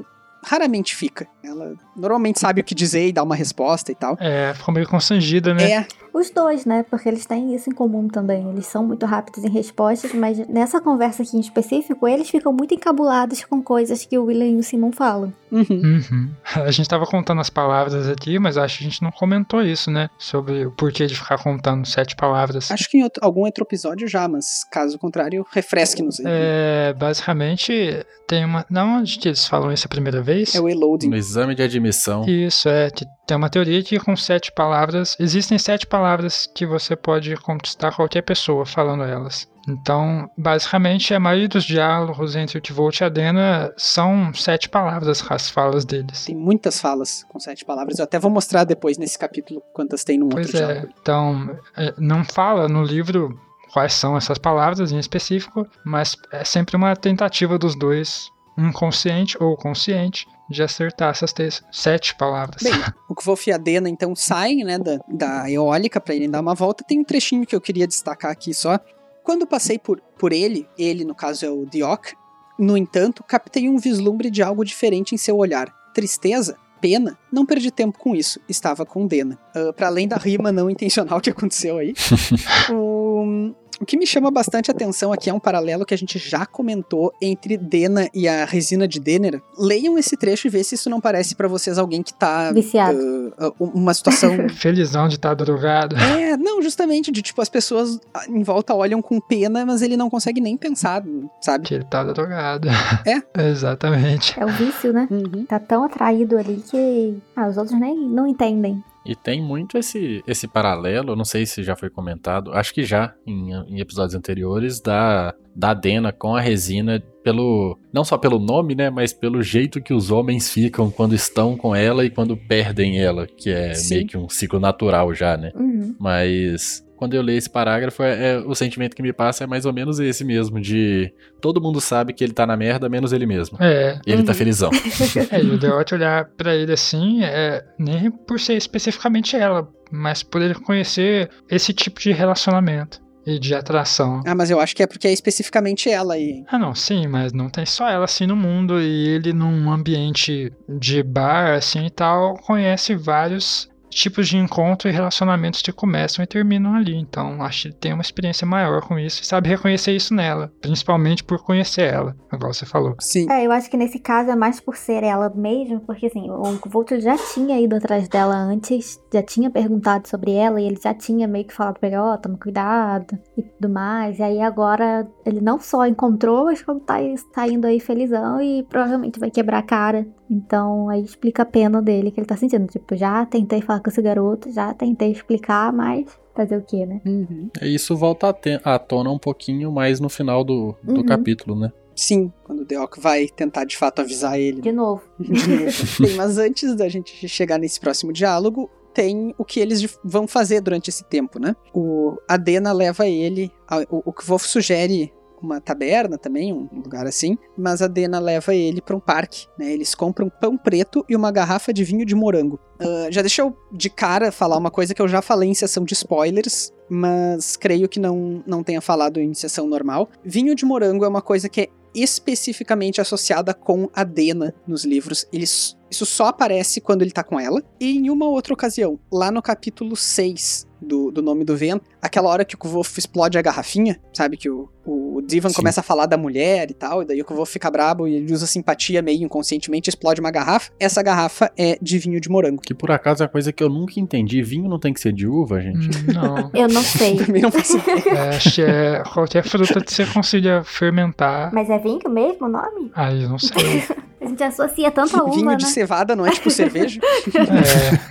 raramente 0.46 0.96
fica. 0.96 1.28
Ela 1.44 1.74
normalmente 1.96 2.40
sabe 2.40 2.62
o 2.62 2.64
que 2.64 2.76
dizer 2.76 3.08
e 3.08 3.12
dá 3.12 3.24
uma 3.24 3.36
resposta 3.36 3.92
e 3.92 3.96
tal. 3.96 4.16
É, 4.20 4.54
ficou 4.54 4.74
meio 4.74 4.88
constrangida, 4.88 5.54
né? 5.54 5.72
É, 5.72 5.88
os 6.14 6.30
dois, 6.30 6.66
né? 6.66 6.84
Porque 6.84 7.08
eles 7.08 7.26
têm 7.26 7.56
isso 7.56 7.70
em 7.70 7.74
comum 7.74 8.08
também. 8.08 8.50
Eles 8.50 8.66
são 8.66 8.86
muito 8.86 9.06
rápidos 9.06 9.44
em 9.44 9.50
respostas, 9.50 10.14
mas 10.14 10.48
nessa 10.48 10.82
conversa 10.82 11.24
aqui 11.24 11.38
em 11.38 11.40
específico, 11.40 12.08
eles 12.08 12.30
ficam 12.30 12.52
muito 12.54 12.74
encabulados 12.74 13.44
com 13.46 13.62
coisas 13.62 14.06
que 14.06 14.18
o 14.18 14.26
William 14.26 14.48
e 14.48 14.56
o 14.58 14.64
Simon 14.64 14.92
falam. 14.92 15.34
Uhum. 15.52 15.66
Uhum. 15.70 16.30
A 16.56 16.72
gente 16.72 16.90
tava 16.90 17.06
contando 17.06 17.42
as 17.42 17.50
palavras 17.50 18.08
aqui, 18.10 18.38
mas 18.40 18.58
acho 18.58 18.80
que 18.80 18.84
a 18.84 18.90
gente 18.90 19.02
não 19.02 19.12
comentou 19.12 19.62
isso, 19.62 19.90
né? 19.90 20.10
Sobre 20.18 20.66
o 20.66 20.72
porquê 20.72 21.06
de 21.06 21.16
ficar 21.16 21.42
contando 21.42 21.86
sete 21.86 22.16
palavras. 22.16 22.70
Acho 22.72 22.90
que 22.90 22.98
em 22.98 23.04
outro, 23.04 23.24
algum 23.24 23.42
outro 23.42 23.64
episódio 23.64 24.08
já, 24.08 24.28
mas 24.28 24.64
caso 24.72 24.98
contrário, 24.98 25.46
refresque-nos 25.52 26.20
aí. 26.20 26.26
É, 26.28 26.94
basicamente, 26.94 28.06
tem 28.28 28.44
uma. 28.44 28.66
Não 28.70 28.98
onde 28.98 29.18
que 29.18 29.30
eles 29.30 29.48
falam 29.48 29.72
isso 29.72 29.86
a 29.86 29.90
primeira 29.90 30.22
vez? 30.22 30.54
É 30.54 30.60
o 30.60 30.68
Eloding. 30.68 31.10
No 31.10 31.16
exame 31.16 31.56
de 31.56 31.64
admissão. 31.64 32.26
Isso, 32.28 32.68
é. 32.68 32.90
Tem 33.26 33.36
uma 33.36 33.50
teoria 33.50 33.82
que 33.84 34.00
com 34.00 34.16
sete 34.16 34.52
palavras. 34.52 35.16
Existem 35.20 35.58
sete 35.58 35.86
palavras 35.86 35.97
palavras 35.98 36.48
que 36.54 36.66
você 36.66 36.96
pode 36.96 37.36
conquistar 37.38 37.92
qualquer 37.92 38.22
pessoa 38.22 38.66
falando 38.66 39.04
elas. 39.04 39.50
Então, 39.68 40.30
basicamente, 40.38 41.14
a 41.14 41.20
maioria 41.20 41.50
dos 41.50 41.66
diálogos 41.66 42.36
entre 42.36 42.60
o 42.60 42.62
Tvolt 42.62 43.02
e 43.02 43.04
a 43.04 43.10
Dena 43.10 43.74
são 43.76 44.32
sete 44.34 44.70
palavras 44.70 45.26
as 45.30 45.50
falas 45.50 45.84
deles. 45.84 46.26
Tem 46.26 46.36
muitas 46.36 46.80
falas 46.80 47.26
com 47.28 47.40
sete 47.40 47.66
palavras. 47.66 47.98
Eu 47.98 48.04
até 48.06 48.18
vou 48.20 48.32
mostrar 48.32 48.64
depois 48.64 48.98
nesse 48.98 49.18
capítulo 49.18 49.62
quantas 49.74 50.04
tem 50.04 50.20
num 50.20 50.30
pois 50.30 50.48
outro 50.48 50.62
é. 50.62 50.66
diálogo. 50.68 50.94
Então, 51.02 51.60
é, 51.76 51.94
não 51.98 52.24
fala 52.24 52.70
no 52.70 52.84
livro 52.84 53.38
quais 53.74 53.94
são 53.94 54.16
essas 54.16 54.38
palavras 54.38 54.92
em 54.92 55.00
específico, 55.00 55.68
mas 55.84 56.16
é 56.32 56.46
sempre 56.46 56.78
uma 56.78 56.96
tentativa 56.96 57.58
dos 57.58 57.76
dois, 57.76 58.30
inconsciente 58.58 59.36
ou 59.42 59.58
consciente, 59.58 60.26
de 60.50 60.64
acertar 60.64 61.10
essas 61.10 61.34
sete 61.72 62.16
palavras. 62.16 62.64
Bem, 62.64 62.74
o 63.10 63.16
Kvolf 63.16 63.48
e 63.48 63.52
a 63.52 63.58
Dena 63.58 63.90
então 63.90 64.16
saem 64.16 64.64
né, 64.64 64.78
da, 64.78 65.00
da 65.08 65.52
eólica 65.52 66.00
para 66.00 66.16
irem 66.16 66.30
dar 66.30 66.42
uma 66.42 66.56
volta. 66.56 66.84
Tem 66.84 67.00
um 67.00 67.04
trechinho 67.04 67.46
que 67.46 67.56
eu 67.56 67.62
queria 67.62 67.88
destacar 67.88 68.32
aqui 68.32 68.54
só. 68.54 68.80
Quando 69.24 69.46
passei 69.46 69.78
por, 69.78 70.00
por 70.18 70.32
ele, 70.32 70.68
ele 70.78 71.04
no 71.04 71.14
caso 71.14 71.46
é 71.46 71.50
o 71.50 71.66
Diok, 71.66 72.14
no 72.58 72.76
entanto, 72.76 73.24
captei 73.24 73.70
um 73.70 73.78
vislumbre 73.78 74.32
de 74.32 74.42
algo 74.42 74.66
diferente 74.66 75.14
em 75.14 75.18
seu 75.18 75.38
olhar. 75.38 75.72
Tristeza? 75.94 76.58
Pena? 76.82 77.18
Não 77.32 77.46
perdi 77.46 77.72
tempo 77.72 77.98
com 78.00 78.16
isso. 78.16 78.40
Estava 78.48 78.86
com 78.86 79.06
Dena. 79.06 79.38
Uh, 79.56 79.74
para 79.74 79.88
além 79.88 80.08
da 80.08 80.16
rima 80.18 80.52
não 80.52 80.70
intencional 80.70 81.20
que 81.22 81.30
aconteceu 81.30 81.78
aí. 81.78 81.94
o, 82.72 83.54
o 83.80 83.86
que 83.86 83.98
me 83.98 84.08
chama 84.08 84.32
bastante 84.32 84.72
atenção 84.72 85.14
aqui 85.14 85.30
é 85.30 85.34
um 85.34 85.40
paralelo 85.40 85.86
que 85.86 85.94
a 85.94 85.98
gente 85.98 86.18
já 86.18 86.46
comentou 86.46 87.14
entre 87.22 87.58
Dena 87.58 88.10
e 88.14 88.28
a 88.28 88.46
resina 88.46 88.88
de 88.88 89.00
Denner. 89.00 89.42
Leiam 89.58 89.98
esse 89.98 90.18
trecho 90.18 90.48
e 90.48 90.50
vê 90.50 90.64
se 90.64 90.76
isso 90.76 90.90
não 90.90 91.00
parece 91.00 91.36
para 91.36 91.48
vocês 91.48 91.78
alguém 91.78 92.02
que 92.02 92.14
tá. 92.14 92.52
Viciado. 92.52 92.98
Uh, 93.00 93.54
uma 93.60 93.94
situação. 93.94 94.50
Felizão 94.50 95.08
de 95.08 95.16
estar 95.16 95.36
tá 95.36 95.44
drogado. 95.44 95.96
É, 95.96 96.36
não, 96.38 96.62
justamente, 96.62 97.12
de 97.12 97.22
tipo, 97.22 97.42
as 97.42 97.50
pessoas 97.50 98.00
em 98.28 98.44
volta 98.44 98.74
olham 98.74 99.02
com 99.02 99.20
pena, 99.20 99.66
mas 99.66 99.82
ele 99.82 99.98
não 99.98 100.10
consegue 100.10 100.42
nem 100.42 100.58
pensar, 100.58 101.04
sabe? 101.42 101.66
Que 101.66 101.76
ele 101.76 101.86
tá 101.86 102.04
drogado. 102.04 102.68
É? 103.06 103.22
Exatamente. 103.50 104.40
É 104.40 104.46
o 104.46 104.50
vício, 104.50 104.92
né? 104.92 105.08
Uhum. 105.10 105.46
Tá 105.46 105.60
tão 105.60 105.84
atraído 105.84 106.38
ali 106.38 106.64
que 106.70 107.18
ah, 107.36 107.48
os 107.48 107.58
outros 107.58 107.80
nem 107.80 107.96
não 107.96 108.28
entendem. 108.28 108.84
E 109.08 109.16
tem 109.16 109.42
muito 109.42 109.78
esse, 109.78 110.22
esse 110.28 110.48
paralelo, 110.48 111.16
não 111.16 111.24
sei 111.24 111.46
se 111.46 111.64
já 111.64 111.76
foi 111.76 111.90
comentado, 111.90 112.52
acho 112.52 112.74
que 112.74 112.84
já 112.84 113.14
em, 113.26 113.54
em 113.54 113.80
episódios 113.80 114.14
anteriores, 114.14 114.82
da, 114.82 115.34
da 115.56 115.74
Dena 115.74 116.12
com 116.12 116.36
a 116.36 116.42
resina, 116.42 117.02
pelo 117.24 117.80
não 117.92 118.04
só 118.04 118.18
pelo 118.18 118.38
nome, 118.38 118.76
né, 118.76 118.90
mas 118.90 119.14
pelo 119.14 119.42
jeito 119.42 119.82
que 119.82 119.94
os 119.94 120.12
homens 120.12 120.52
ficam 120.52 120.92
quando 120.92 121.16
estão 121.16 121.56
com 121.56 121.74
ela 121.74 122.04
e 122.04 122.10
quando 122.10 122.36
perdem 122.36 123.00
ela, 123.00 123.26
que 123.26 123.50
é 123.50 123.74
Sim. 123.74 123.96
meio 123.96 124.08
que 124.08 124.18
um 124.18 124.28
ciclo 124.28 124.60
natural 124.60 125.14
já, 125.14 125.38
né? 125.38 125.52
Uhum. 125.56 125.96
Mas 125.98 126.86
quando 126.98 127.14
eu 127.14 127.22
leio 127.22 127.38
esse 127.38 127.50
parágrafo, 127.50 128.04
é, 128.04 128.32
é, 128.34 128.38
o 128.40 128.54
sentimento 128.56 128.96
que 128.96 129.02
me 129.02 129.14
passa 129.14 129.44
é 129.44 129.48
mais 129.48 129.66
ou 129.66 129.72
menos 129.72 130.00
esse 130.00 130.26
mesmo, 130.26 130.60
de 130.60 131.14
todo 131.40 131.62
mundo 131.62 131.80
sabe 131.80 132.12
que 132.14 132.24
ele 132.24 132.34
tá 132.34 132.46
na 132.46 132.58
merda, 132.58 132.90
menos 132.90 133.14
ele 133.14 133.26
mesmo. 133.26 133.58
É. 133.62 134.00
E 134.06 134.12
ele 134.12 134.24
tá 134.24 134.32
Uhum. 134.34 134.38
felizão. 134.38 134.72
É, 135.32 135.42
e 135.42 135.50
o 135.50 135.58
Deote 135.58 135.94
olhar 135.96 136.26
pra 136.38 136.56
ele 136.56 136.74
assim, 136.74 137.24
é, 137.24 137.64
nem 137.80 138.10
por 138.12 138.40
ser 138.40 138.54
especificamente 138.56 139.36
ela, 139.36 139.68
mas 139.92 140.24
por 140.24 140.42
ele 140.42 140.56
conhecer 140.56 141.30
esse 141.50 141.72
tipo 141.74 142.00
de 142.00 142.12
relacionamento 142.12 143.00
e 143.26 143.38
de 143.40 143.54
atração. 143.54 144.22
Ah, 144.26 144.34
mas 144.34 144.50
eu 144.50 144.60
acho 144.60 144.74
que 144.76 144.82
é 144.82 144.88
porque 144.88 145.08
é 145.08 145.12
especificamente 145.14 145.90
ela 145.90 146.14
aí. 146.14 146.44
Ah, 146.50 146.58
não, 146.58 146.74
sim, 146.74 147.08
mas 147.08 147.34
não 147.34 147.50
tem 147.50 147.66
só 147.66 147.90
ela 147.90 148.06
assim 148.06 148.26
no 148.26 148.36
mundo 148.36 148.82
e 148.82 149.08
ele 149.10 149.34
num 149.34 149.70
ambiente 149.72 150.52
de 150.70 151.04
bar 151.04 151.56
assim 151.58 151.86
e 151.86 151.90
tal, 151.90 152.36
conhece 152.38 152.96
vários 152.96 153.70
tipos 153.98 154.28
de 154.28 154.38
encontro 154.38 154.88
e 154.88 154.92
relacionamentos 154.92 155.62
que 155.62 155.72
começam 155.72 156.24
e 156.24 156.28
terminam 156.28 156.76
ali. 156.76 156.96
Então, 156.96 157.42
acho 157.42 157.64
que 157.64 157.68
ele 157.70 157.76
tem 157.76 157.94
uma 157.94 158.02
experiência 158.02 158.46
maior 158.46 158.82
com 158.82 159.00
isso 159.00 159.22
e 159.22 159.26
sabe 159.26 159.50
reconhecer 159.50 159.96
isso 159.96 160.14
nela, 160.14 160.52
principalmente 160.62 161.24
por 161.24 161.44
conhecer 161.44 161.94
ela, 161.94 162.16
igual 162.32 162.54
você 162.54 162.66
falou. 162.66 162.96
Sim. 163.00 163.30
É, 163.32 163.46
eu 163.46 163.52
acho 163.52 163.70
que 163.70 163.78
nesse 163.78 164.00
caso 164.00 164.30
é 164.30 164.36
mais 164.36 164.60
por 164.60 164.76
ser 164.78 165.04
ela 165.04 165.30
mesmo, 165.34 165.80
porque 165.82 166.06
assim, 166.06 166.30
o 166.30 166.70
Volt 166.70 166.92
já 167.00 167.18
tinha 167.34 167.60
ido 167.60 167.76
atrás 167.76 168.08
dela 168.08 168.36
antes, 168.36 169.02
já 169.12 169.24
tinha 169.24 169.50
perguntado 169.50 170.08
sobre 170.08 170.32
ela 170.32 170.62
e 170.62 170.66
ele 170.66 170.80
já 170.82 170.94
tinha 170.94 171.28
meio 171.28 171.46
que 171.46 171.54
falado 171.54 171.80
pra 171.80 171.88
ele, 171.88 171.98
ó, 171.98 172.14
oh, 172.14 172.18
toma 172.18 172.38
cuidado 172.38 173.18
e 173.36 173.42
tudo 173.42 173.70
mais. 173.70 174.20
E 174.20 174.24
aí 174.24 174.42
agora 174.42 175.08
ele 175.26 175.42
não 175.42 175.60
só 175.60 175.86
encontrou, 175.88 176.46
mas 176.46 176.62
como 176.62 176.80
tá, 176.80 176.98
tá 177.34 177.48
indo 177.48 177.66
aí 177.66 177.80
felizão 177.80 178.40
e 178.42 178.64
provavelmente 178.64 179.20
vai 179.20 179.32
quebrar 179.32 179.60
a 179.60 179.64
cara. 179.64 180.08
Então 180.30 180.90
aí 180.90 181.04
explica 181.04 181.44
a 181.44 181.46
pena 181.46 181.82
dele 181.82 182.12
que 182.12 182.20
ele 182.20 182.28
tá 182.28 182.36
sentindo. 182.38 182.68
Tipo, 182.68 182.96
já 182.96 183.26
tentei 183.26 183.62
falar 183.62 183.80
com 183.80 183.90
esse 183.90 184.02
garoto, 184.02 184.52
já 184.52 184.74
tentei 184.74 185.12
explicar, 185.12 185.72
mas 185.74 186.06
fazer 186.36 186.58
o 186.58 186.62
quê, 186.62 186.86
né? 186.86 187.02
Uhum. 187.06 187.50
E 187.62 187.74
isso 187.74 187.96
volta 187.96 188.36
à 188.64 188.78
tona 188.80 189.10
um 189.10 189.18
pouquinho 189.18 189.72
mais 189.72 190.00
no 190.00 190.10
final 190.10 190.44
do, 190.44 190.76
do 190.84 190.98
Uhum. 190.98 191.06
capítulo, 191.06 191.60
né? 191.60 191.72
Sim, 191.96 192.32
quando 192.44 192.60
o 192.60 192.66
Deok 192.66 193.00
vai 193.00 193.28
tentar 193.28 193.64
de 193.66 193.76
fato 193.76 194.02
avisar 194.02 194.40
ele. 194.40 194.62
De 194.62 194.72
novo. 194.72 195.02
De 195.20 195.32
novo. 195.32 195.72
Bem, 196.00 196.16
mas 196.16 196.38
antes 196.38 196.76
da 196.76 196.88
gente 196.88 197.28
chegar 197.28 197.58
nesse 197.58 197.80
próximo 197.80 198.14
diálogo, 198.14 198.70
tem 198.94 199.34
o 199.36 199.44
que 199.44 199.60
eles 199.60 199.98
vão 200.04 200.28
fazer 200.28 200.62
durante 200.62 200.90
esse 200.92 201.04
tempo, 201.04 201.40
né? 201.40 201.56
O 201.74 202.18
Adena 202.28 202.72
leva 202.72 203.08
ele, 203.08 203.52
a, 203.68 203.80
o, 203.90 204.04
o 204.06 204.14
Kvolf 204.14 204.46
sugere 204.46 205.12
uma 205.42 205.62
taberna 205.62 206.18
também, 206.18 206.54
um 206.54 206.68
lugar 206.74 207.06
assim, 207.06 207.38
mas 207.58 207.82
a 207.82 207.88
Dena 207.88 208.20
leva 208.20 208.54
ele 208.54 208.82
para 208.82 208.96
um 208.96 209.00
parque, 209.00 209.48
né? 209.58 209.72
Eles 209.72 209.94
compram 209.94 210.30
pão 210.30 210.58
preto 210.58 211.06
e 211.08 211.16
uma 211.16 211.32
garrafa 211.32 211.74
de 211.74 211.84
vinho 211.84 212.06
de 212.06 212.16
morango. 212.16 212.60
Uh, 212.80 213.12
já 213.12 213.22
deixa 213.22 213.42
eu 213.42 213.56
de 213.72 213.90
cara 213.90 214.32
falar 214.32 214.58
uma 214.58 214.72
coisa 214.72 214.94
que 214.94 215.02
eu 215.02 215.08
já 215.08 215.22
falei 215.22 215.50
em 215.50 215.54
sessão 215.54 215.84
de 215.84 215.94
spoilers, 215.94 216.72
mas 216.90 217.56
creio 217.56 217.90
que 217.90 218.00
não, 218.00 218.44
não 218.46 218.64
tenha 218.64 218.82
falado 218.82 219.20
em 219.20 219.34
sessão 219.34 219.68
normal. 219.68 220.10
Vinho 220.24 220.56
de 220.56 220.66
morango 220.66 221.06
é 221.06 221.08
uma 221.08 221.22
coisa 221.22 221.50
que 221.50 221.62
é 221.62 221.70
especificamente 221.94 223.02
associada 223.02 223.54
com 223.54 223.90
a 223.94 224.04
Dena 224.04 224.54
nos 224.68 224.86
livros. 224.86 225.26
Eles, 225.34 225.76
isso 225.90 226.06
só 226.06 226.28
aparece 226.28 226.82
quando 226.82 227.02
ele 227.02 227.12
tá 227.12 227.24
com 227.24 227.40
ela. 227.40 227.62
E 227.80 227.98
em 227.98 228.10
uma 228.10 228.28
outra 228.28 228.54
ocasião, 228.54 229.00
lá 229.12 229.32
no 229.32 229.42
capítulo 229.42 229.96
6 229.96 230.68
do, 230.82 231.12
do 231.12 231.22
Nome 231.22 231.44
do 231.44 231.56
Vento, 231.56 231.86
aquela 232.02 232.30
hora 232.30 232.46
que 232.46 232.56
o 232.56 232.58
Kvolf 232.58 232.98
explode 232.98 233.38
a 233.38 233.42
garrafinha, 233.42 234.00
sabe? 234.14 234.38
Que 234.38 234.50
o, 234.50 234.70
o 234.86 235.22
Divan 235.22 235.50
Sim. 235.50 235.56
começa 235.56 235.80
a 235.80 235.84
falar 235.84 236.06
da 236.06 236.18
mulher 236.18 236.70
e 236.70 236.74
tal, 236.74 237.02
e 237.02 237.06
daí 237.06 237.22
o 237.22 237.26
Kvolf 237.26 237.52
fica 237.52 237.70
brabo 237.72 238.08
e 238.08 238.16
ele 238.16 238.32
usa 238.32 238.46
simpatia 238.46 239.02
meio 239.02 239.24
inconscientemente 239.24 239.90
explode 239.90 240.20
uma 240.20 240.32
garrafa. 240.32 240.72
Essa 240.80 241.02
garrafa 241.02 241.52
é 241.58 241.78
de 241.82 241.98
vinho 241.98 242.20
de 242.20 242.30
morango. 242.30 242.62
Que 242.62 242.74
por 242.74 242.92
acaso 242.92 243.24
é 243.24 243.26
a 243.26 243.30
coisa 243.30 243.52
que 243.52 243.64
eu 243.64 243.70
nunca 243.70 244.00
entendi. 244.00 244.42
Vinho 244.44 244.70
não 244.70 244.80
tem 244.80 244.94
que 244.94 245.00
ser 245.00 245.14
de 245.14 245.28
uva, 245.28 245.60
gente? 245.62 245.88
Hum, 245.90 246.14
não. 246.14 246.52
eu 246.62 246.68
não 246.68 246.84
sei. 246.84 247.16
Também 247.26 247.42
não 247.42 247.52
faço 247.52 247.78
ideia. 247.78 248.16
É, 248.16 248.30
acho 248.36 248.56
que 248.56 248.62
é 248.62 249.04
qualquer 249.04 249.44
fruta 249.44 249.82
que 249.82 249.94
você 249.94 250.06
consiga 250.06 250.64
fermentar. 250.64 251.52
Mas 251.54 251.70
é 251.70 251.78
vinho 251.80 252.10
mesmo 252.10 252.46
o 252.46 252.50
nome? 252.50 252.92
Aí, 252.94 253.24
eu 253.24 253.30
não 253.30 253.40
sei. 253.40 253.84
A 254.28 254.30
gente 254.30 254.44
associa 254.44 254.92
tanto 254.92 255.16
a 255.18 255.24
uva, 255.24 255.32
Vinho 255.36 255.46
né? 255.48 255.56
de 255.56 255.66
cevada 255.66 256.16
não 256.16 256.26
é 256.26 256.32
tipo 256.32 256.50
cerveja? 256.52 257.00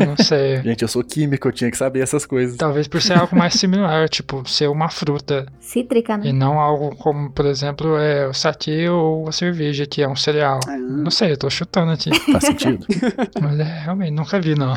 é, 0.00 0.04
não 0.06 0.16
sei. 0.16 0.62
Gente, 0.62 0.82
eu 0.82 0.88
sou 0.88 1.02
químico, 1.04 1.48
eu 1.48 1.52
tinha 1.52 1.70
que 1.70 1.76
saber 1.76 2.00
essas 2.00 2.24
coisas. 2.26 2.56
Talvez 2.56 2.88
por 2.88 3.00
ser 3.02 3.14
algo 3.18 3.36
mais 3.36 3.54
similar, 3.54 4.08
tipo, 4.08 4.48
ser 4.48 4.68
uma 4.68 4.88
fruta. 4.88 5.46
Cítrica, 5.60 6.16
né? 6.16 6.28
E 6.28 6.32
não 6.32 6.58
algo 6.60 6.94
como, 6.96 7.30
por 7.30 7.44
exemplo, 7.46 7.96
é 7.98 8.26
o 8.28 8.32
saquê 8.32 8.88
ou 8.88 9.28
a 9.28 9.32
cerveja, 9.32 9.84
que 9.86 10.02
é 10.02 10.08
um 10.08 10.16
cereal. 10.16 10.60
Ah. 10.66 10.76
Não 10.76 11.10
sei, 11.10 11.32
eu 11.32 11.36
tô 11.36 11.50
chutando 11.50 11.92
aqui. 11.92 12.10
Faz 12.32 12.44
sentido? 12.44 12.86
Mas 13.42 13.58
é, 13.60 13.64
realmente, 13.84 14.12
nunca 14.12 14.40
vi, 14.40 14.54
não. 14.54 14.74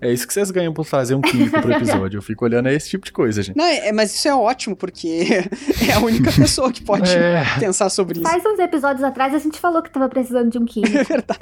É 0.00 0.12
isso 0.12 0.26
que 0.26 0.32
vocês 0.34 0.50
ganham 0.50 0.72
por 0.72 0.84
fazer 0.84 1.14
um 1.14 1.20
químico 1.20 1.60
pro 1.60 1.72
episódio. 1.72 2.18
Eu 2.18 2.22
fico 2.22 2.44
olhando 2.44 2.68
esse 2.68 2.90
tipo 2.90 3.04
de 3.04 3.12
coisa, 3.12 3.42
gente. 3.42 3.56
Não, 3.56 3.64
é, 3.64 3.92
mas 3.92 4.14
isso 4.14 4.28
é 4.28 4.34
ótimo, 4.34 4.76
porque 4.76 5.48
é 5.88 5.92
a 5.92 6.00
única 6.00 6.30
pessoa 6.32 6.72
que 6.72 6.82
pode 6.82 7.10
É. 7.10 7.44
pensar 7.58 7.88
sobre 7.88 8.20
isso. 8.20 8.28
Faz 8.28 8.44
uns 8.44 8.58
episódios 8.58 9.02
atrás 9.04 9.34
a 9.34 9.38
gente 9.38 9.58
falou 9.58 9.82
que 9.82 9.90
tava 9.90 10.08
precisando 10.26 10.50
de 10.50 10.58
um 10.58 10.64
químico. 10.64 10.96
É 10.96 11.04
verdade. 11.04 11.40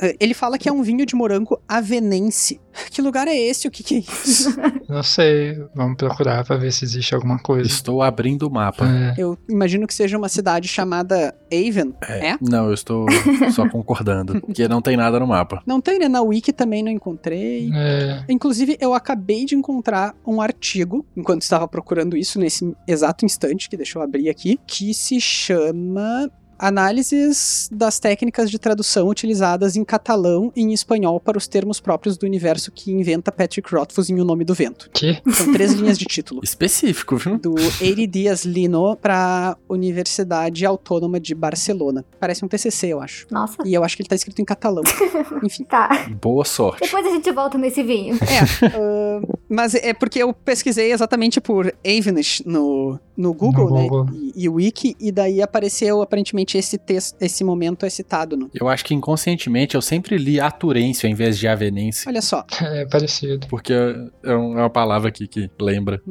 Ele 0.20 0.34
fala 0.34 0.58
que 0.58 0.68
é 0.68 0.72
um 0.72 0.82
vinho 0.82 1.06
de 1.06 1.14
morango 1.14 1.60
avenense. 1.68 2.60
Que 2.90 3.00
lugar 3.00 3.26
é 3.26 3.34
esse? 3.34 3.66
O 3.66 3.70
que, 3.70 3.82
que 3.82 3.94
é 3.96 3.98
isso? 3.98 4.54
Não 4.88 5.02
sei, 5.02 5.58
vamos 5.74 5.96
procurar 5.96 6.44
pra 6.44 6.56
ver 6.56 6.72
se 6.72 6.84
existe 6.84 7.14
alguma 7.14 7.38
coisa. 7.38 7.66
Estou 7.66 8.02
abrindo 8.02 8.46
o 8.46 8.50
mapa. 8.50 8.86
É. 8.86 9.14
Eu 9.16 9.38
imagino 9.48 9.86
que 9.86 9.94
seja 9.94 10.18
uma 10.18 10.28
cidade 10.28 10.68
chamada 10.68 11.34
Avon. 11.50 11.92
É? 12.08 12.36
Não, 12.40 12.66
eu 12.66 12.74
estou 12.74 13.06
só 13.52 13.66
concordando. 13.70 14.40
que 14.52 14.68
não 14.68 14.82
tem 14.82 14.96
nada 14.96 15.18
no 15.18 15.26
mapa. 15.26 15.62
Não 15.66 15.80
tem, 15.80 15.98
né? 15.98 16.08
Na 16.08 16.20
Wiki 16.20 16.52
também 16.52 16.82
não 16.82 16.90
encontrei. 16.90 17.70
É, 17.74 18.24
Inclusive, 18.28 18.76
eu 18.80 18.92
acabei 18.92 19.44
de 19.44 19.54
encontrar 19.54 20.14
um 20.26 20.40
artigo, 20.40 21.06
enquanto 21.16 21.42
estava 21.42 21.66
procurando 21.66 22.16
isso, 22.16 22.38
nesse 22.38 22.74
exato 22.86 23.24
instante, 23.24 23.70
que 23.70 23.76
deixa 23.76 23.98
eu 23.98 24.02
abrir 24.02 24.28
aqui, 24.28 24.60
que 24.66 24.92
se 24.92 25.20
chama 25.20 26.30
Análises 26.58 27.68
das 27.72 27.98
técnicas 27.98 28.50
de 28.50 28.58
tradução 28.58 29.08
utilizadas 29.08 29.76
em 29.76 29.84
catalão 29.84 30.52
e 30.54 30.62
em 30.62 30.72
espanhol 30.72 31.18
para 31.20 31.36
os 31.38 31.46
termos 31.46 31.80
próprios 31.80 32.16
do 32.16 32.24
universo 32.26 32.70
que 32.70 32.92
inventa 32.92 33.32
Patrick 33.32 33.74
Rothfuss 33.74 34.08
em 34.10 34.20
O 34.20 34.24
Nome 34.24 34.44
do 34.44 34.54
Vento. 34.54 34.88
que? 34.92 35.18
São 35.32 35.52
três 35.52 35.72
linhas 35.72 35.98
de 35.98 36.04
título. 36.04 36.40
Específico, 36.44 37.16
viu? 37.16 37.38
Do 37.38 37.54
Eiri 37.80 38.06
Dias 38.06 38.44
Lino 38.44 38.96
para 38.96 39.56
Universidade 39.68 40.64
Autônoma 40.64 41.18
de 41.18 41.34
Barcelona. 41.34 42.04
Parece 42.20 42.44
um 42.44 42.48
TCC, 42.48 42.88
eu 42.88 43.00
acho. 43.00 43.26
Nossa. 43.30 43.56
E 43.64 43.74
eu 43.74 43.82
acho 43.82 43.96
que 43.96 44.02
ele 44.02 44.08
tá 44.08 44.14
escrito 44.14 44.40
em 44.40 44.44
catalão. 44.44 44.82
Enfim. 45.42 45.64
Tá. 45.64 46.06
Boa 46.20 46.44
sorte. 46.44 46.82
Depois 46.82 47.06
a 47.06 47.10
gente 47.10 47.32
volta 47.32 47.56
nesse 47.58 47.82
vinho. 47.82 48.16
É, 48.16 48.66
ah, 48.76 49.20
mas 49.48 49.74
é 49.74 49.92
porque 49.94 50.22
eu 50.22 50.32
pesquisei 50.32 50.92
exatamente 50.92 51.40
por 51.40 51.72
Avenish 51.84 52.42
no, 52.44 52.98
no 53.16 53.32
Google, 53.32 53.68
No 53.70 53.74
né? 53.76 53.82
Google. 53.88 54.06
E, 54.14 54.32
e 54.44 54.48
Wiki, 54.48 54.96
e 55.00 55.10
daí 55.10 55.40
apareceu 55.40 56.02
aparentemente 56.02 56.45
esse 56.54 56.76
texto, 56.78 57.16
esse 57.20 57.42
momento 57.42 57.86
é 57.86 57.90
citado 57.90 58.36
no. 58.36 58.50
Eu 58.54 58.68
acho 58.68 58.84
que 58.84 58.94
inconscientemente 58.94 59.74
eu 59.74 59.82
sempre 59.82 60.16
li 60.18 60.38
aturêncio 60.38 61.06
ao 61.06 61.12
invés 61.12 61.38
de 61.38 61.48
avenense. 61.48 62.06
Olha 62.08 62.20
só. 62.22 62.44
É 62.60 62.84
parecido. 62.86 63.46
Porque 63.48 63.72
é 63.72 64.36
um- 64.36 64.58
é 64.58 64.62
uma 64.62 64.70
palavra 64.70 65.08
aqui 65.08 65.26
que 65.26 65.50
lembra. 65.60 66.02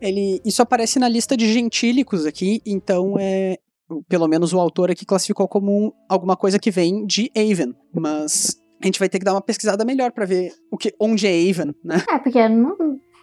Ele, 0.00 0.40
isso 0.44 0.62
aparece 0.62 0.98
na 0.98 1.08
lista 1.08 1.36
de 1.36 1.52
gentílicos 1.52 2.24
aqui, 2.26 2.60
então 2.64 3.16
é. 3.18 3.58
Pelo 4.08 4.26
menos 4.26 4.52
o 4.52 4.58
autor 4.58 4.90
aqui 4.90 5.04
classificou 5.06 5.46
como 5.46 5.70
um- 5.70 5.92
alguma 6.08 6.36
coisa 6.36 6.58
que 6.58 6.72
vem 6.72 7.06
de 7.06 7.30
Avon. 7.36 7.72
Mas 7.94 8.56
a 8.82 8.86
gente 8.86 8.98
vai 8.98 9.08
ter 9.08 9.18
que 9.20 9.24
dar 9.24 9.32
uma 9.32 9.40
pesquisada 9.40 9.84
melhor 9.84 10.10
pra 10.10 10.24
ver 10.26 10.52
o 10.72 10.76
que, 10.76 10.92
onde 11.00 11.24
é 11.26 11.50
Avon, 11.50 11.72
né? 11.84 12.02
É, 12.10 12.18
porque 12.18 12.36
eu 12.38 12.48
não, 12.50 12.76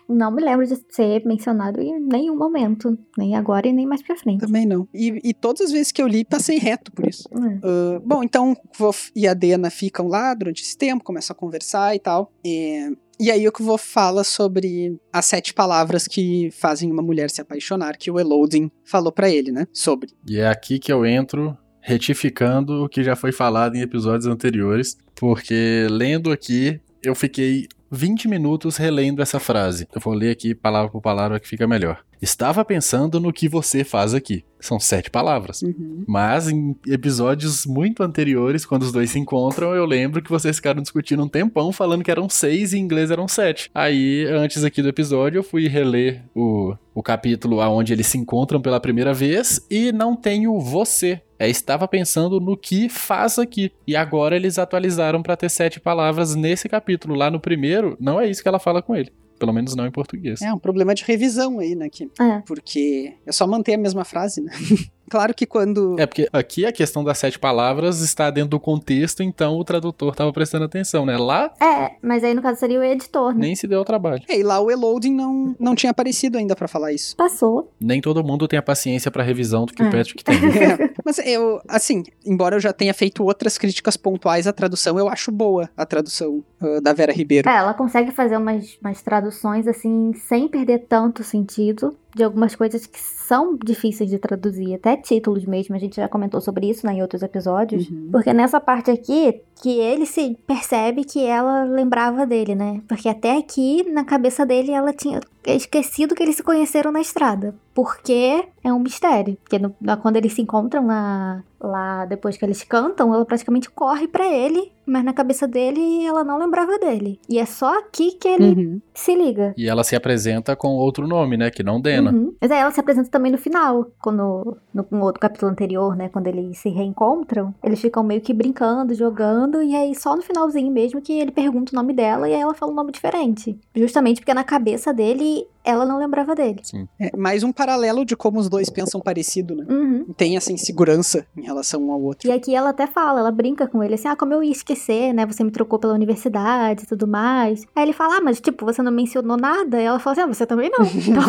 não 0.07 0.31
me 0.31 0.43
lembro 0.43 0.65
de 0.65 0.75
ser 0.89 1.25
mencionado 1.25 1.81
em 1.81 1.99
nenhum 1.99 2.37
momento. 2.37 2.97
Nem 3.17 3.35
agora 3.35 3.67
e 3.67 3.73
nem 3.73 3.85
mais 3.85 4.01
pra 4.01 4.15
frente. 4.15 4.41
Também 4.41 4.65
não. 4.65 4.87
E, 4.93 5.19
e 5.23 5.33
todas 5.33 5.61
as 5.61 5.71
vezes 5.71 5.91
que 5.91 6.01
eu 6.01 6.07
li, 6.07 6.25
passei 6.25 6.57
reto 6.57 6.91
por 6.91 7.07
isso. 7.07 7.27
Hum. 7.31 7.59
Ah, 7.63 8.01
bom, 8.03 8.23
então 8.23 8.55
Kvof 8.75 9.11
e 9.15 9.27
a 9.27 9.33
Dena 9.33 9.69
ficam 9.69 10.07
lá 10.07 10.33
durante 10.33 10.61
esse 10.61 10.77
tempo, 10.77 11.03
começam 11.03 11.33
a 11.33 11.37
conversar 11.37 11.95
e 11.95 11.99
tal. 11.99 12.31
É, 12.45 12.89
e 13.19 13.31
aí 13.31 13.47
o 13.47 13.51
Kvof 13.51 13.85
fala 13.85 14.23
sobre 14.23 14.99
as 15.11 15.25
sete 15.25 15.53
palavras 15.53 16.07
que 16.07 16.49
fazem 16.51 16.91
uma 16.91 17.01
mulher 17.01 17.29
se 17.29 17.41
apaixonar, 17.41 17.97
que 17.97 18.11
o 18.11 18.19
Elodin 18.19 18.71
falou 18.83 19.11
pra 19.11 19.29
ele, 19.29 19.51
né? 19.51 19.67
Sobre. 19.71 20.09
E 20.27 20.39
é 20.39 20.47
aqui 20.47 20.79
que 20.79 20.91
eu 20.91 21.05
entro 21.05 21.57
retificando 21.79 22.85
o 22.85 22.89
que 22.89 23.03
já 23.03 23.15
foi 23.15 23.31
falado 23.31 23.75
em 23.75 23.81
episódios 23.81 24.25
anteriores, 24.25 24.97
porque 25.15 25.85
lendo 25.89 26.31
aqui 26.31 26.79
eu 27.03 27.13
fiquei 27.13 27.67
20 27.93 28.27
minutos 28.27 28.75
relendo 28.75 29.21
essa 29.21 29.39
frase. 29.39 29.87
Eu 29.93 30.01
vou 30.01 30.13
ler 30.13 30.31
aqui 30.31 30.55
palavra 30.55 30.89
por 30.89 30.99
palavra 30.99 31.39
que 31.39 31.47
fica 31.47 31.67
melhor. 31.67 32.03
Estava 32.19 32.63
pensando 32.65 33.19
no 33.19 33.33
que 33.33 33.47
você 33.47 33.83
faz 33.83 34.13
aqui. 34.13 34.43
São 34.59 34.79
sete 34.79 35.11
palavras. 35.11 35.61
Mas 36.07 36.47
em 36.47 36.75
episódios 36.87 37.65
muito 37.65 38.01
anteriores, 38.01 38.65
quando 38.65 38.83
os 38.83 38.93
dois 38.93 39.11
se 39.11 39.19
encontram, 39.19 39.75
eu 39.75 39.85
lembro 39.85 40.23
que 40.23 40.29
vocês 40.29 40.55
ficaram 40.55 40.81
discutindo 40.81 41.21
um 41.21 41.27
tempão 41.27 41.71
falando 41.71 42.03
que 42.03 42.09
eram 42.09 42.29
seis 42.29 42.71
e 42.71 42.77
em 42.77 42.81
inglês 42.81 43.11
eram 43.11 43.27
sete. 43.27 43.69
Aí, 43.75 44.25
antes 44.25 44.63
aqui 44.63 44.81
do 44.81 44.87
episódio, 44.87 45.39
eu 45.39 45.43
fui 45.43 45.67
reler 45.67 46.23
o, 46.33 46.73
o 46.95 47.03
capítulo 47.03 47.57
onde 47.57 47.91
eles 47.91 48.07
se 48.07 48.17
encontram 48.17 48.61
pela 48.61 48.79
primeira 48.79 49.13
vez 49.13 49.59
e 49.69 49.91
não 49.91 50.15
tem 50.15 50.47
o 50.47 50.59
você. 50.59 51.21
É, 51.43 51.49
estava 51.49 51.85
pensando 51.89 52.39
no 52.39 52.55
que 52.55 52.87
faz 52.87 53.37
aqui. 53.37 53.69
E 53.85 53.97
agora 53.97 54.33
eles 54.33 54.57
atualizaram 54.57 55.21
para 55.21 55.35
ter 55.35 55.49
sete 55.49 55.77
palavras 55.77 56.35
nesse 56.35 56.69
capítulo. 56.69 57.15
Lá 57.15 57.29
no 57.29 57.37
primeiro, 57.37 57.97
não 57.99 58.19
é 58.19 58.29
isso 58.29 58.41
que 58.41 58.47
ela 58.47 58.59
fala 58.59 58.81
com 58.81 58.95
ele. 58.95 59.11
Pelo 59.37 59.51
menos 59.51 59.75
não 59.75 59.85
em 59.85 59.91
português. 59.91 60.41
É 60.41 60.53
um 60.53 60.57
problema 60.57 60.95
de 60.95 61.03
revisão 61.03 61.59
aí, 61.59 61.75
né? 61.75 61.89
Que, 61.89 62.09
É. 62.17 62.39
Porque 62.45 63.13
é 63.25 63.31
só 63.33 63.45
manter 63.45 63.73
a 63.73 63.77
mesma 63.77 64.05
frase, 64.05 64.39
né? 64.41 64.53
claro 65.09 65.33
que 65.33 65.45
quando. 65.45 65.95
É 65.99 66.05
porque 66.05 66.27
aqui 66.31 66.65
a 66.65 66.71
questão 66.71 67.03
das 67.03 67.17
sete 67.17 67.37
palavras 67.39 68.01
está 68.01 68.29
dentro 68.29 68.51
do 68.51 68.59
contexto, 68.59 69.21
então 69.23 69.57
o 69.57 69.63
tradutor 69.63 70.11
estava 70.11 70.31
prestando 70.33 70.65
atenção, 70.65 71.05
né? 71.05 71.17
Lá 71.17 71.51
É, 71.61 71.91
mas 72.01 72.23
aí 72.23 72.33
no 72.33 72.41
caso 72.41 72.59
seria 72.59 72.79
o 72.79 72.83
editor, 72.83 73.33
né? 73.33 73.39
nem 73.41 73.55
se 73.55 73.67
deu 73.67 73.79
ao 73.79 73.85
trabalho. 73.85 74.23
É, 74.27 74.37
e 74.37 74.43
lá 74.43 74.59
o 74.59 74.69
Elodin 74.71 75.13
não, 75.13 75.55
não 75.59 75.75
tinha 75.75 75.91
aparecido 75.91 76.37
ainda 76.37 76.55
pra 76.55 76.67
falar 76.67 76.91
isso. 76.93 77.15
Passou. 77.15 77.71
Nem 77.79 78.01
todo 78.01 78.23
mundo 78.23 78.47
tem 78.47 78.57
a 78.57 78.61
paciência 78.63 79.09
para 79.11 79.23
revisão 79.23 79.65
do 79.65 79.73
que 79.73 79.81
É. 79.83 79.87
o 79.87 79.91
Patrick 79.91 80.23
tem. 80.23 80.35
É, 80.35 80.93
mas 81.03 81.17
eu, 81.19 81.61
assim, 81.67 82.03
embora 82.25 82.55
eu 82.55 82.59
já 82.59 82.73
tenha 82.73 82.93
feito 82.93 83.23
outras 83.23 83.57
críticas 83.57 83.97
pontuais 83.97 84.47
à 84.47 84.53
tradução, 84.53 84.97
eu 84.97 85.07
acho 85.09 85.31
boa 85.31 85.69
a 85.75 85.85
tradução 85.85 86.43
ah, 86.61 86.79
da 86.81 86.93
Vera 86.93 87.11
Ribeiro. 87.13 87.49
É, 87.49 87.55
ela 87.55 87.73
consegue 87.73 88.11
fazer 88.11 88.37
umas, 88.37 88.77
umas 88.81 89.01
traduções 89.01 89.67
assim, 89.67 90.13
sem 90.27 90.47
perder 90.47 90.85
tanto 90.87 91.23
sentido 91.23 91.95
de 92.15 92.23
algumas 92.23 92.55
coisas 92.55 92.85
que 92.85 92.99
são 92.99 93.57
difíceis 93.57 94.09
de 94.09 94.19
traduzir, 94.19 94.75
até 94.75 94.95
títulos 94.95 95.45
mesmo, 95.45 95.75
a 95.75 95.79
gente 95.79 95.95
já 95.95 96.07
comentou 96.07 96.39
sobre 96.39 96.69
isso 96.69 96.85
né, 96.85 96.93
em 96.93 97.01
outros 97.01 97.23
episódios. 97.23 97.89
Uhum. 97.89 98.09
Porque 98.11 98.33
nessa 98.33 98.59
parte 98.59 98.91
aqui 98.91 99.41
que 99.63 99.79
ele 99.79 100.05
se 100.05 100.37
percebe 100.45 101.05
que 101.05 101.25
ela 101.25 101.63
lembrava 101.63 102.25
dele, 102.25 102.53
né? 102.53 102.81
Porque 102.85 103.07
até 103.07 103.37
aqui, 103.37 103.89
na 103.89 104.03
cabeça 104.03 104.45
dele, 104.45 104.71
ela 104.71 104.91
tinha 104.91 105.21
esquecido 105.45 106.13
que 106.13 106.21
eles 106.21 106.35
se 106.35 106.43
conheceram 106.43 106.91
na 106.91 106.99
estrada. 106.99 107.55
Porque 107.73 108.45
é 108.63 108.71
um 108.71 108.79
mistério. 108.79 109.37
Porque 109.41 109.57
no, 109.57 109.73
quando 110.01 110.17
eles 110.17 110.33
se 110.33 110.41
encontram 110.41 110.85
lá, 110.87 111.43
lá 111.59 112.05
depois 112.05 112.37
que 112.37 112.45
eles 112.45 112.63
cantam, 112.63 113.13
ela 113.13 113.25
praticamente 113.25 113.69
corre 113.69 114.07
para 114.07 114.27
ele, 114.27 114.71
mas 114.85 115.03
na 115.03 115.11
cabeça 115.11 115.47
dele 115.47 116.05
ela 116.05 116.23
não 116.23 116.37
lembrava 116.37 116.77
dele. 116.77 117.19
E 117.27 117.39
é 117.39 117.45
só 117.45 117.79
aqui 117.79 118.11
que 118.11 118.27
ele 118.27 118.45
uhum. 118.45 118.81
se 118.93 119.15
liga. 119.15 119.53
E 119.57 119.67
ela 119.67 119.83
se 119.83 119.95
apresenta 119.95 120.55
com 120.55 120.69
outro 120.75 121.07
nome, 121.07 121.35
né? 121.35 121.49
Que 121.49 121.63
não 121.63 121.81
Dena. 121.81 122.11
Uhum. 122.11 122.35
Mas 122.39 122.51
aí 122.51 122.59
ela 122.59 122.71
se 122.71 122.79
apresenta 122.79 123.09
também 123.09 123.31
no 123.31 123.37
final, 123.37 123.87
quando 123.99 124.57
no, 124.73 124.85
no 124.91 125.03
outro 125.03 125.19
capítulo 125.19 125.51
anterior, 125.51 125.95
né? 125.95 126.09
Quando 126.09 126.27
eles 126.27 126.59
se 126.59 126.69
reencontram, 126.69 127.53
eles 127.63 127.81
ficam 127.81 128.03
meio 128.03 128.21
que 128.21 128.33
brincando, 128.33 128.93
jogando, 128.93 129.52
e 129.61 129.75
aí 129.75 129.93
só 129.95 130.15
no 130.15 130.21
finalzinho 130.21 130.71
mesmo 130.71 131.01
que 131.01 131.13
ele 131.13 131.31
pergunta 131.31 131.71
o 131.71 131.75
nome 131.75 131.93
dela 131.93 132.27
e 132.27 132.33
aí 132.33 132.41
ela 132.41 132.53
fala 132.53 132.71
um 132.71 132.75
nome 132.75 132.91
diferente. 132.91 133.57
Justamente 133.75 134.21
porque 134.21 134.33
na 134.33 134.43
cabeça 134.43 134.93
dele 134.93 135.45
ela 135.63 135.85
não 135.85 135.97
lembrava 135.97 136.35
dele. 136.35 136.59
Sim. 136.63 136.87
É 136.99 137.15
mais 137.15 137.43
um 137.43 137.51
paralelo 137.51 138.05
de 138.05 138.15
como 138.15 138.39
os 138.39 138.49
dois 138.49 138.69
pensam 138.69 138.99
parecido, 138.99 139.55
né? 139.55 139.65
Uhum. 139.69 140.05
Tem 140.15 140.35
essa 140.35 140.51
insegurança 140.51 141.25
em 141.37 141.41
relação 141.41 141.83
um 141.83 141.91
ao 141.91 142.01
outro. 142.01 142.27
E 142.27 142.31
aqui 142.31 142.53
ela 142.53 142.69
até 142.69 142.87
fala, 142.87 143.19
ela 143.19 143.31
brinca 143.31 143.67
com 143.67 143.83
ele 143.83 143.95
assim: 143.95 144.07
ah, 144.07 144.15
como 144.15 144.33
eu 144.33 144.43
ia 144.43 144.51
esquecer, 144.51 145.13
né? 145.13 145.25
Você 145.25 145.43
me 145.43 145.51
trocou 145.51 145.79
pela 145.79 145.93
universidade 145.93 146.83
e 146.83 146.87
tudo 146.87 147.07
mais. 147.07 147.65
Aí 147.75 147.83
ele 147.83 147.93
fala: 147.93 148.17
ah, 148.17 148.21
mas 148.21 148.39
tipo, 148.39 148.65
você 148.65 148.81
não 148.81 148.91
mencionou 148.91 149.37
nada? 149.37 149.81
E 149.81 149.85
ela 149.85 149.99
fala 149.99 150.13
assim: 150.13 150.21
ah, 150.21 150.27
você 150.27 150.45
também 150.45 150.69
não. 150.69 150.83
Então... 151.13 151.21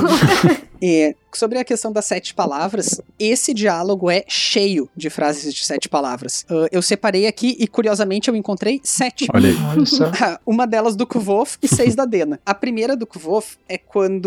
é, 0.80 1.14
sobre 1.32 1.58
a 1.58 1.64
questão 1.64 1.92
das 1.92 2.04
sete 2.04 2.32
palavras, 2.34 3.00
esse 3.18 3.52
diálogo 3.52 4.10
é 4.10 4.24
cheio 4.28 4.88
de 4.96 5.10
frases 5.10 5.52
de 5.52 5.64
sete 5.64 5.88
palavras. 5.88 6.44
Uh, 6.48 6.68
eu 6.70 6.80
separei 6.80 7.26
aqui 7.26 7.56
e, 7.58 7.66
curiosamente, 7.66 8.28
eu 8.28 8.36
encontrei 8.36 8.80
sete. 8.84 9.26
Olha 9.32 9.48
aí. 9.48 9.56
Uma 10.46 10.66
delas 10.66 10.94
do 10.96 11.06
Kvof 11.06 11.58
e 11.62 11.68
seis 11.68 11.94
da 11.94 12.04
Dena. 12.04 12.40
A 12.46 12.54
primeira 12.54 12.96
do 12.96 13.06
Kvof 13.06 13.56
é 13.68 13.76
quando 13.76 14.23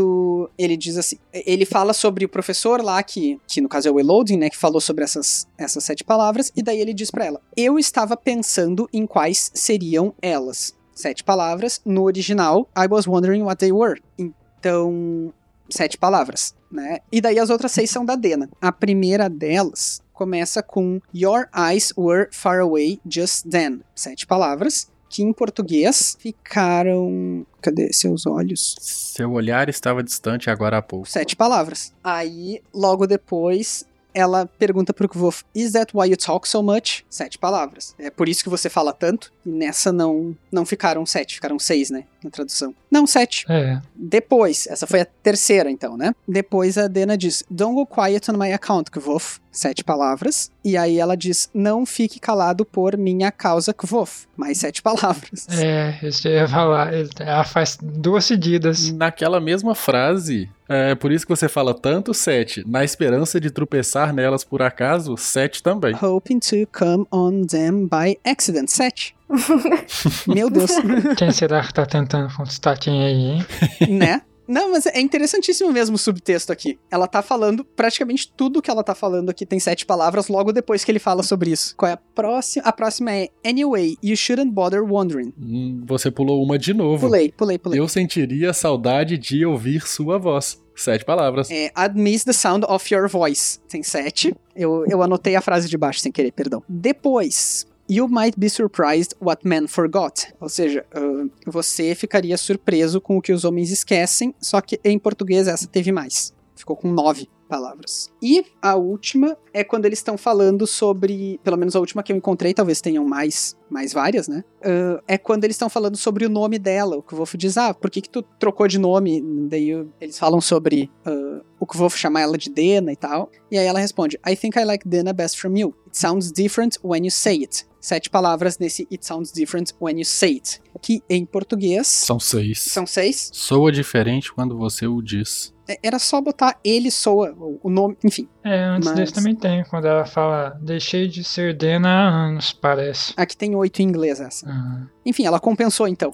ele 0.58 0.78
diz 0.78 0.98
assim: 0.98 1.18
ele 1.34 1.66
fala 1.66 1.94
sobre 1.94 2.26
o 2.26 2.30
professor 2.30 2.82
lá, 2.82 3.02
que, 3.04 3.40
que 3.48 3.62
no 3.62 3.70
caso 3.70 3.88
é 3.88 3.92
o 3.92 4.00
Eloding, 4.00 4.38
né, 4.38 4.50
que 4.50 4.58
falou 4.58 4.82
sobre 4.82 5.04
essas, 5.04 5.48
essas 5.58 5.84
sete 5.84 6.04
palavras, 6.04 6.52
e 6.56 6.62
daí 6.62 6.80
ele 6.80 6.94
diz 6.94 7.12
para 7.12 7.26
ela: 7.26 7.42
Eu 7.56 7.78
estava 7.78 8.16
pensando 8.16 8.88
em 8.92 9.06
quais 9.06 9.52
seriam 9.54 10.14
elas. 10.22 10.76
Sete 10.94 11.24
palavras. 11.24 11.80
No 11.86 12.04
original, 12.04 12.68
I 12.76 12.88
was 12.90 13.06
wondering 13.06 13.44
what 13.44 13.60
they 13.60 13.72
were. 13.72 14.02
Então, 14.18 15.32
sete 15.70 15.98
palavras, 15.98 16.56
né? 16.72 17.00
E 17.12 17.22
daí 17.22 17.38
as 17.40 17.50
outras 17.50 17.72
seis 17.72 17.90
são 17.92 18.04
da 18.04 18.16
Dena. 18.16 18.50
A 18.60 18.72
primeira 18.72 19.30
delas 19.30 20.02
começa 20.12 20.64
com 20.64 21.00
Your 21.14 21.48
eyes 21.56 21.94
were 21.96 22.28
far 22.32 22.60
away 22.60 23.00
just 23.08 23.48
then. 23.48 23.82
Sete 23.94 24.26
palavras 24.26 24.88
que 25.10 25.24
em 25.24 25.34
português 25.34 26.18
ficaram. 26.20 27.46
Cadê 27.62 27.92
seus 27.92 28.26
olhos? 28.26 28.76
Seu 28.80 29.32
olhar 29.32 29.70
estava 29.70 30.04
distante 30.04 30.50
agora 30.50 30.78
há 30.78 30.82
pouco. 30.82 31.08
Sete 31.08 31.36
palavras. 31.36 31.94
Aí, 32.04 32.62
logo 32.74 33.06
depois, 33.08 33.86
ela 34.14 34.46
pergunta 34.46 34.94
pro 34.94 35.08
Kvof, 35.08 35.44
Is 35.54 35.74
that 35.74 35.96
why 35.96 36.10
you 36.10 36.18
talk 36.18 36.48
so 36.48 36.64
much? 36.64 37.06
Sete 37.10 37.38
palavras. 37.38 37.94
É 38.00 38.10
por 38.10 38.28
isso 38.28 38.44
que 38.44 38.50
você 38.50 38.70
fala 38.70 38.92
tanto. 38.92 39.32
E 39.46 39.50
nessa 39.50 39.92
não, 39.92 40.36
não 40.52 40.66
ficaram 40.66 41.06
sete, 41.06 41.36
ficaram 41.36 41.60
seis, 41.60 41.92
né? 41.92 42.06
Na 42.28 42.32
tradução. 42.32 42.76
Não, 42.92 43.08
sete. 43.08 43.46
É. 43.50 43.80
Depois, 43.96 44.68
essa 44.68 44.86
foi 44.86 45.02
a 45.02 45.06
terceira, 45.06 45.72
então, 45.72 45.96
né? 45.96 46.14
Depois 46.28 46.78
a 46.78 46.88
Dena 46.88 47.18
diz, 47.18 47.44
Don't 47.50 47.74
go 47.74 47.86
quiet 47.86 48.30
on 48.30 48.38
my 48.38 48.52
account, 48.52 48.92
Kvof. 48.92 49.40
Sete 49.52 49.84
palavras. 49.84 50.52
E 50.64 50.78
aí 50.78 51.00
ela 51.00 51.16
diz, 51.16 51.50
Não 51.54 51.86
fique 51.86 52.20
calado 52.20 52.66
por 52.66 52.98
minha 52.98 53.32
causa, 53.32 53.74
Kvof. 53.74 54.28
Mais 54.36 54.58
sete 54.58 54.82
palavras. 54.82 55.48
É, 55.50 55.98
isso 56.04 56.28
eu 56.28 56.34
ia 56.34 56.48
falar. 56.48 56.92
Ela 56.94 57.44
faz 57.44 57.78
duas 57.82 58.26
seguidas. 58.26 58.92
Naquela 58.92 59.40
mesma 59.40 59.74
frase, 59.74 60.50
é 60.68 60.94
por 60.96 61.12
isso 61.12 61.26
que 61.26 61.36
você 61.36 61.48
fala 61.48 61.74
tanto 61.74 62.14
sete, 62.14 62.64
na 62.68 62.84
esperança 62.84 63.40
de 63.40 63.50
tropeçar 63.50 64.14
nelas 64.14 64.44
por 64.44 64.62
acaso, 64.62 65.16
sete 65.16 65.64
também. 65.64 65.96
Hoping 66.02 66.40
to 66.40 66.68
come 66.78 67.06
on 67.12 67.46
them 67.46 67.88
by 67.88 68.18
accident, 68.26 68.68
sete. 68.70 69.17
Meu 70.28 70.50
Deus. 70.50 70.72
Quem 71.18 71.32
será 71.32 71.62
que 71.64 71.74
tá 71.74 71.86
tentando 71.86 72.34
conquistar 72.36 72.78
quem 72.78 73.04
aí, 73.04 73.14
hein? 73.14 73.46
Né? 73.90 74.22
Não, 74.48 74.72
mas 74.72 74.86
é 74.86 75.02
interessantíssimo 75.02 75.74
mesmo 75.74 75.96
o 75.96 76.00
subtexto 76.00 76.54
aqui. 76.54 76.80
Ela 76.90 77.06
tá 77.06 77.22
falando, 77.22 77.66
praticamente 77.66 78.32
tudo 78.36 78.62
que 78.62 78.72
ela 78.72 78.84
tá 78.84 78.96
falando 78.96 79.30
aqui 79.30 79.46
tem 79.46 79.60
sete 79.60 79.86
palavras 79.86 80.30
logo 80.30 80.54
depois 80.54 80.86
que 80.86 80.92
ele 80.92 81.00
fala 81.00 81.22
sobre 81.22 81.52
isso. 81.52 81.76
Qual 81.76 81.90
é 81.90 81.94
a 81.94 81.98
próxima? 81.98 82.66
A 82.66 82.72
próxima 82.72 83.12
é 83.12 83.28
Anyway, 83.46 83.98
you 84.02 84.16
shouldn't 84.16 84.52
bother 84.52 84.84
wondering. 84.84 85.34
Hum, 85.38 85.84
você 85.86 86.10
pulou 86.10 86.42
uma 86.42 86.58
de 86.58 86.74
novo. 86.74 87.08
Pulei, 87.08 87.32
pulei, 87.32 87.58
pulei. 87.58 87.80
Eu 87.80 87.88
sentiria 87.90 88.54
saudade 88.54 89.18
de 89.18 89.46
ouvir 89.46 89.86
sua 89.86 90.18
voz. 90.18 90.62
Sete 90.76 91.04
palavras. 91.04 91.50
É, 91.50 91.72
I'd 91.78 92.00
miss 92.00 92.24
the 92.24 92.34
sound 92.34 92.66
of 92.70 92.94
your 92.94 93.10
voice. 93.10 93.60
Tem 93.68 93.82
sete. 93.84 94.34
Eu, 94.56 94.86
eu 94.88 95.02
anotei 95.02 95.36
a 95.36 95.42
frase 95.42 95.68
de 95.68 95.78
baixo 95.78 96.00
sem 96.00 96.12
querer, 96.12 96.32
perdão. 96.32 96.64
Depois, 96.70 97.66
You 97.90 98.08
might 98.10 98.38
be 98.38 98.50
surprised 98.50 99.16
what 99.22 99.48
men 99.48 99.68
forgot. 99.68 100.28
Ou 100.42 100.50
seja, 100.50 100.86
uh, 100.94 101.30
você 101.46 101.96
ficaria 101.96 102.38
surpreso 102.38 103.00
com 103.00 103.18
o 103.18 103.22
que 103.22 103.32
os 103.32 103.46
homens 103.46 103.72
esquecem, 103.72 104.36
só 104.42 104.60
que 104.60 104.80
em 104.84 105.00
português 105.00 105.48
essa 105.48 105.68
teve 105.68 105.92
mais. 105.92 106.34
Ficou 106.54 106.76
com 106.76 106.92
nove 106.92 107.30
palavras. 107.48 108.12
E 108.22 108.46
a 108.62 108.76
última 108.76 109.38
é 109.54 109.64
quando 109.64 109.86
eles 109.86 110.00
estão 110.00 110.18
falando 110.18 110.68
sobre, 110.68 111.40
pelo 111.44 111.58
menos 111.58 111.76
a 111.76 111.80
última 111.80 112.04
que 112.04 112.12
eu 112.12 112.18
encontrei, 112.18 112.54
talvez 112.54 112.82
tenham 112.82 113.06
mais, 113.06 113.56
mais 113.70 113.94
várias, 113.94 114.28
né? 114.28 114.44
Uh, 114.60 115.02
é 115.08 115.18
quando 115.18 115.46
eles 115.46 115.56
estão 115.56 115.70
falando 115.70 115.96
sobre 115.96 116.26
o 116.26 116.30
nome 116.30 116.60
dela. 116.60 116.98
O 116.98 117.02
que 117.02 117.14
o 117.14 117.18
Wolf 117.18 117.36
diz, 117.36 117.58
ah, 117.58 117.74
por 117.74 117.90
que, 117.90 118.02
que 118.02 118.10
tu 118.10 118.22
trocou 118.22 118.68
de 118.68 118.78
nome? 118.78 119.22
Daí 119.50 119.70
eles 120.02 120.20
falam 120.20 120.42
sobre 120.42 120.92
uh, 121.08 121.42
o 121.60 121.66
que 121.66 121.76
o 121.76 121.80
Wolf 121.80 122.04
ela 122.04 122.38
de 122.38 122.50
Dena 122.50 122.92
e 122.92 122.96
tal. 122.96 123.32
E 123.50 123.58
aí 123.58 123.66
ela 123.66 123.80
responde, 123.80 124.20
I 124.28 124.36
think 124.36 124.60
I 124.60 124.66
like 124.66 124.88
Dena 124.88 125.14
best 125.14 125.40
from 125.40 125.56
you. 125.56 125.74
It 125.88 125.98
sounds 125.98 126.32
different 126.32 126.78
when 126.84 127.06
you 127.06 127.12
say 127.12 127.42
it 127.44 127.66
sete 127.88 128.10
palavras 128.10 128.58
nesse 128.58 128.88
It 128.92 129.06
Sounds 129.06 129.32
Different 129.32 129.72
When 129.82 129.98
You 129.98 130.06
Say 130.06 130.34
It, 130.36 130.62
que 130.82 131.02
em 131.10 131.26
português... 131.26 131.88
São 131.88 132.20
seis. 132.20 132.60
São 132.60 132.86
seis. 132.86 133.30
Soa 133.34 133.72
diferente 133.72 134.32
quando 134.34 134.58
você 134.58 134.86
o 134.86 135.02
diz. 135.02 135.54
É, 135.68 135.78
era 135.84 136.00
só 136.00 136.22
botar 136.22 136.58
ele 136.64 136.90
soa, 136.90 137.36
o 137.62 137.70
nome, 137.70 137.98
enfim. 138.04 138.28
É, 138.44 138.64
antes 138.64 138.88
Mas... 138.88 138.98
desse 138.98 139.14
também 139.14 139.36
tem, 139.36 139.64
quando 139.66 139.86
ela 139.86 140.06
fala 140.06 140.58
deixei 140.62 141.08
de 141.08 141.24
ser 141.24 141.54
Dena 141.54 141.90
há 141.90 142.10
anos, 142.28 142.54
parece. 142.54 143.14
Aqui 143.18 143.36
tem 143.36 143.54
oito 143.56 143.82
em 143.82 143.86
inglês 143.86 144.22
essa. 144.22 144.48
Uhum. 144.48 144.88
Enfim, 145.06 145.26
ela 145.26 145.40
compensou 145.40 145.88
então. 145.88 146.12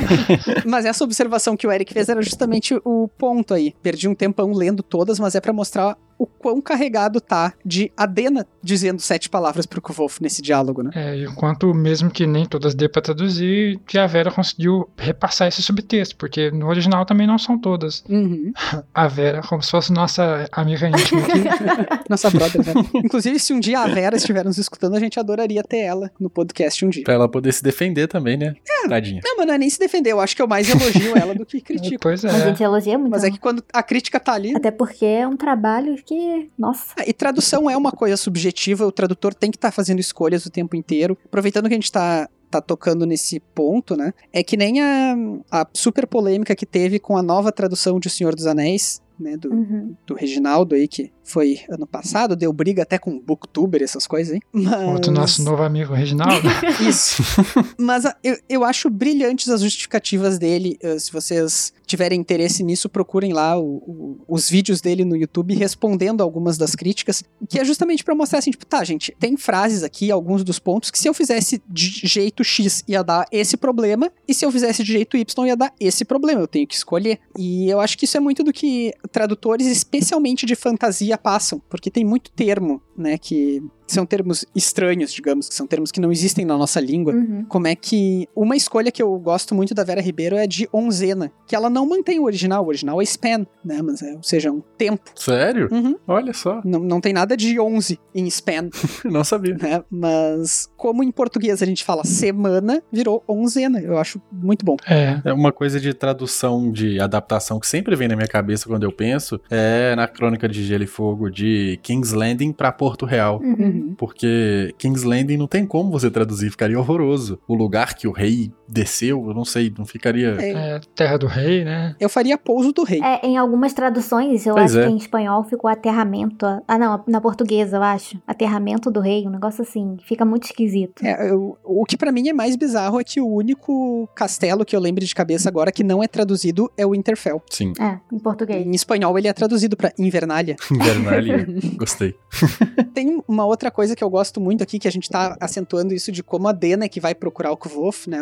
mas 0.66 0.84
essa 0.84 1.02
observação 1.02 1.56
que 1.56 1.66
o 1.66 1.72
Eric 1.72 1.92
fez 1.92 2.08
era 2.08 2.20
justamente 2.20 2.78
o 2.84 3.08
ponto 3.08 3.54
aí. 3.54 3.74
Perdi 3.82 4.08
um 4.08 4.14
tempão 4.14 4.52
lendo 4.52 4.82
todas, 4.82 5.18
mas 5.18 5.34
é 5.34 5.40
para 5.40 5.52
mostrar 5.52 5.96
o 6.18 6.26
quão 6.26 6.60
carregado 6.60 7.20
tá 7.20 7.52
de 7.64 7.92
Adena 7.96 8.46
dizendo 8.62 9.00
sete 9.00 9.28
palavras 9.28 9.66
pro 9.66 9.80
Kvolf 9.80 10.20
nesse 10.20 10.42
diálogo, 10.42 10.82
né? 10.82 10.90
É, 10.94 11.24
enquanto 11.24 11.72
mesmo 11.72 12.10
que 12.10 12.26
nem 12.26 12.46
todas 12.46 12.74
dê 12.74 12.88
pra 12.88 13.02
traduzir, 13.02 13.78
que 13.86 13.98
a 13.98 14.06
Vera 14.06 14.30
conseguiu 14.30 14.88
repassar 14.96 15.48
esse 15.48 15.62
subtexto, 15.62 16.16
porque 16.16 16.50
no 16.50 16.66
original 16.66 17.04
também 17.04 17.26
não 17.26 17.38
são 17.38 17.58
todas. 17.58 18.04
Uhum. 18.08 18.52
A 18.94 19.06
Vera, 19.06 19.42
como 19.42 19.62
se 19.62 19.70
fosse 19.70 19.92
nossa 19.92 20.48
amiga 20.50 20.88
íntima 20.88 21.20
aqui. 21.22 21.44
nossa 22.08 22.30
brother, 22.30 22.64
né? 22.66 22.72
Inclusive, 22.94 23.38
se 23.38 23.52
um 23.52 23.60
dia 23.60 23.80
a 23.80 23.86
Vera 23.86 24.16
estiver 24.16 24.44
nos 24.44 24.58
escutando, 24.58 24.96
a 24.96 25.00
gente 25.00 25.18
adoraria 25.20 25.62
ter 25.62 25.78
ela 25.78 26.10
no 26.18 26.30
podcast 26.30 26.84
um 26.84 26.88
dia. 26.88 27.04
Pra 27.04 27.14
ela 27.14 27.28
poder 27.28 27.52
se 27.52 27.62
defender 27.62 28.06
também, 28.06 28.36
né? 28.36 28.54
É, 28.68 28.88
Tadinha. 28.88 29.20
Não, 29.24 29.36
mas 29.36 29.46
não 29.46 29.54
é 29.54 29.58
nem 29.58 29.70
se 29.70 29.78
defender, 29.78 30.12
eu 30.12 30.20
acho 30.20 30.34
que 30.34 30.42
eu 30.42 30.48
mais 30.48 30.68
elogio 30.68 31.16
ela 31.16 31.34
do 31.34 31.44
que 31.44 31.60
critico. 31.62 32.00
Pois 32.00 32.24
é. 32.24 32.30
A 32.30 32.38
gente 32.40 32.62
elogia 32.62 32.98
muito. 32.98 33.10
Mas 33.10 33.24
é 33.24 33.30
que 33.30 33.38
quando 33.38 33.62
a 33.72 33.82
crítica 33.82 34.18
tá 34.18 34.32
ali... 34.32 34.56
Até 34.56 34.70
porque 34.70 35.04
é 35.04 35.26
um 35.26 35.36
trabalho 35.36 35.96
que, 36.06 36.50
nossa. 36.56 36.94
E 37.06 37.12
tradução 37.12 37.68
é 37.68 37.76
uma 37.76 37.92
coisa 37.92 38.16
subjetiva, 38.16 38.86
o 38.86 38.92
tradutor 38.92 39.34
tem 39.34 39.50
que 39.50 39.56
estar 39.56 39.68
tá 39.68 39.72
fazendo 39.72 39.98
escolhas 39.98 40.46
o 40.46 40.50
tempo 40.50 40.76
inteiro. 40.76 41.18
Aproveitando 41.24 41.68
que 41.68 41.74
a 41.74 41.76
gente 41.76 41.92
tá 41.92 42.28
tá 42.48 42.60
tocando 42.60 43.04
nesse 43.04 43.40
ponto, 43.40 43.96
né? 43.96 44.14
É 44.32 44.42
que 44.42 44.56
nem 44.56 44.80
a, 44.80 45.16
a 45.50 45.66
super 45.74 46.06
polêmica 46.06 46.54
que 46.54 46.64
teve 46.64 47.00
com 47.00 47.16
a 47.16 47.22
nova 47.22 47.50
tradução 47.50 47.98
de 47.98 48.06
O 48.06 48.10
Senhor 48.10 48.34
dos 48.36 48.46
Anéis, 48.46 49.02
né? 49.18 49.36
Do, 49.36 49.50
uhum. 49.50 49.96
do 50.06 50.14
Reginaldo 50.14 50.74
aí, 50.74 50.86
que 50.86 51.12
foi 51.26 51.60
ano 51.68 51.86
passado, 51.86 52.36
deu 52.36 52.52
briga 52.52 52.84
até 52.84 52.98
com 52.98 53.18
booktuber, 53.18 53.82
essas 53.82 54.06
coisas 54.06 54.34
aí. 54.34 54.40
Mas... 54.52 55.06
O 55.08 55.10
nosso 55.10 55.42
novo 55.42 55.62
amigo 55.62 55.92
Reginaldo. 55.92 56.48
Isso. 56.88 57.22
Mas 57.76 58.06
ah, 58.06 58.16
eu, 58.22 58.38
eu 58.48 58.64
acho 58.64 58.88
brilhantes 58.88 59.48
as 59.48 59.60
justificativas 59.60 60.38
dele. 60.38 60.78
Uh, 60.82 60.98
se 60.98 61.12
vocês 61.12 61.72
tiverem 61.86 62.20
interesse 62.20 62.62
nisso, 62.62 62.88
procurem 62.88 63.32
lá 63.32 63.58
o, 63.58 63.76
o, 63.76 64.20
os 64.28 64.48
vídeos 64.48 64.80
dele 64.80 65.04
no 65.04 65.16
YouTube 65.16 65.54
respondendo 65.54 66.20
algumas 66.20 66.58
das 66.58 66.74
críticas, 66.74 67.22
que 67.48 67.58
é 67.58 67.64
justamente 67.64 68.04
para 68.04 68.14
mostrar 68.14 68.38
assim, 68.38 68.50
tipo, 68.50 68.66
tá, 68.66 68.82
gente, 68.84 69.14
tem 69.18 69.36
frases 69.36 69.82
aqui, 69.82 70.10
alguns 70.10 70.42
dos 70.44 70.58
pontos, 70.58 70.90
que 70.90 70.98
se 70.98 71.08
eu 71.08 71.14
fizesse 71.14 71.62
de 71.68 72.06
jeito 72.06 72.42
X 72.44 72.84
ia 72.86 73.02
dar 73.02 73.26
esse 73.30 73.56
problema, 73.56 74.10
e 74.26 74.34
se 74.34 74.44
eu 74.44 74.52
fizesse 74.52 74.82
de 74.82 74.92
jeito 74.92 75.16
Y 75.16 75.46
ia 75.46 75.56
dar 75.56 75.72
esse 75.78 76.04
problema, 76.04 76.40
eu 76.40 76.48
tenho 76.48 76.66
que 76.66 76.74
escolher. 76.74 77.18
E 77.38 77.68
eu 77.68 77.80
acho 77.80 77.96
que 77.96 78.04
isso 78.04 78.16
é 78.16 78.20
muito 78.20 78.42
do 78.42 78.52
que 78.52 78.92
tradutores, 79.10 79.66
especialmente 79.66 80.44
de 80.44 80.54
fantasia, 80.54 81.15
passam, 81.18 81.60
porque 81.68 81.90
tem 81.90 82.04
muito 82.04 82.30
termo 82.32 82.82
né, 82.96 83.18
que 83.18 83.62
são 83.86 84.04
termos 84.04 84.44
estranhos, 84.54 85.12
digamos, 85.12 85.48
que 85.48 85.54
são 85.54 85.66
termos 85.66 85.92
que 85.92 86.00
não 86.00 86.10
existem 86.10 86.44
na 86.44 86.56
nossa 86.58 86.80
língua. 86.80 87.12
Uhum. 87.14 87.44
Como 87.48 87.66
é 87.66 87.74
que. 87.74 88.28
Uma 88.34 88.56
escolha 88.56 88.90
que 88.90 89.02
eu 89.02 89.16
gosto 89.18 89.54
muito 89.54 89.74
da 89.74 89.84
Vera 89.84 90.00
Ribeiro 90.00 90.36
é 90.36 90.46
de 90.46 90.68
onzena, 90.72 91.30
que 91.46 91.54
ela 91.54 91.70
não 91.70 91.86
mantém 91.86 92.18
o 92.18 92.24
original. 92.24 92.64
O 92.64 92.68
original 92.68 93.00
é 93.00 93.04
span, 93.04 93.46
né? 93.64 93.80
Mas 93.82 94.02
é, 94.02 94.14
ou 94.14 94.22
seja, 94.22 94.50
um 94.50 94.60
tempo. 94.76 95.10
Sério? 95.14 95.68
Uhum. 95.70 95.96
Olha 96.06 96.32
só, 96.32 96.60
Não, 96.64 96.80
não 96.80 97.00
tem 97.00 97.12
nada 97.12 97.36
de 97.36 97.60
11 97.60 97.98
em 98.14 98.26
span, 98.26 98.68
não 99.04 99.22
sabia. 99.22 99.56
né? 99.56 99.84
Mas 99.88 100.68
como 100.76 101.04
em 101.04 101.12
português 101.12 101.62
a 101.62 101.66
gente 101.66 101.84
fala 101.84 102.04
semana, 102.04 102.82
virou 102.92 103.22
onzena. 103.28 103.80
Eu 103.80 103.98
acho 103.98 104.20
muito 104.32 104.64
bom. 104.64 104.76
É, 104.88 105.20
É 105.24 105.32
uma 105.32 105.52
coisa 105.52 105.78
de 105.78 105.94
tradução, 105.94 106.72
de 106.72 107.00
adaptação 107.00 107.60
que 107.60 107.66
sempre 107.68 107.94
vem 107.94 108.08
na 108.08 108.16
minha 108.16 108.28
cabeça 108.28 108.66
quando 108.66 108.82
eu 108.82 108.92
penso, 108.92 109.40
é 109.50 109.94
na 109.94 110.08
Crônica 110.08 110.48
de 110.48 110.64
Gelo 110.64 110.82
e 110.82 110.86
Fogo 110.86 111.30
de 111.30 111.78
King's 111.82 112.12
Landing 112.12 112.52
pra 112.52 112.72
Porto 112.86 113.04
Real. 113.04 113.40
Uhum. 113.42 113.94
Porque 113.98 114.72
King's 114.78 115.02
Landing 115.02 115.36
não 115.36 115.48
tem 115.48 115.66
como 115.66 115.90
você 115.90 116.08
traduzir, 116.08 116.50
ficaria 116.50 116.78
horroroso. 116.78 117.36
O 117.48 117.54
lugar 117.54 117.94
que 117.96 118.06
o 118.06 118.12
rei 118.12 118.52
desceu, 118.68 119.24
eu 119.26 119.34
não 119.34 119.44
sei, 119.44 119.72
não 119.76 119.84
ficaria. 119.84 120.36
É, 120.40 120.50
é 120.76 120.80
Terra 120.94 121.16
do 121.16 121.26
Rei, 121.26 121.64
né? 121.64 121.96
eu 121.98 122.08
faria 122.08 122.38
pouso 122.38 122.72
do 122.72 122.84
rei. 122.84 123.00
É, 123.02 123.26
em 123.26 123.36
algumas 123.36 123.72
traduções, 123.72 124.46
eu 124.46 124.54
Pois 124.54 124.76
acho 124.76 124.84
é. 124.84 124.86
que 124.86 124.92
em 124.92 124.96
espanhol 124.96 125.42
ficou 125.42 125.68
aterramento. 125.68 126.46
Ah, 126.68 126.78
não, 126.78 127.02
na 127.08 127.20
portuguesa, 127.20 127.76
eu 127.76 127.82
acho. 127.82 128.20
Aterramento 128.26 128.88
do 128.90 129.00
rei, 129.00 129.26
um 129.26 129.30
negócio 129.30 129.62
assim. 129.62 129.96
Fica 130.06 130.24
muito 130.24 130.44
esquisito. 130.44 131.04
É, 131.04 131.28
eu- 131.30 131.56
o 131.64 131.84
que 131.84 131.96
pra 131.96 132.12
mim 132.12 132.28
é 132.28 132.32
mais 132.32 132.54
bizarro 132.54 133.00
é 133.00 133.04
que 133.04 133.20
o 133.20 133.26
único 133.26 134.08
castelo 134.14 134.64
que 134.64 134.76
eu 134.76 134.80
lembro 134.80 135.04
de 135.04 135.14
cabeça 135.14 135.48
agora 135.48 135.72
que 135.72 135.82
não 135.82 136.02
é 136.02 136.06
traduzido 136.06 136.70
é 136.76 136.86
o 136.86 136.90
Winterfell. 136.90 137.42
Sim, 137.50 137.72
É, 137.80 137.98
em 138.14 138.18
português. 138.20 138.64
Em 138.66 138.70
espanhol 138.74 139.18
ele 139.18 139.26
é 139.28 139.32
traduzido 139.32 139.76
pra 139.76 139.92
Invernália. 139.98 140.54
Invernalia. 140.70 141.46
Gostei. 141.76 142.14
Tem 142.94 143.22
uma 143.26 143.44
outra 143.44 143.70
coisa 143.70 143.94
que 143.94 144.02
eu 144.02 144.10
gosto 144.10 144.40
muito 144.40 144.62
aqui, 144.62 144.78
que 144.78 144.88
a 144.88 144.92
gente 144.92 145.08
tá 145.08 145.36
acentuando 145.40 145.94
isso 145.94 146.10
de 146.12 146.22
como 146.22 146.48
a 146.48 146.52
Dena 146.52 146.84
é 146.84 146.88
que 146.88 147.00
vai 147.00 147.14
procurar 147.14 147.52
o 147.52 147.56
Kvof, 147.56 148.08
né? 148.08 148.18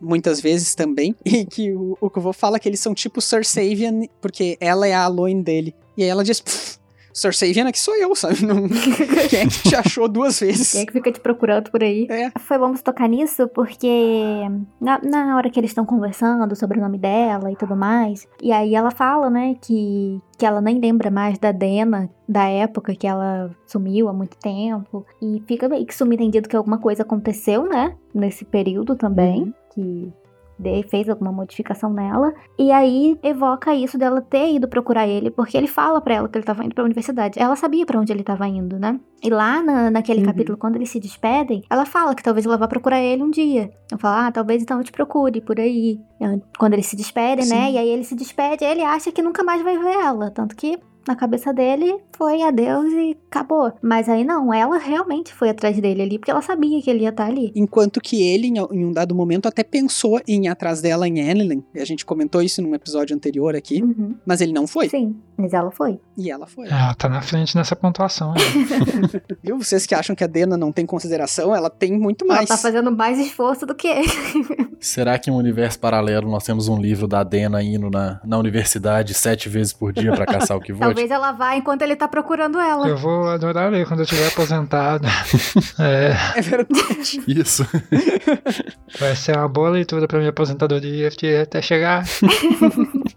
Muitas 0.00 0.40
vezes 0.40 0.74
também. 0.74 1.14
E 1.36 1.44
que 1.44 1.72
o, 1.72 1.98
o 2.00 2.08
Kvof 2.08 2.38
fala 2.38 2.58
que 2.58 2.68
eles 2.68 2.80
são 2.80 2.94
tipo 2.94 3.20
Sir 3.20 3.44
Savian, 3.44 4.02
porque 4.20 4.56
ela 4.58 4.86
é 4.86 4.94
a 4.94 5.04
Aloin 5.04 5.42
dele. 5.42 5.74
E 5.96 6.02
aí 6.02 6.08
ela 6.08 6.24
diz, 6.24 6.42
"Pff, 7.16 7.20
Sir 7.20 7.34
Savian 7.34 7.66
aqui 7.68 7.78
sou 7.80 7.96
eu, 7.96 8.14
sabe? 8.14 8.44
Não, 8.44 8.68
quem 9.30 9.40
é 9.40 9.46
que 9.46 9.68
te 9.68 9.74
achou 9.76 10.06
duas 10.08 10.38
vezes? 10.38 10.72
Quem 10.72 10.82
é 10.82 10.86
que 10.86 10.92
fica 10.92 11.10
te 11.10 11.20
procurando 11.20 11.70
por 11.70 11.82
aí? 11.82 12.06
É. 12.10 12.30
Foi 12.38 12.58
bom 12.58 12.74
você 12.74 12.82
tocar 12.82 13.08
nisso 13.08 13.48
porque 13.48 13.88
na, 14.80 15.00
na 15.02 15.36
hora 15.36 15.48
que 15.50 15.58
eles 15.58 15.70
estão 15.70 15.84
conversando 15.86 16.54
sobre 16.54 16.78
o 16.78 16.82
nome 16.82 16.98
dela 16.98 17.50
e 17.50 17.56
tudo 17.56 17.74
mais, 17.76 18.26
e 18.42 18.52
aí 18.52 18.74
ela 18.74 18.90
fala, 18.90 19.30
né, 19.30 19.54
que, 19.62 20.20
que 20.38 20.44
ela 20.44 20.60
nem 20.60 20.78
lembra 20.78 21.10
mais 21.10 21.38
da 21.38 21.52
Dena, 21.52 22.10
da 22.28 22.44
época 22.48 22.94
que 22.94 23.06
ela 23.06 23.50
sumiu 23.66 24.08
há 24.08 24.12
muito 24.12 24.36
tempo, 24.36 25.04
e 25.22 25.42
fica 25.46 25.68
meio 25.68 25.86
que 25.86 25.94
subentendido 25.94 26.48
que 26.48 26.56
alguma 26.56 26.78
coisa 26.78 27.02
aconteceu, 27.02 27.66
né, 27.68 27.94
nesse 28.14 28.44
período 28.44 28.94
também, 28.96 29.54
que 29.74 29.80
de- 29.80 30.12
fez 30.88 31.08
alguma 31.08 31.30
modificação 31.32 31.92
nela, 31.92 32.32
e 32.58 32.72
aí 32.72 33.18
evoca 33.22 33.74
isso 33.74 33.98
dela 33.98 34.20
ter 34.22 34.54
ido 34.54 34.66
procurar 34.68 35.06
ele, 35.06 35.30
porque 35.30 35.56
ele 35.56 35.66
fala 35.66 36.00
pra 36.00 36.14
ela 36.14 36.28
que 36.28 36.38
ele 36.38 36.44
tava 36.44 36.64
indo 36.64 36.74
pra 36.74 36.84
universidade. 36.84 37.38
Ela 37.38 37.56
sabia 37.56 37.84
pra 37.84 38.00
onde 38.00 38.12
ele 38.12 38.22
tava 38.22 38.46
indo, 38.48 38.78
né? 38.78 38.98
E 39.22 39.28
lá 39.30 39.62
na, 39.62 39.90
naquele 39.90 40.20
Uhum. 40.20 40.26
capítulo, 40.26 40.58
quando 40.58 40.76
eles 40.76 40.90
se 40.90 41.00
despedem, 41.00 41.62
ela 41.68 41.84
fala 41.84 42.14
que 42.14 42.22
talvez 42.22 42.46
ela 42.46 42.56
vá 42.56 42.66
procurar 42.68 43.00
ele 43.00 43.22
um 43.22 43.30
dia. 43.30 43.70
Eu 43.90 43.98
falo, 43.98 44.26
ah, 44.26 44.32
talvez 44.32 44.62
então 44.62 44.78
eu 44.78 44.84
te 44.84 44.92
procure 44.92 45.40
por 45.40 45.58
aí. 45.60 46.00
Quando 46.58 46.72
eles 46.74 46.86
se 46.86 46.96
despedem, 46.96 47.46
né? 47.46 47.70
E 47.72 47.78
aí 47.78 47.88
ele 47.88 48.04
se 48.04 48.14
despede, 48.14 48.64
ele 48.64 48.82
acha 48.82 49.10
que 49.12 49.22
nunca 49.22 49.42
mais 49.44 49.62
vai 49.62 49.78
ver 49.78 49.94
ela. 49.94 50.30
Tanto 50.30 50.54
que 50.56 50.78
na 51.06 51.16
cabeça 51.16 51.52
dele 51.52 51.98
foi 52.16 52.42
adeus 52.42 52.92
e 52.92 53.16
acabou. 53.28 53.72
Mas 53.82 54.08
aí 54.08 54.24
não, 54.24 54.52
ela 54.52 54.78
realmente 54.78 55.32
foi 55.32 55.50
atrás 55.50 55.78
dele 55.80 56.02
ali, 56.02 56.18
porque 56.18 56.30
ela 56.30 56.42
sabia 56.42 56.80
que 56.82 56.90
ele 56.90 57.02
ia 57.02 57.10
estar 57.10 57.26
ali. 57.26 57.52
Enquanto 57.54 58.00
que 58.00 58.22
ele, 58.22 58.48
em 58.48 58.84
um 58.84 58.92
dado 58.92 59.14
momento, 59.14 59.46
até 59.46 59.62
pensou 59.62 60.20
em 60.26 60.46
ir 60.46 60.48
atrás 60.48 60.80
dela 60.80 61.06
em 61.06 61.18
Enelin. 61.18 61.62
A 61.74 61.84
gente 61.84 62.04
comentou 62.04 62.42
isso 62.42 62.60
num 62.62 62.74
episódio 62.74 63.14
anterior 63.14 63.54
aqui. 63.54 63.82
Uhum. 63.82 64.14
Mas 64.24 64.40
ele 64.40 64.52
não 64.52 64.66
foi. 64.66 64.88
Sim, 64.88 65.16
mas 65.36 65.52
ela 65.52 65.70
foi. 65.70 65.98
E 66.18 66.30
ela 66.30 66.46
foi. 66.46 66.66
Ela 66.68 66.94
tá 66.94 67.08
na 67.08 67.20
frente 67.20 67.54
nessa 67.56 67.76
pontuação 67.76 68.32
aí. 68.32 68.40
Viu? 69.44 69.58
Vocês 69.58 69.84
que 69.86 69.94
acham 69.94 70.16
que 70.16 70.24
a 70.24 70.26
Dena 70.26 70.56
não 70.56 70.72
tem 70.72 70.86
consideração, 70.86 71.54
ela 71.54 71.68
tem 71.68 71.92
muito 71.98 72.24
Ela 72.24 72.36
mais. 72.36 72.48
tá 72.48 72.56
fazendo 72.56 72.90
mais 72.90 73.18
esforço 73.18 73.66
do 73.66 73.74
que 73.74 73.86
ele. 73.86 74.08
Será 74.80 75.18
que 75.18 75.28
em 75.30 75.32
um 75.32 75.36
universo 75.36 75.78
paralelo 75.78 76.30
nós 76.30 76.44
temos 76.44 76.68
um 76.68 76.80
livro 76.80 77.06
da 77.06 77.22
Dena 77.22 77.62
indo 77.62 77.90
na, 77.90 78.20
na 78.24 78.38
universidade 78.38 79.12
sete 79.14 79.48
vezes 79.48 79.72
por 79.72 79.92
dia 79.92 80.12
pra 80.12 80.24
caçar 80.26 80.56
o 80.56 80.60
que 80.60 80.72
vote? 80.72 80.84
Talvez 80.86 81.10
ela 81.10 81.32
vá 81.32 81.54
enquanto 81.56 81.82
ele 81.82 81.96
tá 81.96 82.06
procurando 82.08 82.58
ela. 82.58 82.88
Eu 82.88 82.96
vou 82.96 83.28
adorar 83.28 83.70
ler 83.70 83.86
quando 83.86 84.00
eu 84.00 84.04
estiver 84.04 84.28
aposentado. 84.28 85.06
É, 85.78 86.38
É 86.38 86.40
verdade. 86.40 87.22
Isso. 87.26 87.66
vai 88.98 89.14
ser 89.16 89.36
uma 89.36 89.48
boa 89.48 89.68
leitura 89.70 90.06
pra 90.08 90.18
minha 90.18 90.30
aposentadoria 90.30 91.10
de- 91.10 91.36
até 91.36 91.60
chegar. 91.60 92.04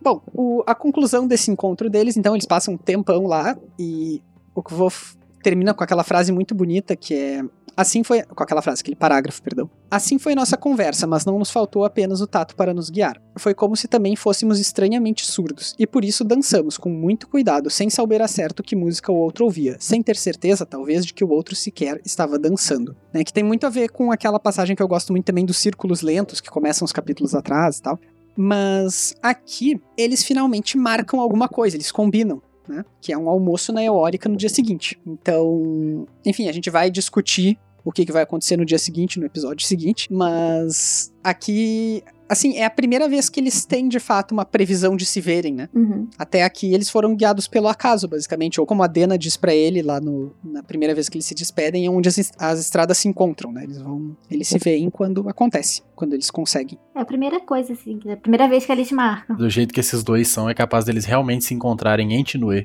Bom, 0.01 0.21
o- 0.33 0.63
a 0.65 0.73
conclusão 0.75 1.27
desse 1.27 1.51
encontro 1.51 1.89
deles, 1.89 2.15
então, 2.17 2.35
eles 2.35 2.45
passam 2.45 2.73
um 2.73 2.77
tempão 2.77 3.25
lá 3.25 3.57
e 3.77 4.21
o 4.55 4.61
Kvof 4.63 5.15
termina 5.43 5.73
com 5.73 5.83
aquela 5.83 6.03
frase 6.03 6.31
muito 6.31 6.53
bonita 6.55 6.95
que 6.95 7.13
é. 7.13 7.43
Assim 7.77 8.03
foi. 8.03 8.23
Com 8.23 8.43
aquela 8.43 8.61
frase, 8.61 8.81
aquele 8.81 8.95
parágrafo, 8.97 9.41
perdão. 9.41 9.69
Assim 9.89 10.19
foi 10.19 10.35
nossa 10.35 10.57
conversa, 10.57 11.07
mas 11.07 11.23
não 11.23 11.39
nos 11.39 11.49
faltou 11.49 11.85
apenas 11.85 12.19
o 12.19 12.27
tato 12.27 12.53
para 12.53 12.73
nos 12.73 12.89
guiar. 12.89 13.21
Foi 13.37 13.53
como 13.53 13.73
se 13.73 13.87
também 13.87 14.17
fôssemos 14.17 14.59
estranhamente 14.59 15.25
surdos, 15.25 15.75
e 15.79 15.87
por 15.87 16.03
isso 16.03 16.25
dançamos 16.25 16.77
com 16.77 16.89
muito 16.89 17.25
cuidado, 17.29 17.69
sem 17.69 17.89
saber 17.89 18.21
a 18.21 18.27
certo 18.27 18.61
que 18.61 18.75
música 18.75 19.13
o 19.13 19.15
outro 19.15 19.45
ouvia, 19.45 19.77
sem 19.79 20.03
ter 20.03 20.17
certeza, 20.17 20.65
talvez, 20.65 21.05
de 21.05 21.13
que 21.13 21.23
o 21.23 21.29
outro 21.29 21.55
sequer 21.55 22.01
estava 22.03 22.37
dançando. 22.37 22.97
Né, 23.13 23.23
que 23.23 23.31
tem 23.31 23.45
muito 23.45 23.65
a 23.65 23.69
ver 23.69 23.89
com 23.91 24.11
aquela 24.11 24.39
passagem 24.41 24.75
que 24.75 24.83
eu 24.83 24.87
gosto 24.87 25.13
muito 25.13 25.25
também 25.25 25.45
dos 25.45 25.57
círculos 25.57 26.01
lentos, 26.01 26.41
que 26.41 26.49
começam 26.49 26.85
os 26.85 26.91
capítulos 26.91 27.33
atrás 27.33 27.77
e 27.77 27.81
tal. 27.81 27.97
Mas 28.41 29.13
aqui 29.21 29.81
eles 29.97 30.23
finalmente 30.23 30.77
marcam 30.77 31.19
alguma 31.19 31.49
coisa, 31.49 31.75
eles 31.75 31.91
combinam. 31.91 32.41
Né? 32.65 32.85
Que 33.01 33.11
é 33.11 33.17
um 33.17 33.27
almoço 33.27 33.73
na 33.73 33.83
Eórica 33.83 34.29
no 34.29 34.37
dia 34.37 34.47
seguinte. 34.47 34.97
Então, 35.05 36.07
enfim, 36.25 36.47
a 36.47 36.51
gente 36.53 36.69
vai 36.69 36.89
discutir 36.89 37.59
o 37.83 37.91
que, 37.91 38.05
que 38.05 38.13
vai 38.13 38.23
acontecer 38.23 38.55
no 38.55 38.63
dia 38.63 38.79
seguinte, 38.79 39.19
no 39.19 39.25
episódio 39.25 39.67
seguinte. 39.67 40.07
Mas 40.09 41.13
aqui, 41.21 42.01
assim, 42.29 42.57
é 42.57 42.65
a 42.65 42.69
primeira 42.69 43.09
vez 43.09 43.27
que 43.29 43.39
eles 43.39 43.65
têm 43.65 43.89
de 43.89 43.99
fato 43.99 44.31
uma 44.31 44.45
previsão 44.45 44.95
de 44.95 45.05
se 45.05 45.19
verem, 45.19 45.53
né? 45.53 45.69
Uhum. 45.73 46.07
Até 46.17 46.43
aqui 46.43 46.73
eles 46.73 46.89
foram 46.89 47.15
guiados 47.15 47.47
pelo 47.47 47.67
acaso, 47.67 48.07
basicamente, 48.07 48.59
ou 48.59 48.67
como 48.67 48.83
a 48.83 48.87
Dena 48.87 49.17
diz 49.17 49.35
pra 49.35 49.53
ele 49.53 49.81
lá 49.81 49.99
no, 49.99 50.35
na 50.43 50.61
primeira 50.61 50.93
vez 50.93 51.09
que 51.09 51.17
eles 51.17 51.25
se 51.25 51.33
despedem, 51.33 51.85
é 51.85 51.89
onde 51.89 52.07
as, 52.07 52.31
as 52.37 52.59
estradas 52.59 52.97
se 52.99 53.07
encontram, 53.07 53.51
né? 53.51 53.63
Eles 53.63 53.81
vão, 53.81 54.15
eles 54.29 54.47
se 54.47 54.59
veem 54.59 54.89
quando 54.89 55.27
acontece, 55.27 55.81
quando 55.95 56.13
eles 56.13 56.29
conseguem. 56.29 56.77
É 56.95 57.01
a 57.01 57.05
primeira 57.05 57.39
coisa, 57.39 57.73
assim, 57.73 57.99
é 58.05 58.13
a 58.13 58.17
primeira 58.17 58.47
vez 58.47 58.65
que 58.65 58.71
eles 58.71 58.91
marcam. 58.91 59.35
Do 59.35 59.49
jeito 59.49 59.73
que 59.73 59.79
esses 59.79 60.03
dois 60.03 60.27
são, 60.27 60.49
é 60.49 60.53
capaz 60.53 60.85
deles 60.85 61.05
realmente 61.05 61.45
se 61.45 61.53
encontrarem 61.53 62.13
em 62.13 62.23
Tinue, 62.23 62.63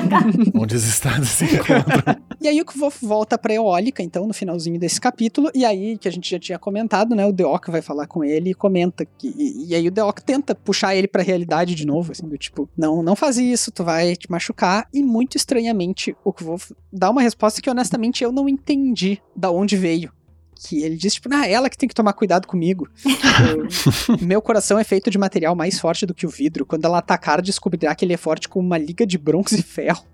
onde 0.54 0.74
as 0.74 0.84
estradas 0.84 1.28
se 1.28 1.44
encontram. 1.44 2.16
E 2.38 2.48
aí 2.48 2.60
o 2.60 2.64
Kvof 2.64 3.04
volta 3.04 3.38
pra 3.38 3.54
Eólica, 3.54 4.02
então, 4.02 4.26
no 4.26 4.34
finalzinho 4.34 4.78
desse 4.78 5.00
capítulo, 5.00 5.50
e 5.54 5.64
aí, 5.64 5.96
que 5.96 6.06
a 6.06 6.12
gente 6.12 6.30
já 6.30 6.38
tinha 6.38 6.58
comentado, 6.58 7.14
né, 7.14 7.26
o 7.26 7.32
Deok 7.32 7.70
vai 7.70 7.80
falar 7.80 8.06
com 8.06 8.22
ele 8.22 8.50
e 8.50 8.54
comenta 8.54 8.95
que... 9.04 9.28
E, 9.28 9.68
e 9.68 9.74
aí 9.74 9.86
o 9.88 9.90
Deok 9.90 10.22
tenta 10.22 10.54
puxar 10.54 10.94
ele 10.94 11.08
pra 11.08 11.22
realidade 11.22 11.74
de 11.74 11.86
novo, 11.86 12.12
assim, 12.12 12.28
do 12.28 12.38
tipo, 12.38 12.68
não, 12.76 13.02
não 13.02 13.16
faz 13.16 13.36
isso, 13.36 13.70
tu 13.70 13.84
vai 13.84 14.16
te 14.16 14.30
machucar, 14.30 14.88
e 14.92 15.02
muito 15.02 15.36
estranhamente 15.36 16.16
o 16.24 16.32
Kvof 16.32 16.72
dá 16.92 17.10
uma 17.10 17.22
resposta 17.22 17.60
que, 17.60 17.70
honestamente, 17.70 18.22
eu 18.22 18.32
não 18.32 18.48
entendi 18.48 19.20
da 19.34 19.50
onde 19.50 19.76
veio. 19.76 20.12
Que 20.58 20.82
ele 20.82 20.96
diz, 20.96 21.14
tipo, 21.14 21.28
ah, 21.32 21.46
ela 21.46 21.68
que 21.68 21.76
tem 21.76 21.88
que 21.88 21.94
tomar 21.94 22.14
cuidado 22.14 22.46
comigo. 22.46 22.88
Tipo, 22.96 24.24
Meu 24.24 24.40
coração 24.40 24.78
é 24.78 24.84
feito 24.84 25.10
de 25.10 25.18
material 25.18 25.54
mais 25.54 25.78
forte 25.78 26.06
do 26.06 26.14
que 26.14 26.26
o 26.26 26.30
vidro. 26.30 26.64
Quando 26.64 26.86
ela 26.86 26.98
atacar, 26.98 27.42
descobrirá 27.42 27.94
que 27.94 28.06
ele 28.06 28.14
é 28.14 28.16
forte 28.16 28.48
como 28.48 28.66
uma 28.66 28.78
liga 28.78 29.06
de 29.06 29.18
bronze 29.18 29.60
e 29.60 29.62
ferro 29.62 30.06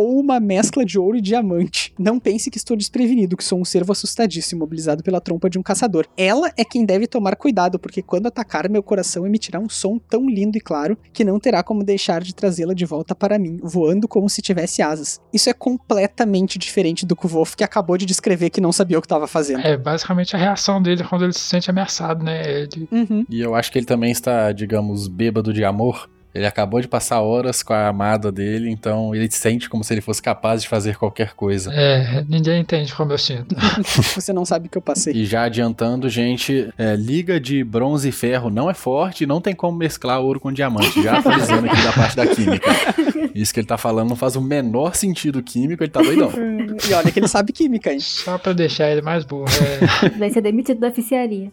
ou 0.00 0.18
uma 0.18 0.40
mescla 0.40 0.84
de 0.84 0.98
ouro 0.98 1.16
e 1.16 1.20
diamante. 1.20 1.92
Não 1.98 2.18
pense 2.18 2.50
que 2.50 2.58
estou 2.58 2.76
desprevenido, 2.76 3.36
que 3.36 3.44
sou 3.44 3.60
um 3.60 3.64
servo 3.64 3.92
assustadíssimo, 3.92 4.60
mobilizado 4.60 5.02
pela 5.02 5.20
trompa 5.20 5.48
de 5.48 5.58
um 5.58 5.62
caçador. 5.62 6.06
Ela 6.16 6.52
é 6.56 6.64
quem 6.64 6.84
deve 6.84 7.06
tomar 7.06 7.36
cuidado, 7.36 7.78
porque 7.78 8.02
quando 8.02 8.26
atacar, 8.26 8.68
meu 8.68 8.82
coração 8.82 9.26
emitirá 9.26 9.58
um 9.58 9.68
som 9.68 9.98
tão 9.98 10.28
lindo 10.28 10.56
e 10.56 10.60
claro 10.60 10.98
que 11.12 11.24
não 11.24 11.38
terá 11.38 11.62
como 11.62 11.84
deixar 11.84 12.22
de 12.22 12.34
trazê-la 12.34 12.74
de 12.74 12.84
volta 12.84 13.14
para 13.14 13.38
mim, 13.38 13.58
voando 13.62 14.08
como 14.08 14.28
se 14.28 14.42
tivesse 14.42 14.82
asas. 14.82 15.20
Isso 15.32 15.48
é 15.48 15.52
completamente 15.52 16.58
diferente 16.58 17.06
do 17.06 17.16
Kvof, 17.16 17.56
que 17.56 17.64
acabou 17.64 17.96
de 17.96 18.06
descrever 18.06 18.50
que 18.50 18.60
não 18.60 18.72
sabia 18.72 18.98
o 18.98 19.00
que 19.00 19.06
estava 19.06 19.26
fazendo. 19.26 19.60
É 19.60 19.76
basicamente 19.76 20.34
a 20.34 20.38
reação 20.38 20.82
dele 20.82 21.04
quando 21.04 21.24
ele 21.24 21.32
se 21.32 21.40
sente 21.40 21.70
ameaçado, 21.70 22.24
né? 22.24 22.62
Ele 22.62 22.88
Uhum. 22.90 23.24
E 23.28 23.40
eu 23.40 23.54
acho 23.54 23.70
que 23.70 23.78
ele 23.78 23.86
também 23.86 24.10
está, 24.10 24.52
digamos, 24.52 25.08
bêbado 25.08 25.52
de 25.52 25.64
amor. 25.64 26.08
Ele 26.34 26.46
acabou 26.46 26.80
de 26.80 26.86
passar 26.86 27.20
horas 27.20 27.62
com 27.62 27.72
a 27.72 27.88
amada 27.88 28.30
dele, 28.30 28.70
então 28.70 29.14
ele 29.14 29.28
sente 29.30 29.68
como 29.68 29.82
se 29.82 29.92
ele 29.92 30.00
fosse 30.00 30.22
capaz 30.22 30.62
de 30.62 30.68
fazer 30.68 30.96
qualquer 30.96 31.34
coisa. 31.34 31.72
É, 31.74 32.24
ninguém 32.28 32.60
entende 32.60 32.94
como 32.94 33.12
eu 33.12 33.18
sinto. 33.18 33.54
Você 34.14 34.32
não 34.32 34.44
sabe 34.44 34.68
o 34.68 34.70
que 34.70 34.78
eu 34.78 34.82
passei. 34.82 35.12
E 35.12 35.24
já 35.24 35.42
adiantando, 35.42 36.08
gente, 36.08 36.72
é, 36.78 36.94
liga 36.94 37.40
de 37.40 37.64
bronze 37.64 38.08
e 38.08 38.12
ferro 38.12 38.48
não 38.48 38.70
é 38.70 38.74
forte, 38.74 39.26
não 39.26 39.40
tem 39.40 39.54
como 39.54 39.76
mesclar 39.76 40.20
ouro 40.20 40.38
com 40.38 40.52
diamante. 40.52 41.02
Já 41.02 41.18
atualizando 41.18 41.66
aqui 41.66 41.82
da 41.82 41.92
parte 41.92 42.16
da 42.16 42.26
química. 42.26 42.70
Isso 43.34 43.52
que 43.52 43.60
ele 43.60 43.66
tá 43.66 43.78
falando 43.78 44.10
não 44.10 44.16
faz 44.16 44.36
o 44.36 44.40
menor 44.40 44.94
sentido 44.94 45.42
químico, 45.42 45.82
ele 45.82 45.90
tá 45.90 46.00
doidão. 46.00 46.30
e 46.88 46.94
olha 46.94 47.10
que 47.10 47.18
ele 47.18 47.28
sabe 47.28 47.52
química, 47.52 47.92
hein? 47.92 48.00
Só 48.00 48.38
pra 48.38 48.52
deixar 48.52 48.90
ele 48.90 49.02
mais 49.02 49.24
burro. 49.24 49.46
É. 50.02 50.08
Vai 50.18 50.30
ser 50.30 50.40
demitido 50.40 50.78
da 50.78 50.88
oficiaria. 50.88 51.50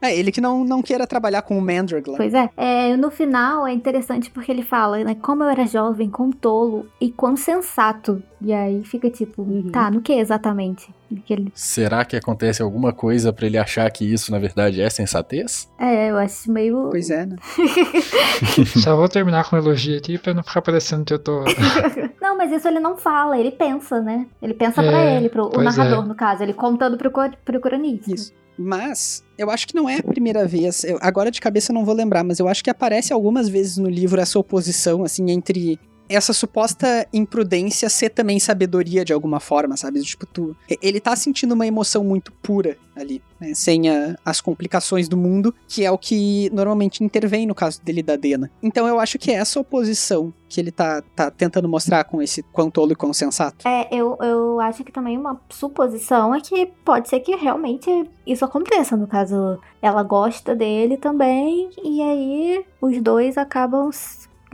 É, 0.00 0.16
ele 0.16 0.30
que 0.30 0.40
não, 0.40 0.64
não 0.64 0.82
queira 0.82 1.06
trabalhar 1.06 1.42
com 1.42 1.58
o 1.58 1.60
Mandrag 1.60 2.08
lá. 2.08 2.16
Pois 2.16 2.32
é. 2.32 2.48
é. 2.56 2.96
No 2.96 3.10
final 3.10 3.66
é 3.66 3.72
interessante 3.72 4.03
porque 4.30 4.52
ele 4.52 4.62
fala, 4.62 5.02
né? 5.02 5.14
Como 5.16 5.42
eu 5.42 5.48
era 5.48 5.66
jovem, 5.66 6.08
quão 6.08 6.30
tolo 6.30 6.86
e 7.00 7.10
quão 7.10 7.36
sensato. 7.36 8.22
E 8.40 8.52
aí 8.52 8.84
fica 8.84 9.10
tipo, 9.10 9.42
Uhum. 9.42 9.70
tá, 9.70 9.90
no 9.90 10.00
que 10.00 10.12
exatamente? 10.12 10.93
Que 11.22 11.32
ele... 11.32 11.52
Será 11.54 12.04
que 12.04 12.16
acontece 12.16 12.62
alguma 12.62 12.92
coisa 12.92 13.32
pra 13.32 13.46
ele 13.46 13.58
achar 13.58 13.90
que 13.90 14.04
isso, 14.04 14.30
na 14.32 14.38
verdade, 14.38 14.80
é 14.80 14.88
sensatez? 14.90 15.68
É, 15.78 16.10
eu 16.10 16.16
acho 16.18 16.50
meio. 16.50 16.88
Pois 16.90 17.10
é, 17.10 17.26
né? 17.26 17.36
Só 18.82 18.96
vou 18.96 19.08
terminar 19.08 19.48
com 19.48 19.56
um 19.56 19.58
elogio 19.58 19.96
aqui 19.96 20.18
pra 20.18 20.34
não 20.34 20.42
ficar 20.42 20.62
parecendo 20.62 21.04
que 21.04 21.12
eu 21.14 21.18
tô. 21.18 21.44
Não, 22.20 22.36
mas 22.38 22.50
isso 22.52 22.66
ele 22.66 22.80
não 22.80 22.96
fala, 22.96 23.38
ele 23.38 23.50
pensa, 23.50 24.00
né? 24.00 24.26
Ele 24.40 24.54
pensa 24.54 24.82
pra 24.82 24.98
É, 25.04 25.16
ele, 25.18 25.28
pro 25.28 25.44
o 25.44 25.50
pois 25.50 25.64
narrador, 25.76 26.04
é. 26.04 26.08
no 26.08 26.14
caso, 26.14 26.42
ele 26.42 26.54
contando 26.54 26.96
pro, 26.96 27.10
pro 27.44 27.60
cronista. 27.60 28.12
Isso. 28.14 28.32
Mas 28.58 29.22
eu 29.36 29.50
acho 29.50 29.66
que 29.68 29.74
não 29.74 29.88
é 29.88 29.98
a 29.98 30.02
primeira 30.02 30.46
vez. 30.46 30.84
eu- 30.84 30.98
agora 31.02 31.30
de 31.30 31.40
cabeça 31.40 31.70
eu 31.70 31.74
não 31.74 31.84
vou 31.84 31.94
lembrar, 31.94 32.24
mas 32.24 32.38
eu 32.38 32.48
acho 32.48 32.64
que 32.64 32.70
aparece 32.70 33.12
algumas 33.12 33.48
vezes 33.48 33.76
no 33.76 33.90
livro 33.90 34.20
essa 34.20 34.38
oposição, 34.38 35.04
assim, 35.04 35.30
entre 35.30 35.78
essa 36.08 36.32
suposta 36.32 37.06
imprudência 37.12 37.88
ser 37.88 38.10
também 38.10 38.38
sabedoria 38.38 39.04
de 39.04 39.12
alguma 39.12 39.40
forma, 39.40 39.76
sabe? 39.76 40.00
Tipo, 40.02 40.26
tu, 40.26 40.56
ele 40.82 41.00
tá 41.00 41.14
sentindo 41.16 41.52
uma 41.54 41.66
emoção 41.66 42.04
muito 42.04 42.30
pura 42.32 42.76
ali, 42.96 43.20
né? 43.40 43.52
Sem 43.54 43.88
a- 43.88 44.14
as 44.24 44.40
complicações 44.40 45.08
do 45.08 45.16
mundo, 45.16 45.52
que 45.66 45.84
é 45.84 45.90
o 45.90 45.98
que 45.98 46.48
normalmente 46.52 47.02
intervém 47.02 47.46
no 47.46 47.54
caso 47.54 47.82
dele 47.82 48.02
da 48.02 48.16
Dena. 48.16 48.50
Então 48.62 48.86
eu 48.86 49.00
acho 49.00 49.18
que 49.18 49.30
é 49.30 49.34
essa 49.34 49.58
oposição 49.58 50.32
que 50.48 50.60
ele 50.60 50.70
tá, 50.70 51.02
tá 51.16 51.30
tentando 51.30 51.68
mostrar 51.68 52.04
com 52.04 52.22
esse 52.22 52.42
quão 52.44 52.70
tolo 52.70 52.92
e 52.92 52.94
quão 52.94 53.12
sensato. 53.12 53.66
É, 53.66 53.88
eu, 53.92 54.16
eu 54.20 54.60
acho 54.60 54.84
que 54.84 54.92
também 54.92 55.18
uma 55.18 55.40
suposição 55.50 56.32
é 56.34 56.40
que 56.40 56.66
pode 56.84 57.08
ser 57.08 57.18
que 57.20 57.34
realmente 57.34 57.88
isso 58.26 58.44
aconteça. 58.44 58.96
No 58.96 59.08
caso, 59.08 59.58
ela 59.82 60.02
gosta 60.04 60.54
dele 60.54 60.96
também, 60.96 61.70
e 61.82 62.00
aí 62.02 62.64
os 62.80 63.00
dois 63.02 63.36
acabam, 63.36 63.90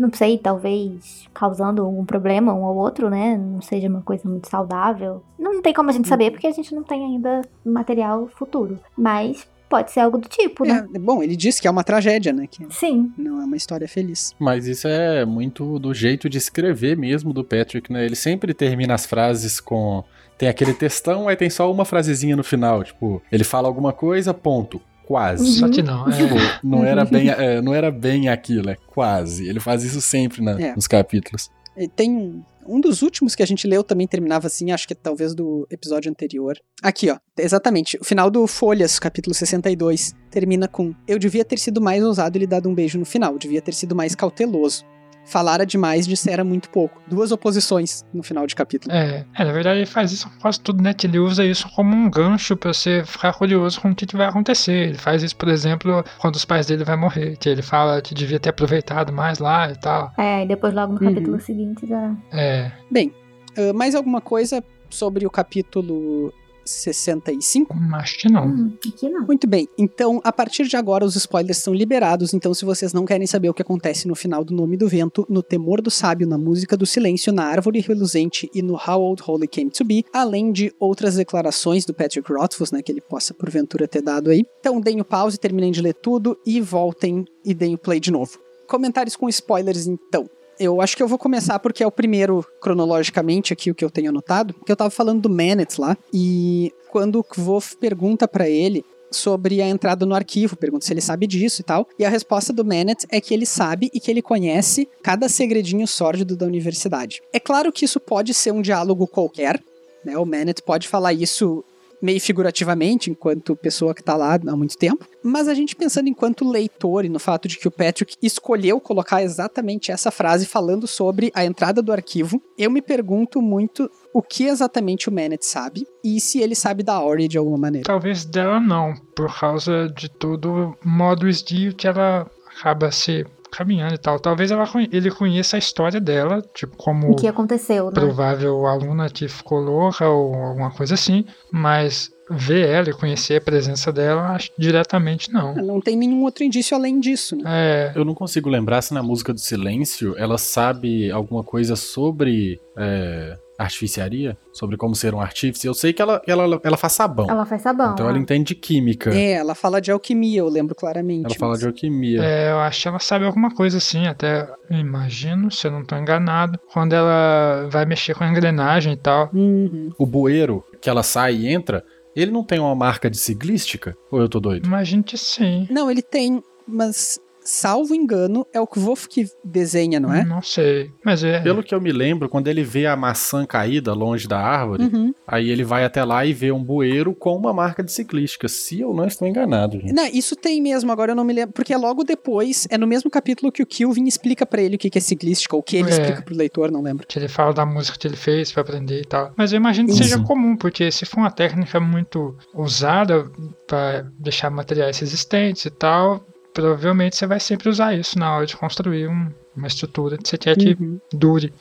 não 0.00 0.10
sei, 0.12 0.38
talvez 0.38 1.28
causando 1.34 1.82
algum 1.82 2.06
problema 2.06 2.54
um 2.54 2.64
ao 2.64 2.74
outro, 2.74 3.10
né? 3.10 3.36
Não 3.36 3.60
seja 3.60 3.86
uma 3.86 4.00
coisa 4.00 4.26
muito 4.26 4.48
saudável. 4.48 5.22
Não 5.38 5.60
tem 5.60 5.74
como 5.74 5.90
a 5.90 5.92
gente 5.92 6.08
saber, 6.08 6.30
porque 6.30 6.46
a 6.46 6.52
gente 6.52 6.74
não 6.74 6.82
tem 6.82 7.04
ainda 7.04 7.42
material 7.62 8.26
futuro. 8.28 8.80
Mas 8.96 9.46
pode 9.68 9.92
ser 9.92 10.00
algo 10.00 10.16
do 10.16 10.26
tipo, 10.26 10.64
né? 10.64 10.88
É, 10.94 10.98
bom, 10.98 11.22
ele 11.22 11.36
disse 11.36 11.60
que 11.60 11.68
é 11.68 11.70
uma 11.70 11.84
tragédia, 11.84 12.32
né? 12.32 12.46
Que 12.50 12.66
Sim. 12.70 13.12
não 13.16 13.42
é 13.42 13.44
uma 13.44 13.56
história 13.56 13.86
feliz. 13.86 14.34
Mas 14.38 14.66
isso 14.66 14.88
é 14.88 15.26
muito 15.26 15.78
do 15.78 15.92
jeito 15.92 16.30
de 16.30 16.38
escrever 16.38 16.96
mesmo 16.96 17.34
do 17.34 17.44
Patrick, 17.44 17.92
né? 17.92 18.04
Ele 18.04 18.16
sempre 18.16 18.54
termina 18.54 18.94
as 18.94 19.04
frases 19.04 19.60
com. 19.60 20.02
Tem 20.38 20.48
aquele 20.48 20.72
textão, 20.72 21.28
aí 21.28 21.36
tem 21.36 21.50
só 21.50 21.70
uma 21.70 21.84
frasezinha 21.84 22.34
no 22.34 22.42
final. 22.42 22.82
Tipo, 22.82 23.22
ele 23.30 23.44
fala 23.44 23.68
alguma 23.68 23.92
coisa, 23.92 24.32
ponto. 24.32 24.80
Quase. 25.10 25.58
Só 25.58 25.68
que 25.68 25.82
não. 25.82 26.04
Tipo, 26.08 26.36
É. 26.36 26.60
não 26.62 26.84
era 26.84 27.04
bem, 27.04 27.28
é, 27.34 27.60
não 27.60 27.74
era 27.74 27.90
bem 27.90 28.28
aquilo, 28.28 28.70
é 28.70 28.76
quase. 28.86 29.48
Ele 29.48 29.58
faz 29.58 29.82
isso 29.82 30.00
sempre 30.00 30.40
na- 30.40 30.52
É. 30.60 30.72
nos 30.76 30.86
capítulos. 30.86 31.50
E 31.76 31.88
Tem 31.88 32.08
um, 32.12 32.44
um 32.64 32.80
dos 32.80 33.02
últimos 33.02 33.34
que 33.34 33.42
a 33.42 33.46
gente 33.46 33.66
leu 33.66 33.82
também 33.82 34.06
terminava 34.06 34.46
assim, 34.46 34.70
acho 34.70 34.86
que 34.86 34.94
talvez 34.94 35.34
do 35.34 35.66
episódio 35.68 36.08
anterior. 36.08 36.56
Aqui, 36.80 37.10
ó. 37.10 37.16
Exatamente. 37.36 37.98
O 38.00 38.04
final 38.04 38.30
do 38.30 38.46
Folhas, 38.46 39.00
capítulo 39.00 39.34
62, 39.34 40.14
termina 40.30 40.68
com: 40.68 40.94
Eu 41.08 41.18
devia 41.18 41.44
ter 41.44 41.58
sido 41.58 41.80
mais 41.80 42.04
ousado 42.04 42.38
e 42.38 42.40
lhe 42.40 42.46
dado 42.46 42.68
um 42.68 42.74
beijo 42.74 42.96
no 42.96 43.04
final. 43.04 43.36
Devia 43.36 43.60
ter 43.60 43.74
sido 43.74 43.96
mais 43.96 44.14
cauteloso. 44.14 44.84
Falara 45.24 45.64
demais, 45.64 46.06
dissera 46.06 46.42
muito 46.42 46.68
pouco. 46.70 47.00
Duas 47.06 47.30
oposições 47.30 48.04
no 48.12 48.22
final 48.22 48.46
de 48.46 48.54
capítulo. 48.54 48.92
É, 48.94 49.24
é, 49.38 49.44
na 49.44 49.52
verdade 49.52 49.78
ele 49.80 49.86
faz 49.86 50.10
isso 50.12 50.28
com 50.28 50.38
quase 50.40 50.60
tudo, 50.60 50.82
né? 50.82 50.92
Que 50.92 51.06
ele 51.06 51.18
usa 51.18 51.44
isso 51.44 51.68
como 51.74 51.94
um 51.94 52.10
gancho 52.10 52.56
pra 52.56 52.72
você 52.72 53.04
ficar 53.04 53.32
curioso 53.34 53.80
com 53.80 53.90
o 53.90 53.94
que, 53.94 54.06
que 54.06 54.16
vai 54.16 54.26
acontecer. 54.26 54.88
Ele 54.88 54.98
faz 54.98 55.22
isso, 55.22 55.36
por 55.36 55.48
exemplo, 55.48 56.04
quando 56.18 56.34
os 56.36 56.44
pais 56.44 56.66
dele 56.66 56.82
vão 56.84 56.98
morrer, 56.98 57.36
que 57.36 57.48
ele 57.48 57.62
fala 57.62 58.00
que 58.02 58.14
devia 58.14 58.40
ter 58.40 58.48
aproveitado 58.50 59.12
mais 59.12 59.38
lá 59.38 59.70
e 59.70 59.76
tal. 59.76 60.12
É, 60.18 60.42
e 60.44 60.48
depois 60.48 60.74
logo 60.74 60.94
no 60.94 61.00
Uhum. 61.00 61.14
capítulo 61.14 61.40
seguinte 61.40 61.86
já. 61.86 62.14
É, 62.32 62.72
Bem, 62.90 63.12
ah, 63.56 63.72
mais 63.72 63.94
alguma 63.94 64.20
coisa 64.20 64.64
sobre 64.88 65.24
o 65.26 65.30
capítulo 65.30 66.32
65? 66.64 67.74
acho 67.94 68.18
que 68.18 68.30
não. 68.30 68.46
Hum, 68.46 68.72
aqui 68.86 69.08
não. 69.08 69.26
Muito 69.26 69.46
bem, 69.46 69.68
então 69.78 70.20
a 70.24 70.32
partir 70.32 70.66
de 70.66 70.76
agora 70.76 71.04
os 71.04 71.16
spoilers 71.16 71.58
são 71.58 71.74
liberados, 71.74 72.34
então 72.34 72.52
se 72.54 72.64
vocês 72.64 72.92
não 72.92 73.04
querem 73.04 73.26
saber 73.26 73.48
o 73.48 73.54
que 73.54 73.62
acontece 73.62 74.06
no 74.06 74.14
final 74.14 74.44
do 74.44 74.54
Nome 74.54 74.76
do 74.76 74.88
Vento, 74.88 75.26
no 75.28 75.42
Temor 75.42 75.80
do 75.80 75.90
Sábio, 75.90 76.26
na 76.26 76.38
Música 76.38 76.76
do 76.76 76.86
Silêncio, 76.86 77.32
na 77.32 77.44
Árvore 77.44 77.80
Reluzente 77.80 78.50
e 78.54 78.62
no 78.62 78.74
How 78.74 79.00
Old 79.00 79.22
Holy 79.26 79.48
Came 79.48 79.70
to 79.70 79.84
Be, 79.84 80.04
além 80.12 80.52
de 80.52 80.72
outras 80.78 81.16
declarações 81.16 81.84
do 81.84 81.94
Patrick 81.94 82.32
Rothfuss, 82.32 82.72
né, 82.72 82.82
que 82.82 82.92
ele 82.92 83.00
possa 83.00 83.34
porventura 83.34 83.88
ter 83.88 84.02
dado 84.02 84.30
aí. 84.30 84.44
Então 84.60 84.80
deem 84.80 85.00
o 85.00 85.04
pause, 85.04 85.38
terminem 85.38 85.72
de 85.72 85.80
ler 85.80 85.94
tudo 85.94 86.38
e 86.46 86.60
voltem 86.60 87.24
e 87.44 87.54
deem 87.54 87.74
o 87.74 87.78
play 87.78 88.00
de 88.00 88.10
novo. 88.10 88.38
Comentários 88.66 89.16
com 89.16 89.28
spoilers 89.28 89.86
então. 89.86 90.28
Eu 90.60 90.82
acho 90.82 90.94
que 90.94 91.02
eu 91.02 91.08
vou 91.08 91.16
começar 91.16 91.58
porque 91.58 91.82
é 91.82 91.86
o 91.86 91.90
primeiro, 91.90 92.44
cronologicamente, 92.60 93.50
aqui 93.50 93.70
o 93.70 93.74
que 93.74 93.82
eu 93.82 93.90
tenho 93.90 94.10
anotado. 94.10 94.54
Que 94.66 94.70
eu 94.70 94.76
tava 94.76 94.90
falando 94.90 95.22
do 95.22 95.30
Manet 95.30 95.80
lá. 95.80 95.96
E 96.12 96.70
quando 96.90 97.18
o 97.18 97.24
Kvof 97.24 97.78
pergunta 97.78 98.28
pra 98.28 98.46
ele 98.46 98.84
sobre 99.10 99.62
a 99.62 99.68
entrada 99.68 100.04
no 100.04 100.14
arquivo, 100.14 100.58
pergunta 100.58 100.84
se 100.84 100.92
ele 100.92 101.00
sabe 101.00 101.26
disso 101.26 101.62
e 101.62 101.64
tal. 101.64 101.88
E 101.98 102.04
a 102.04 102.10
resposta 102.10 102.52
do 102.52 102.62
Manet 102.62 103.06
é 103.08 103.22
que 103.22 103.32
ele 103.32 103.46
sabe 103.46 103.90
e 103.94 103.98
que 103.98 104.10
ele 104.10 104.20
conhece 104.20 104.86
cada 105.02 105.30
segredinho 105.30 105.86
sórdido 105.86 106.36
da 106.36 106.44
universidade. 106.44 107.22
É 107.32 107.40
claro 107.40 107.72
que 107.72 107.86
isso 107.86 107.98
pode 107.98 108.34
ser 108.34 108.52
um 108.52 108.60
diálogo 108.60 109.06
qualquer, 109.06 109.62
né? 110.04 110.18
O 110.18 110.26
Manet 110.26 110.60
pode 110.62 110.86
falar 110.86 111.14
isso 111.14 111.64
meio 112.00 112.20
figurativamente, 112.20 113.10
enquanto 113.10 113.56
pessoa 113.56 113.94
que 113.94 114.02
tá 114.02 114.16
lá 114.16 114.34
há 114.34 114.56
muito 114.56 114.76
tempo. 114.76 115.06
Mas 115.22 115.48
a 115.48 115.54
gente 115.54 115.76
pensando 115.76 116.08
enquanto 116.08 116.48
leitor 116.48 117.04
e 117.04 117.08
no 117.08 117.18
fato 117.18 117.46
de 117.46 117.58
que 117.58 117.68
o 117.68 117.70
Patrick 117.70 118.16
escolheu 118.22 118.80
colocar 118.80 119.22
exatamente 119.22 119.92
essa 119.92 120.10
frase 120.10 120.46
falando 120.46 120.86
sobre 120.86 121.30
a 121.34 121.44
entrada 121.44 121.82
do 121.82 121.92
arquivo, 121.92 122.40
eu 122.56 122.70
me 122.70 122.80
pergunto 122.80 123.40
muito 123.42 123.90
o 124.12 124.22
que 124.22 124.44
exatamente 124.44 125.08
o 125.08 125.12
Manet 125.12 125.44
sabe 125.44 125.86
e 126.02 126.20
se 126.20 126.40
ele 126.40 126.54
sabe 126.54 126.82
da 126.82 127.00
Ori 127.00 127.28
de 127.28 127.38
alguma 127.38 127.58
maneira. 127.58 127.86
Talvez 127.86 128.24
dela 128.24 128.58
não, 128.58 128.94
por 129.14 129.38
causa 129.38 129.88
de 129.88 130.08
todo 130.08 130.76
o 130.82 130.88
modus 130.88 131.42
de 131.42 131.72
que 131.74 131.86
ela 131.86 132.28
acaba 132.56 132.90
se 132.90 133.24
caminhando 133.50 133.94
e 133.94 133.98
tal. 133.98 134.18
Talvez 134.18 134.50
ela, 134.50 134.68
ele 134.92 135.10
conheça 135.10 135.56
a 135.56 135.58
história 135.58 136.00
dela, 136.00 136.42
tipo, 136.54 136.76
como 136.76 137.10
O 137.10 137.16
que 137.16 137.26
aconteceu, 137.26 137.86
né? 137.86 137.92
provável 137.92 138.66
aluna 138.66 139.08
que 139.08 139.28
ficou 139.28 139.60
louca 139.60 140.08
ou 140.08 140.34
alguma 140.34 140.70
coisa 140.70 140.94
assim, 140.94 141.24
mas 141.50 142.10
ver 142.30 142.68
ela 142.68 142.90
e 142.90 142.92
conhecer 142.92 143.36
a 143.36 143.40
presença 143.40 143.92
dela, 143.92 144.28
acho 144.28 144.52
que 144.52 144.60
diretamente 144.60 145.32
não. 145.32 145.54
Não 145.56 145.80
tem 145.80 145.96
nenhum 145.96 146.22
outro 146.22 146.44
indício 146.44 146.76
além 146.76 147.00
disso, 147.00 147.34
né? 147.34 147.42
É, 147.46 147.92
Eu 147.96 148.04
não 148.04 148.14
consigo 148.14 148.48
lembrar 148.48 148.82
se 148.82 148.94
na 148.94 149.02
música 149.02 149.32
do 149.34 149.40
silêncio 149.40 150.14
ela 150.16 150.38
sabe 150.38 151.10
alguma 151.10 151.42
coisa 151.42 151.74
sobre 151.74 152.60
é, 152.78 153.36
artificiaria, 153.60 154.36
sobre 154.52 154.76
como 154.76 154.94
ser 154.94 155.14
um 155.14 155.20
artífice. 155.20 155.66
Eu 155.66 155.74
sei 155.74 155.92
que 155.92 156.00
ela, 156.00 156.20
ela, 156.26 156.60
ela 156.64 156.76
faz 156.76 156.94
sabão. 156.94 157.26
Ela 157.28 157.44
faz 157.44 157.62
sabão. 157.62 157.92
então 157.92 158.06
ela 158.06 158.14
né? 158.14 158.20
entende 158.20 158.48
de 158.48 158.54
química. 158.54 159.14
É, 159.14 159.32
ela 159.32 159.54
fala 159.54 159.80
de 159.80 159.90
alquimia, 159.90 160.40
eu 160.40 160.48
lembro 160.48 160.74
claramente. 160.74 161.26
Ela 161.26 161.34
fala 161.34 161.52
mas- 161.52 161.60
de 161.60 161.66
alquimia. 161.66 162.22
é, 162.22 162.50
eu 162.52 162.58
acho 162.60 162.82
que 162.82 162.88
ela 162.88 162.98
sabe 162.98 163.24
alguma 163.26 163.54
coisa 163.54 163.78
assim, 163.78 164.06
até 164.06 164.48
eu 164.70 164.78
imagino, 164.78 165.50
se 165.50 165.66
eu 165.66 165.70
não 165.70 165.84
tô 165.84 165.96
enganado, 165.96 166.58
quando 166.72 166.94
ela 166.94 167.68
vai 167.70 167.84
mexer 167.84 168.14
com 168.14 168.24
a 168.24 168.28
engrenagem 168.28 168.94
e 168.94 168.96
tal. 168.96 169.30
Uhum. 169.32 169.90
O 169.98 170.06
bueiro 170.06 170.64
que 170.80 170.88
ela 170.88 171.02
sai 171.02 171.34
e 171.34 171.48
entra, 171.48 171.84
ele 172.16 172.30
não 172.30 172.42
tem 172.42 172.58
uma 172.58 172.74
marca 172.74 173.10
de 173.10 173.18
ciclística? 173.18 173.96
Ou 174.10 174.20
eu 174.20 174.28
tô 174.28 174.40
doido? 174.40 174.66
Imagino 174.66 175.02
que 175.02 175.18
sim. 175.18 175.66
Não, 175.70 175.90
ele 175.90 176.02
tem, 176.02 176.42
mas 176.66 177.20
salvo 177.50 177.94
engano, 177.94 178.46
é 178.52 178.60
o 178.60 178.66
Kvof 178.66 179.08
que 179.08 179.26
desenha, 179.44 179.98
não 179.98 180.12
é? 180.12 180.24
Não 180.24 180.40
sei, 180.42 180.90
mas 181.04 181.24
é. 181.24 181.40
Pelo 181.40 181.62
que 181.62 181.74
eu 181.74 181.80
me 181.80 181.92
lembro, 181.92 182.28
quando 182.28 182.48
ele 182.48 182.62
vê 182.62 182.86
a 182.86 182.96
maçã 182.96 183.44
caída 183.44 183.92
longe 183.92 184.28
da 184.28 184.38
árvore, 184.38 184.84
Uhum. 184.84 185.12
aí 185.26 185.50
ele 185.50 185.64
vai 185.64 185.84
até 185.84 186.04
lá 186.04 186.24
e 186.24 186.32
vê 186.32 186.52
um 186.52 186.62
bueiro 186.62 187.14
com 187.14 187.36
uma 187.36 187.52
marca 187.52 187.82
de 187.82 187.92
ciclística, 187.92 188.48
se 188.48 188.80
eu 188.80 188.94
não 188.94 189.06
estou 189.06 189.26
enganado, 189.26 189.80
gente. 189.80 189.92
Não, 189.92 190.06
isso 190.06 190.36
tem 190.36 190.60
mesmo, 190.62 190.90
agora 190.92 191.12
eu 191.12 191.16
não 191.16 191.24
me 191.24 191.32
lembro, 191.32 191.52
porque 191.52 191.72
é 191.72 191.76
logo 191.76 192.04
depois, 192.04 192.66
é 192.70 192.78
no 192.78 192.86
mesmo 192.86 193.10
capítulo 193.10 193.50
que 193.50 193.62
o 193.62 193.66
Kilvin 193.66 194.06
explica 194.06 194.46
pra 194.46 194.62
ele 194.62 194.76
o 194.76 194.78
que 194.78 194.96
é 194.96 195.00
ciclística, 195.00 195.54
ou 195.56 195.60
o 195.60 195.62
que 195.62 195.76
ele 195.76 195.88
É. 195.88 195.90
explica 195.92 196.22
pro 196.22 196.36
leitor, 196.36 196.70
não 196.70 196.82
lembro. 196.82 197.06
que 197.06 197.18
ele 197.18 197.28
fala 197.28 197.52
da 197.52 197.66
música 197.66 197.98
que 197.98 198.06
ele 198.06 198.16
fez 198.16 198.52
pra 198.52 198.62
aprender 198.62 199.00
e 199.00 199.04
tal. 199.04 199.32
Mas 199.36 199.52
eu 199.52 199.56
imagino 199.56 199.88
que 199.88 199.94
Isso. 199.94 200.02
seja 200.04 200.18
comum, 200.22 200.56
porque 200.56 200.90
se 200.92 201.04
for 201.04 201.18
uma 201.18 201.30
técnica 201.30 201.80
muito 201.80 202.36
usada 202.54 203.30
pra 203.66 204.04
deixar 204.18 204.50
materiais 204.50 204.98
resistentes 204.98 205.64
e 205.64 205.70
tal, 205.70 206.24
provavelmente 206.52 207.16
você 207.16 207.26
vai 207.26 207.40
sempre 207.40 207.68
usar 207.68 207.94
isso 207.94 208.18
na 208.18 208.34
hora 208.36 208.46
de 208.46 208.56
construir 208.56 209.08
um- 209.08 209.32
uma 209.56 209.66
estrutura 209.66 210.16
que 210.16 210.28
você 210.28 210.38
quer 210.38 210.56
que 210.56 210.76
Uhum. 210.80 211.00
dure. 211.12 211.52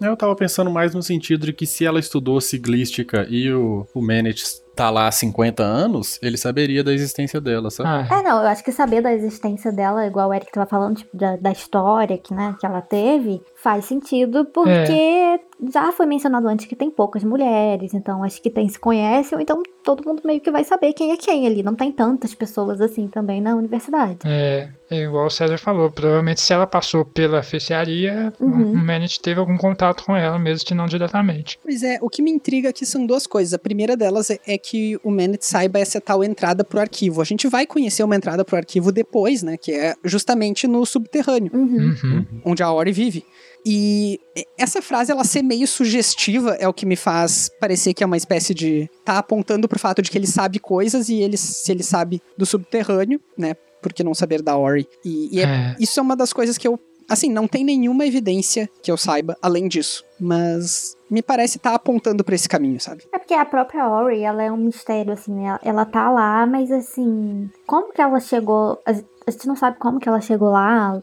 Eu 0.00 0.16
tava 0.16 0.34
pensando 0.36 0.70
mais 0.70 0.94
no 0.94 1.02
sentido 1.02 1.46
de 1.46 1.52
que 1.52 1.66
se 1.66 1.84
ela 1.84 1.98
estudou 1.98 2.40
ciclística 2.40 3.26
e 3.28 3.52
o, 3.52 3.84
o 3.92 4.00
Manet 4.00 4.42
tá 4.78 4.90
lá 4.90 5.08
há 5.08 5.12
50 5.12 5.62
anos, 5.62 6.18
ele 6.22 6.36
saberia 6.36 6.84
da 6.84 6.92
existência 6.92 7.40
dela, 7.40 7.68
sabe? 7.70 7.88
Ah, 8.10 8.18
É, 8.18 8.22
não, 8.22 8.40
eu 8.42 8.46
acho 8.48 8.62
que 8.62 8.70
saber 8.70 9.00
da 9.02 9.12
existência 9.12 9.72
dela, 9.72 10.06
igual 10.06 10.28
o 10.30 10.34
Eric 10.34 10.52
tava 10.52 10.66
falando, 10.66 10.98
tipo, 10.98 11.16
da, 11.16 11.36
da 11.36 11.50
história 11.50 12.16
que, 12.16 12.32
né, 12.32 12.54
que 12.60 12.64
ela 12.64 12.80
teve, 12.80 13.42
faz 13.56 13.86
sentido 13.86 14.44
porque 14.44 15.40
já 15.72 15.90
foi 15.90 16.06
mencionado 16.06 16.46
antes 16.46 16.66
que 16.66 16.76
tem 16.76 16.88
poucas 16.90 17.24
mulheres, 17.24 17.92
então 17.92 18.22
acho 18.22 18.40
que 18.40 18.48
tem 18.50 18.68
se 18.68 18.78
conhece, 18.78 19.34
ou 19.34 19.40
então 19.40 19.60
todo 19.82 20.06
mundo 20.06 20.22
meio 20.24 20.40
que 20.40 20.50
vai 20.52 20.62
saber 20.62 20.92
quem 20.92 21.10
é 21.10 21.16
quem 21.16 21.46
ali. 21.46 21.62
Não 21.62 21.74
tem 21.74 21.90
tantas 21.90 22.32
pessoas 22.34 22.80
assim 22.80 23.08
também 23.08 23.40
na 23.40 23.56
universidade. 23.56 24.18
é, 24.24 24.68
é 24.90 25.02
igual 25.02 25.26
o 25.26 25.30
César 25.30 25.58
falou, 25.58 25.90
provavelmente 25.90 26.40
se 26.40 26.52
ela 26.52 26.66
passou 26.66 27.04
pela 27.04 27.40
oficiaria, 27.40 28.32
Uhum. 28.40 28.72
o 28.72 28.76
Manet 28.76 29.20
teve 29.20 29.40
algum 29.40 29.56
contato 29.56 30.04
com 30.04 30.14
ela, 30.16 30.38
mesmo 30.38 30.64
que 30.66 30.74
não 30.74 30.86
diretamente. 30.86 31.58
Pois 31.62 31.82
é, 31.82 31.98
o 32.00 32.08
que 32.08 32.22
me 32.22 32.30
intriga 32.30 32.68
aqui 32.70 32.86
são 32.86 33.04
duas 33.04 33.26
coisas. 33.26 33.52
A 33.52 33.58
primeira 33.58 33.96
delas 33.96 34.30
é, 34.30 34.38
é 34.46 34.56
que 34.58 34.67
o 35.02 35.10
Manet 35.10 35.44
saiba 35.44 35.78
essa 35.78 36.00
tal 36.00 36.22
entrada 36.24 36.62
pro 36.64 36.80
arquivo. 36.80 37.20
A 37.20 37.24
gente 37.24 37.46
vai 37.48 37.66
conhecer 37.66 38.02
uma 38.02 38.16
entrada 38.16 38.44
pro 38.44 38.56
arquivo 38.56 38.90
depois, 38.92 39.42
né? 39.42 39.56
Que 39.56 39.72
é 39.72 39.94
justamente 40.04 40.66
no 40.66 40.84
subterrâneo, 40.84 41.50
Uhum. 41.54 41.94
Uhum. 42.02 42.26
onde 42.44 42.62
a 42.62 42.70
Ori 42.72 42.92
vive. 42.92 43.24
E 43.66 44.20
essa 44.56 44.80
frase, 44.80 45.10
ela 45.10 45.24
ser 45.24 45.42
meio 45.42 45.66
sugestiva, 45.66 46.54
é 46.60 46.68
o 46.68 46.72
que 46.72 46.86
me 46.86 46.96
faz 46.96 47.50
parecer 47.60 47.92
que 47.92 48.02
é 48.02 48.06
uma 48.06 48.16
espécie 48.16 48.54
de. 48.54 48.88
tá 49.04 49.18
apontando 49.18 49.68
pro 49.68 49.78
fato 49.78 50.00
de 50.00 50.10
que 50.10 50.16
ele 50.18 50.26
sabe 50.26 50.58
coisas 50.58 51.08
e 51.08 51.16
ele, 51.20 51.36
se 51.36 51.70
ele 51.72 51.82
sabe 51.82 52.22
do 52.36 52.46
subterrâneo, 52.46 53.20
né? 53.36 53.54
Por 53.82 53.92
que 53.92 54.02
não 54.02 54.12
saber 54.14 54.42
da 54.42 54.56
Ori? 54.56 54.86
E, 55.04 55.36
e 55.36 55.40
é- 55.40 55.44
É. 55.44 55.76
isso 55.78 55.98
é 56.00 56.02
uma 56.02 56.16
das 56.16 56.32
coisas 56.32 56.56
que 56.58 56.66
eu. 56.66 56.78
Assim, 57.08 57.30
não 57.32 57.48
tem 57.48 57.64
nenhuma 57.64 58.04
evidência 58.06 58.68
que 58.82 58.90
eu 58.90 58.96
saiba 58.96 59.36
além 59.40 59.66
disso. 59.68 60.04
Mas 60.20 60.96
me 61.10 61.22
parece 61.22 61.56
estar 61.56 61.74
apontando 61.74 62.22
pra 62.22 62.34
esse 62.34 62.48
caminho, 62.48 62.78
sabe? 62.80 63.04
É 63.12 63.18
porque 63.18 63.32
a 63.34 63.44
própria 63.46 63.88
Ori, 63.88 64.20
ela 64.22 64.42
é 64.42 64.50
um 64.52 64.56
mistério, 64.56 65.12
assim, 65.12 65.32
né? 65.32 65.44
Ela, 65.46 65.60
ela 65.62 65.84
tá 65.86 66.10
lá, 66.10 66.44
mas 66.46 66.70
assim, 66.70 67.48
como 67.66 67.92
que 67.92 68.00
ela 68.02 68.18
chegou. 68.20 68.78
A, 68.84 68.90
a 69.26 69.30
gente 69.30 69.46
não 69.46 69.54
sabe 69.56 69.78
como 69.78 69.98
que 70.00 70.08
ela 70.08 70.20
chegou 70.22 70.48
lá, 70.50 71.00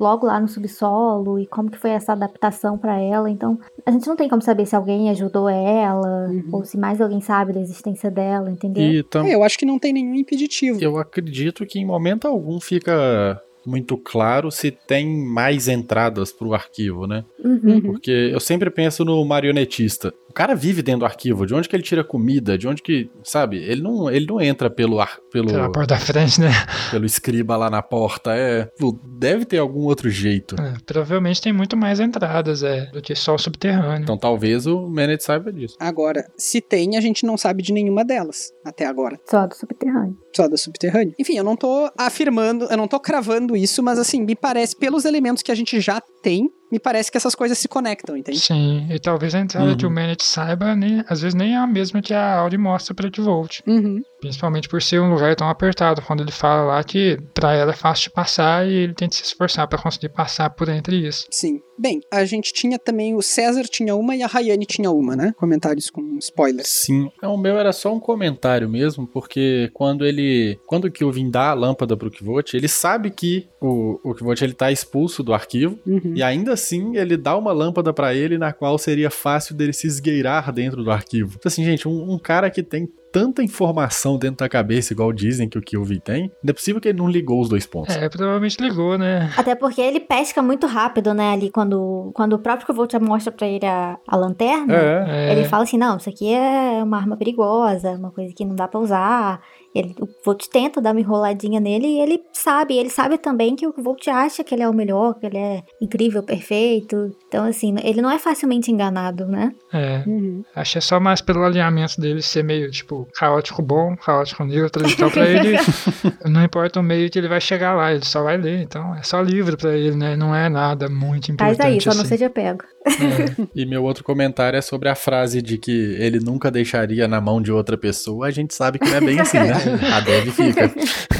logo 0.00 0.26
lá 0.26 0.38
no 0.40 0.48
subsolo, 0.48 1.38
e 1.38 1.46
como 1.46 1.70
que 1.70 1.78
foi 1.78 1.90
essa 1.90 2.12
adaptação 2.12 2.76
pra 2.76 2.98
ela. 3.00 3.30
Então, 3.30 3.58
a 3.86 3.90
gente 3.90 4.06
não 4.06 4.16
tem 4.16 4.28
como 4.28 4.42
saber 4.42 4.66
se 4.66 4.74
alguém 4.76 5.10
ajudou 5.10 5.48
ela, 5.48 6.28
Uhum. 6.28 6.48
ou 6.52 6.64
se 6.64 6.76
mais 6.76 7.00
alguém 7.00 7.20
sabe 7.20 7.52
da 7.52 7.60
existência 7.60 8.10
dela, 8.10 8.50
entendeu? 8.50 8.82
E 8.82 9.02
tam- 9.04 9.24
É, 9.26 9.34
eu 9.34 9.42
acho 9.44 9.56
que 9.58 9.64
não 9.66 9.78
tem 9.78 9.92
nenhum 9.92 10.14
impeditivo. 10.14 10.78
eu 10.82 10.98
acredito 10.98 11.64
que 11.64 11.78
em 11.78 11.86
momento 11.86 12.26
algum 12.28 12.60
fica 12.60 13.40
muito 13.66 13.96
claro 13.96 14.50
se 14.50 14.70
tem 14.70 15.06
mais 15.06 15.68
entradas 15.68 16.32
pro 16.32 16.54
arquivo, 16.54 17.06
né? 17.06 17.24
Uhum. 17.42 17.60
Uhum. 17.64 17.80
Porque 17.80 18.10
eu 18.10 18.40
sempre 18.40 18.70
penso 18.70 19.04
no 19.04 19.24
marionetista. 19.24 20.12
O 20.28 20.32
cara 20.32 20.54
vive 20.54 20.82
dentro 20.82 21.00
do 21.00 21.06
arquivo. 21.06 21.46
De 21.46 21.54
onde 21.54 21.68
que 21.68 21.74
ele 21.74 21.82
tira 21.82 22.04
comida? 22.04 22.56
De 22.56 22.68
onde 22.68 22.82
que. 22.82 23.10
Sabe? 23.24 23.56
Ele 23.56 23.80
não, 23.80 24.10
ele 24.10 24.26
não 24.26 24.40
entra 24.40 24.70
pelo, 24.70 25.00
ar, 25.00 25.18
pelo, 25.32 25.48
Pela 25.48 25.72
porta 25.72 25.94
da 25.94 26.00
frente, 26.00 26.40
né? 26.40 26.50
pelo 26.90 27.06
escriba 27.06 27.56
lá 27.56 27.70
na 27.70 27.82
porta. 27.82 28.34
É. 28.34 28.68
Deve 29.04 29.44
ter 29.44 29.58
algum 29.58 29.84
outro 29.84 30.10
jeito. 30.10 30.54
É, 30.60 30.74
provavelmente 30.86 31.40
tem 31.40 31.52
muito 31.52 31.76
mais 31.76 31.98
entradas, 31.98 32.62
é, 32.62 32.86
do 32.86 33.00
que 33.00 33.14
só 33.14 33.34
o 33.34 33.38
subterrâneo. 33.38 34.02
Então 34.02 34.18
talvez 34.18 34.66
o 34.66 34.88
Manet 34.88 35.22
saiba 35.22 35.52
disso. 35.52 35.76
Agora, 35.80 36.30
se 36.36 36.60
tem, 36.60 36.96
a 36.96 37.00
gente 37.00 37.24
não 37.26 37.36
sabe 37.36 37.62
de 37.62 37.72
nenhuma 37.72 38.04
delas 38.04 38.52
até 38.64 38.86
agora. 38.86 39.18
Só 39.28 39.46
do 39.46 39.54
subterrâneo. 39.54 40.16
Só 40.34 40.46
da 40.46 40.56
subterrâneo. 40.56 41.14
Enfim, 41.18 41.36
eu 41.36 41.44
não 41.44 41.56
tô 41.56 41.90
afirmando, 41.96 42.66
eu 42.66 42.76
não 42.76 42.86
tô 42.86 43.00
cravando 43.00 43.47
isso, 43.56 43.82
mas 43.82 43.98
assim, 43.98 44.22
me 44.22 44.34
parece, 44.34 44.76
pelos 44.76 45.04
elementos 45.04 45.42
que 45.42 45.52
a 45.52 45.54
gente 45.54 45.80
já 45.80 46.00
tem, 46.22 46.50
me 46.70 46.78
parece 46.78 47.10
que 47.10 47.16
essas 47.16 47.34
coisas 47.34 47.56
se 47.56 47.66
conectam, 47.68 48.16
entende? 48.16 48.40
Sim, 48.40 48.86
e 48.90 48.98
talvez 48.98 49.34
a 49.34 49.40
entrada 49.40 49.70
Uhum. 49.70 49.76
que 49.76 49.86
o 49.86 49.90
Manet 49.90 50.22
saiba, 50.22 50.74
nem, 50.76 51.02
às 51.08 51.22
vezes 51.22 51.34
nem 51.34 51.54
é 51.54 51.56
a 51.56 51.66
mesma 51.66 52.02
que 52.02 52.12
a 52.12 52.34
Audi 52.40 52.58
mostra 52.58 52.94
pra 52.94 53.08
Volt. 53.18 53.60
Uhum. 53.66 54.02
Principalmente 54.20 54.68
por 54.68 54.82
ser 54.82 55.00
um 55.00 55.10
lugar 55.14 55.34
tão 55.36 55.48
apertado, 55.48 56.02
quando 56.02 56.22
ele 56.22 56.32
fala 56.32 56.62
lá 56.64 56.84
que 56.84 57.18
pra 57.32 57.54
ela 57.54 57.70
é 57.72 57.74
fácil 57.76 58.04
de 58.04 58.10
passar 58.10 58.68
e 58.68 58.72
ele 58.74 58.94
tem 58.94 59.08
que 59.08 59.16
se 59.16 59.22
esforçar 59.22 59.66
pra 59.68 59.78
conseguir 59.80 60.10
passar 60.10 60.50
por 60.50 60.68
entre 60.68 60.96
isso. 61.06 61.26
Sim. 61.30 61.60
Bem, 61.80 62.00
a 62.12 62.24
gente 62.24 62.52
tinha 62.52 62.76
também, 62.78 63.14
o 63.14 63.22
César 63.22 63.62
tinha 63.62 63.94
uma 63.94 64.16
e 64.16 64.22
a 64.22 64.26
Rayane 64.26 64.66
tinha 64.66 64.90
uma, 64.90 65.14
né? 65.14 65.32
Comentários 65.38 65.88
com 65.88 66.18
spoilers. 66.18 66.66
Sim. 66.68 67.08
Não, 67.22 67.34
o 67.34 67.38
meu 67.38 67.56
era 67.56 67.72
só 67.72 67.94
um 67.94 68.00
comentário 68.00 68.68
mesmo, 68.68 69.06
porque 69.06 69.70
quando 69.72 70.04
ele. 70.04 70.58
Quando 70.66 70.86
o 70.86 70.90
Kilvin 70.90 71.30
dá 71.30 71.50
a 71.50 71.54
lâmpada 71.54 71.96
pro 71.96 72.10
Kvot, 72.10 72.56
ele 72.56 72.66
sabe 72.66 73.10
que 73.10 73.46
o, 73.60 74.00
o 74.02 74.12
Kvot 74.12 74.42
ele 74.42 74.54
tá 74.54 74.72
expulso 74.72 75.22
do 75.22 75.32
arquivo. 75.32 75.78
Uhum. 75.86 76.14
E 76.18 76.22
ainda 76.22 76.52
assim, 76.52 76.96
ele 76.96 77.16
dá 77.16 77.36
uma 77.36 77.52
lâmpada 77.52 77.92
pra 77.92 78.14
ele 78.14 78.38
na 78.38 78.52
qual 78.52 78.76
seria 78.78 79.10
fácil 79.10 79.54
dele 79.54 79.72
se 79.72 79.86
esgueirar 79.86 80.52
dentro 80.52 80.82
do 80.82 80.90
arquivo. 80.90 81.36
Então, 81.38 81.48
assim, 81.48 81.64
gente, 81.64 81.86
um, 81.86 82.12
um 82.12 82.18
cara 82.18 82.50
que 82.50 82.62
tem 82.62 82.88
tanta 83.12 83.42
informação 83.42 84.18
dentro 84.18 84.38
da 84.38 84.48
cabeça, 84.48 84.92
igual 84.92 85.12
dizem 85.12 85.48
que 85.48 85.58
o 85.58 85.62
Kilvin 85.62 85.98
tem, 85.98 86.30
não 86.42 86.50
é 86.50 86.52
possível 86.52 86.80
que 86.80 86.88
ele 86.88 86.98
não 86.98 87.08
ligou 87.08 87.40
os 87.40 87.48
dois 87.48 87.66
pontos. 87.66 87.96
É, 87.96 88.08
provavelmente 88.08 88.60
ligou, 88.60 88.98
né? 88.98 89.32
Até 89.36 89.54
porque 89.54 89.80
ele 89.80 90.00
pesca 90.00 90.42
muito 90.42 90.66
rápido, 90.66 91.14
né? 91.14 91.32
Ali 91.32 91.50
quando, 91.50 92.10
quando 92.14 92.34
o 92.34 92.38
próprio 92.38 92.74
Volt 92.74 92.92
mostra 92.94 93.32
pra 93.32 93.46
ele 93.46 93.66
a, 93.66 93.98
a 94.06 94.16
lanterna. 94.16 94.74
É. 94.74 95.04
É, 95.08 95.32
Ele 95.32 95.44
fala 95.44 95.64
assim, 95.64 95.78
não, 95.78 95.96
isso 95.96 96.08
aqui 96.08 96.32
é 96.32 96.82
uma 96.82 96.98
arma 96.98 97.16
perigosa, 97.16 97.92
uma 97.92 98.10
coisa 98.10 98.32
que 98.34 98.44
não 98.44 98.54
dá 98.54 98.68
pra 98.68 98.80
usar. 98.80 99.40
Ele, 99.78 99.94
o 100.00 100.08
Volt 100.24 100.46
tenta 100.48 100.80
dar 100.80 100.92
uma 100.92 101.00
enroladinha 101.00 101.60
nele 101.60 101.86
e 101.86 102.00
ele 102.00 102.20
sabe, 102.32 102.76
ele 102.76 102.90
sabe 102.90 103.18
também 103.18 103.54
que 103.54 103.66
o 103.66 103.74
Volt 103.76 104.06
acha 104.08 104.42
que 104.42 104.54
ele 104.54 104.62
é 104.62 104.68
o 104.68 104.74
melhor, 104.74 105.14
que 105.14 105.26
ele 105.26 105.38
é 105.38 105.62
incrível, 105.80 106.22
perfeito. 106.22 107.10
Então, 107.28 107.44
assim, 107.44 107.74
ele 107.82 108.02
não 108.02 108.10
é 108.10 108.18
facilmente 108.18 108.70
enganado, 108.70 109.26
né? 109.26 109.52
é. 109.72 110.02
Uhum. 110.06 110.42
Achei 110.54 110.80
só 110.80 110.98
mais 110.98 111.20
pelo 111.20 111.44
alinhamento 111.44 112.00
dele 112.00 112.22
ser 112.22 112.42
meio, 112.42 112.70
tipo, 112.70 113.06
caótico 113.14 113.62
bom, 113.62 113.96
caótico 113.96 114.44
neutro. 114.44 114.88
Então, 114.88 115.10
pra 115.10 115.26
ele, 115.26 115.56
não 116.24 116.42
importa 116.42 116.80
o 116.80 116.82
meio 116.82 117.10
que 117.10 117.18
ele 117.18 117.28
vai 117.28 117.40
chegar 117.40 117.74
lá, 117.74 117.92
ele 117.92 118.04
só 118.04 118.22
vai 118.22 118.36
ler. 118.36 118.62
Então, 118.62 118.94
é 118.94 119.02
só 119.02 119.20
livre 119.20 119.56
pra 119.56 119.76
ele, 119.76 119.96
né? 119.96 120.16
Não 120.16 120.34
é 120.34 120.48
nada 120.48 120.88
muito 120.88 121.26
Faz 121.38 121.54
importante 121.54 121.62
aí, 121.62 121.80
só 121.80 121.90
não 121.90 122.00
assim. 122.00 122.08
seja 122.08 122.30
pego. 122.30 122.64
É. 122.88 123.48
E 123.54 123.66
meu 123.66 123.84
outro 123.84 124.04
comentário 124.04 124.56
é 124.56 124.60
sobre 124.60 124.88
a 124.88 124.94
frase 124.94 125.42
de 125.42 125.58
que 125.58 125.96
ele 125.98 126.18
nunca 126.18 126.50
deixaria 126.50 127.06
na 127.06 127.20
mão 127.20 127.40
de 127.40 127.52
outra 127.52 127.76
pessoa. 127.76 128.26
A 128.26 128.30
gente 128.30 128.54
sabe 128.54 128.78
que 128.78 128.88
não 128.88 128.96
é 128.96 129.00
bem 129.00 129.20
assim, 129.20 129.38
né? 129.38 129.54
A 129.92 130.00
Dev 130.00 130.28
fica. 130.30 130.70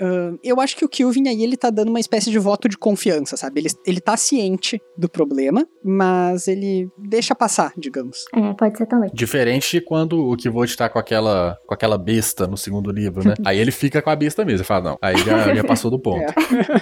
Ah, 0.00 0.36
eu 0.42 0.60
acho 0.60 0.76
que 0.76 0.84
o 0.84 0.88
Kilvin 0.88 1.28
aí, 1.28 1.42
ele 1.42 1.56
tá 1.56 1.70
dando 1.70 1.88
uma 1.88 2.00
espécie 2.00 2.30
de 2.30 2.38
voto 2.38 2.68
de 2.68 2.76
confiança, 2.76 3.36
sabe? 3.36 3.60
Ele, 3.60 3.68
ele 3.86 4.00
tá 4.00 4.16
ciente 4.16 4.80
do 4.96 5.08
problema, 5.08 5.66
mas 5.82 6.48
ele 6.48 6.88
deixa 6.98 7.34
passar, 7.34 7.72
digamos. 7.76 8.24
É, 8.34 8.52
pode 8.54 8.76
ser 8.76 8.86
também. 8.86 9.10
Diferente 9.12 9.78
de 9.78 9.80
quando 9.80 10.18
o 10.18 10.36
Kvot 10.36 10.76
tá 10.76 10.88
com 10.88 10.98
aquela, 10.98 11.58
com 11.66 11.74
aquela 11.74 11.98
besta 11.98 12.46
no 12.46 12.56
segundo 12.56 12.90
livro, 12.90 13.26
né? 13.26 13.34
Aí 13.44 13.58
ele 13.58 13.70
fica 13.70 14.02
com 14.02 14.10
a 14.10 14.16
besta 14.16 14.44
mesmo. 14.44 14.58
Ele 14.58 14.64
fala, 14.64 14.90
não, 14.90 14.98
aí 15.00 15.16
já, 15.18 15.54
já 15.54 15.64
passou 15.64 15.90
do 15.90 15.98
ponto. 15.98 16.32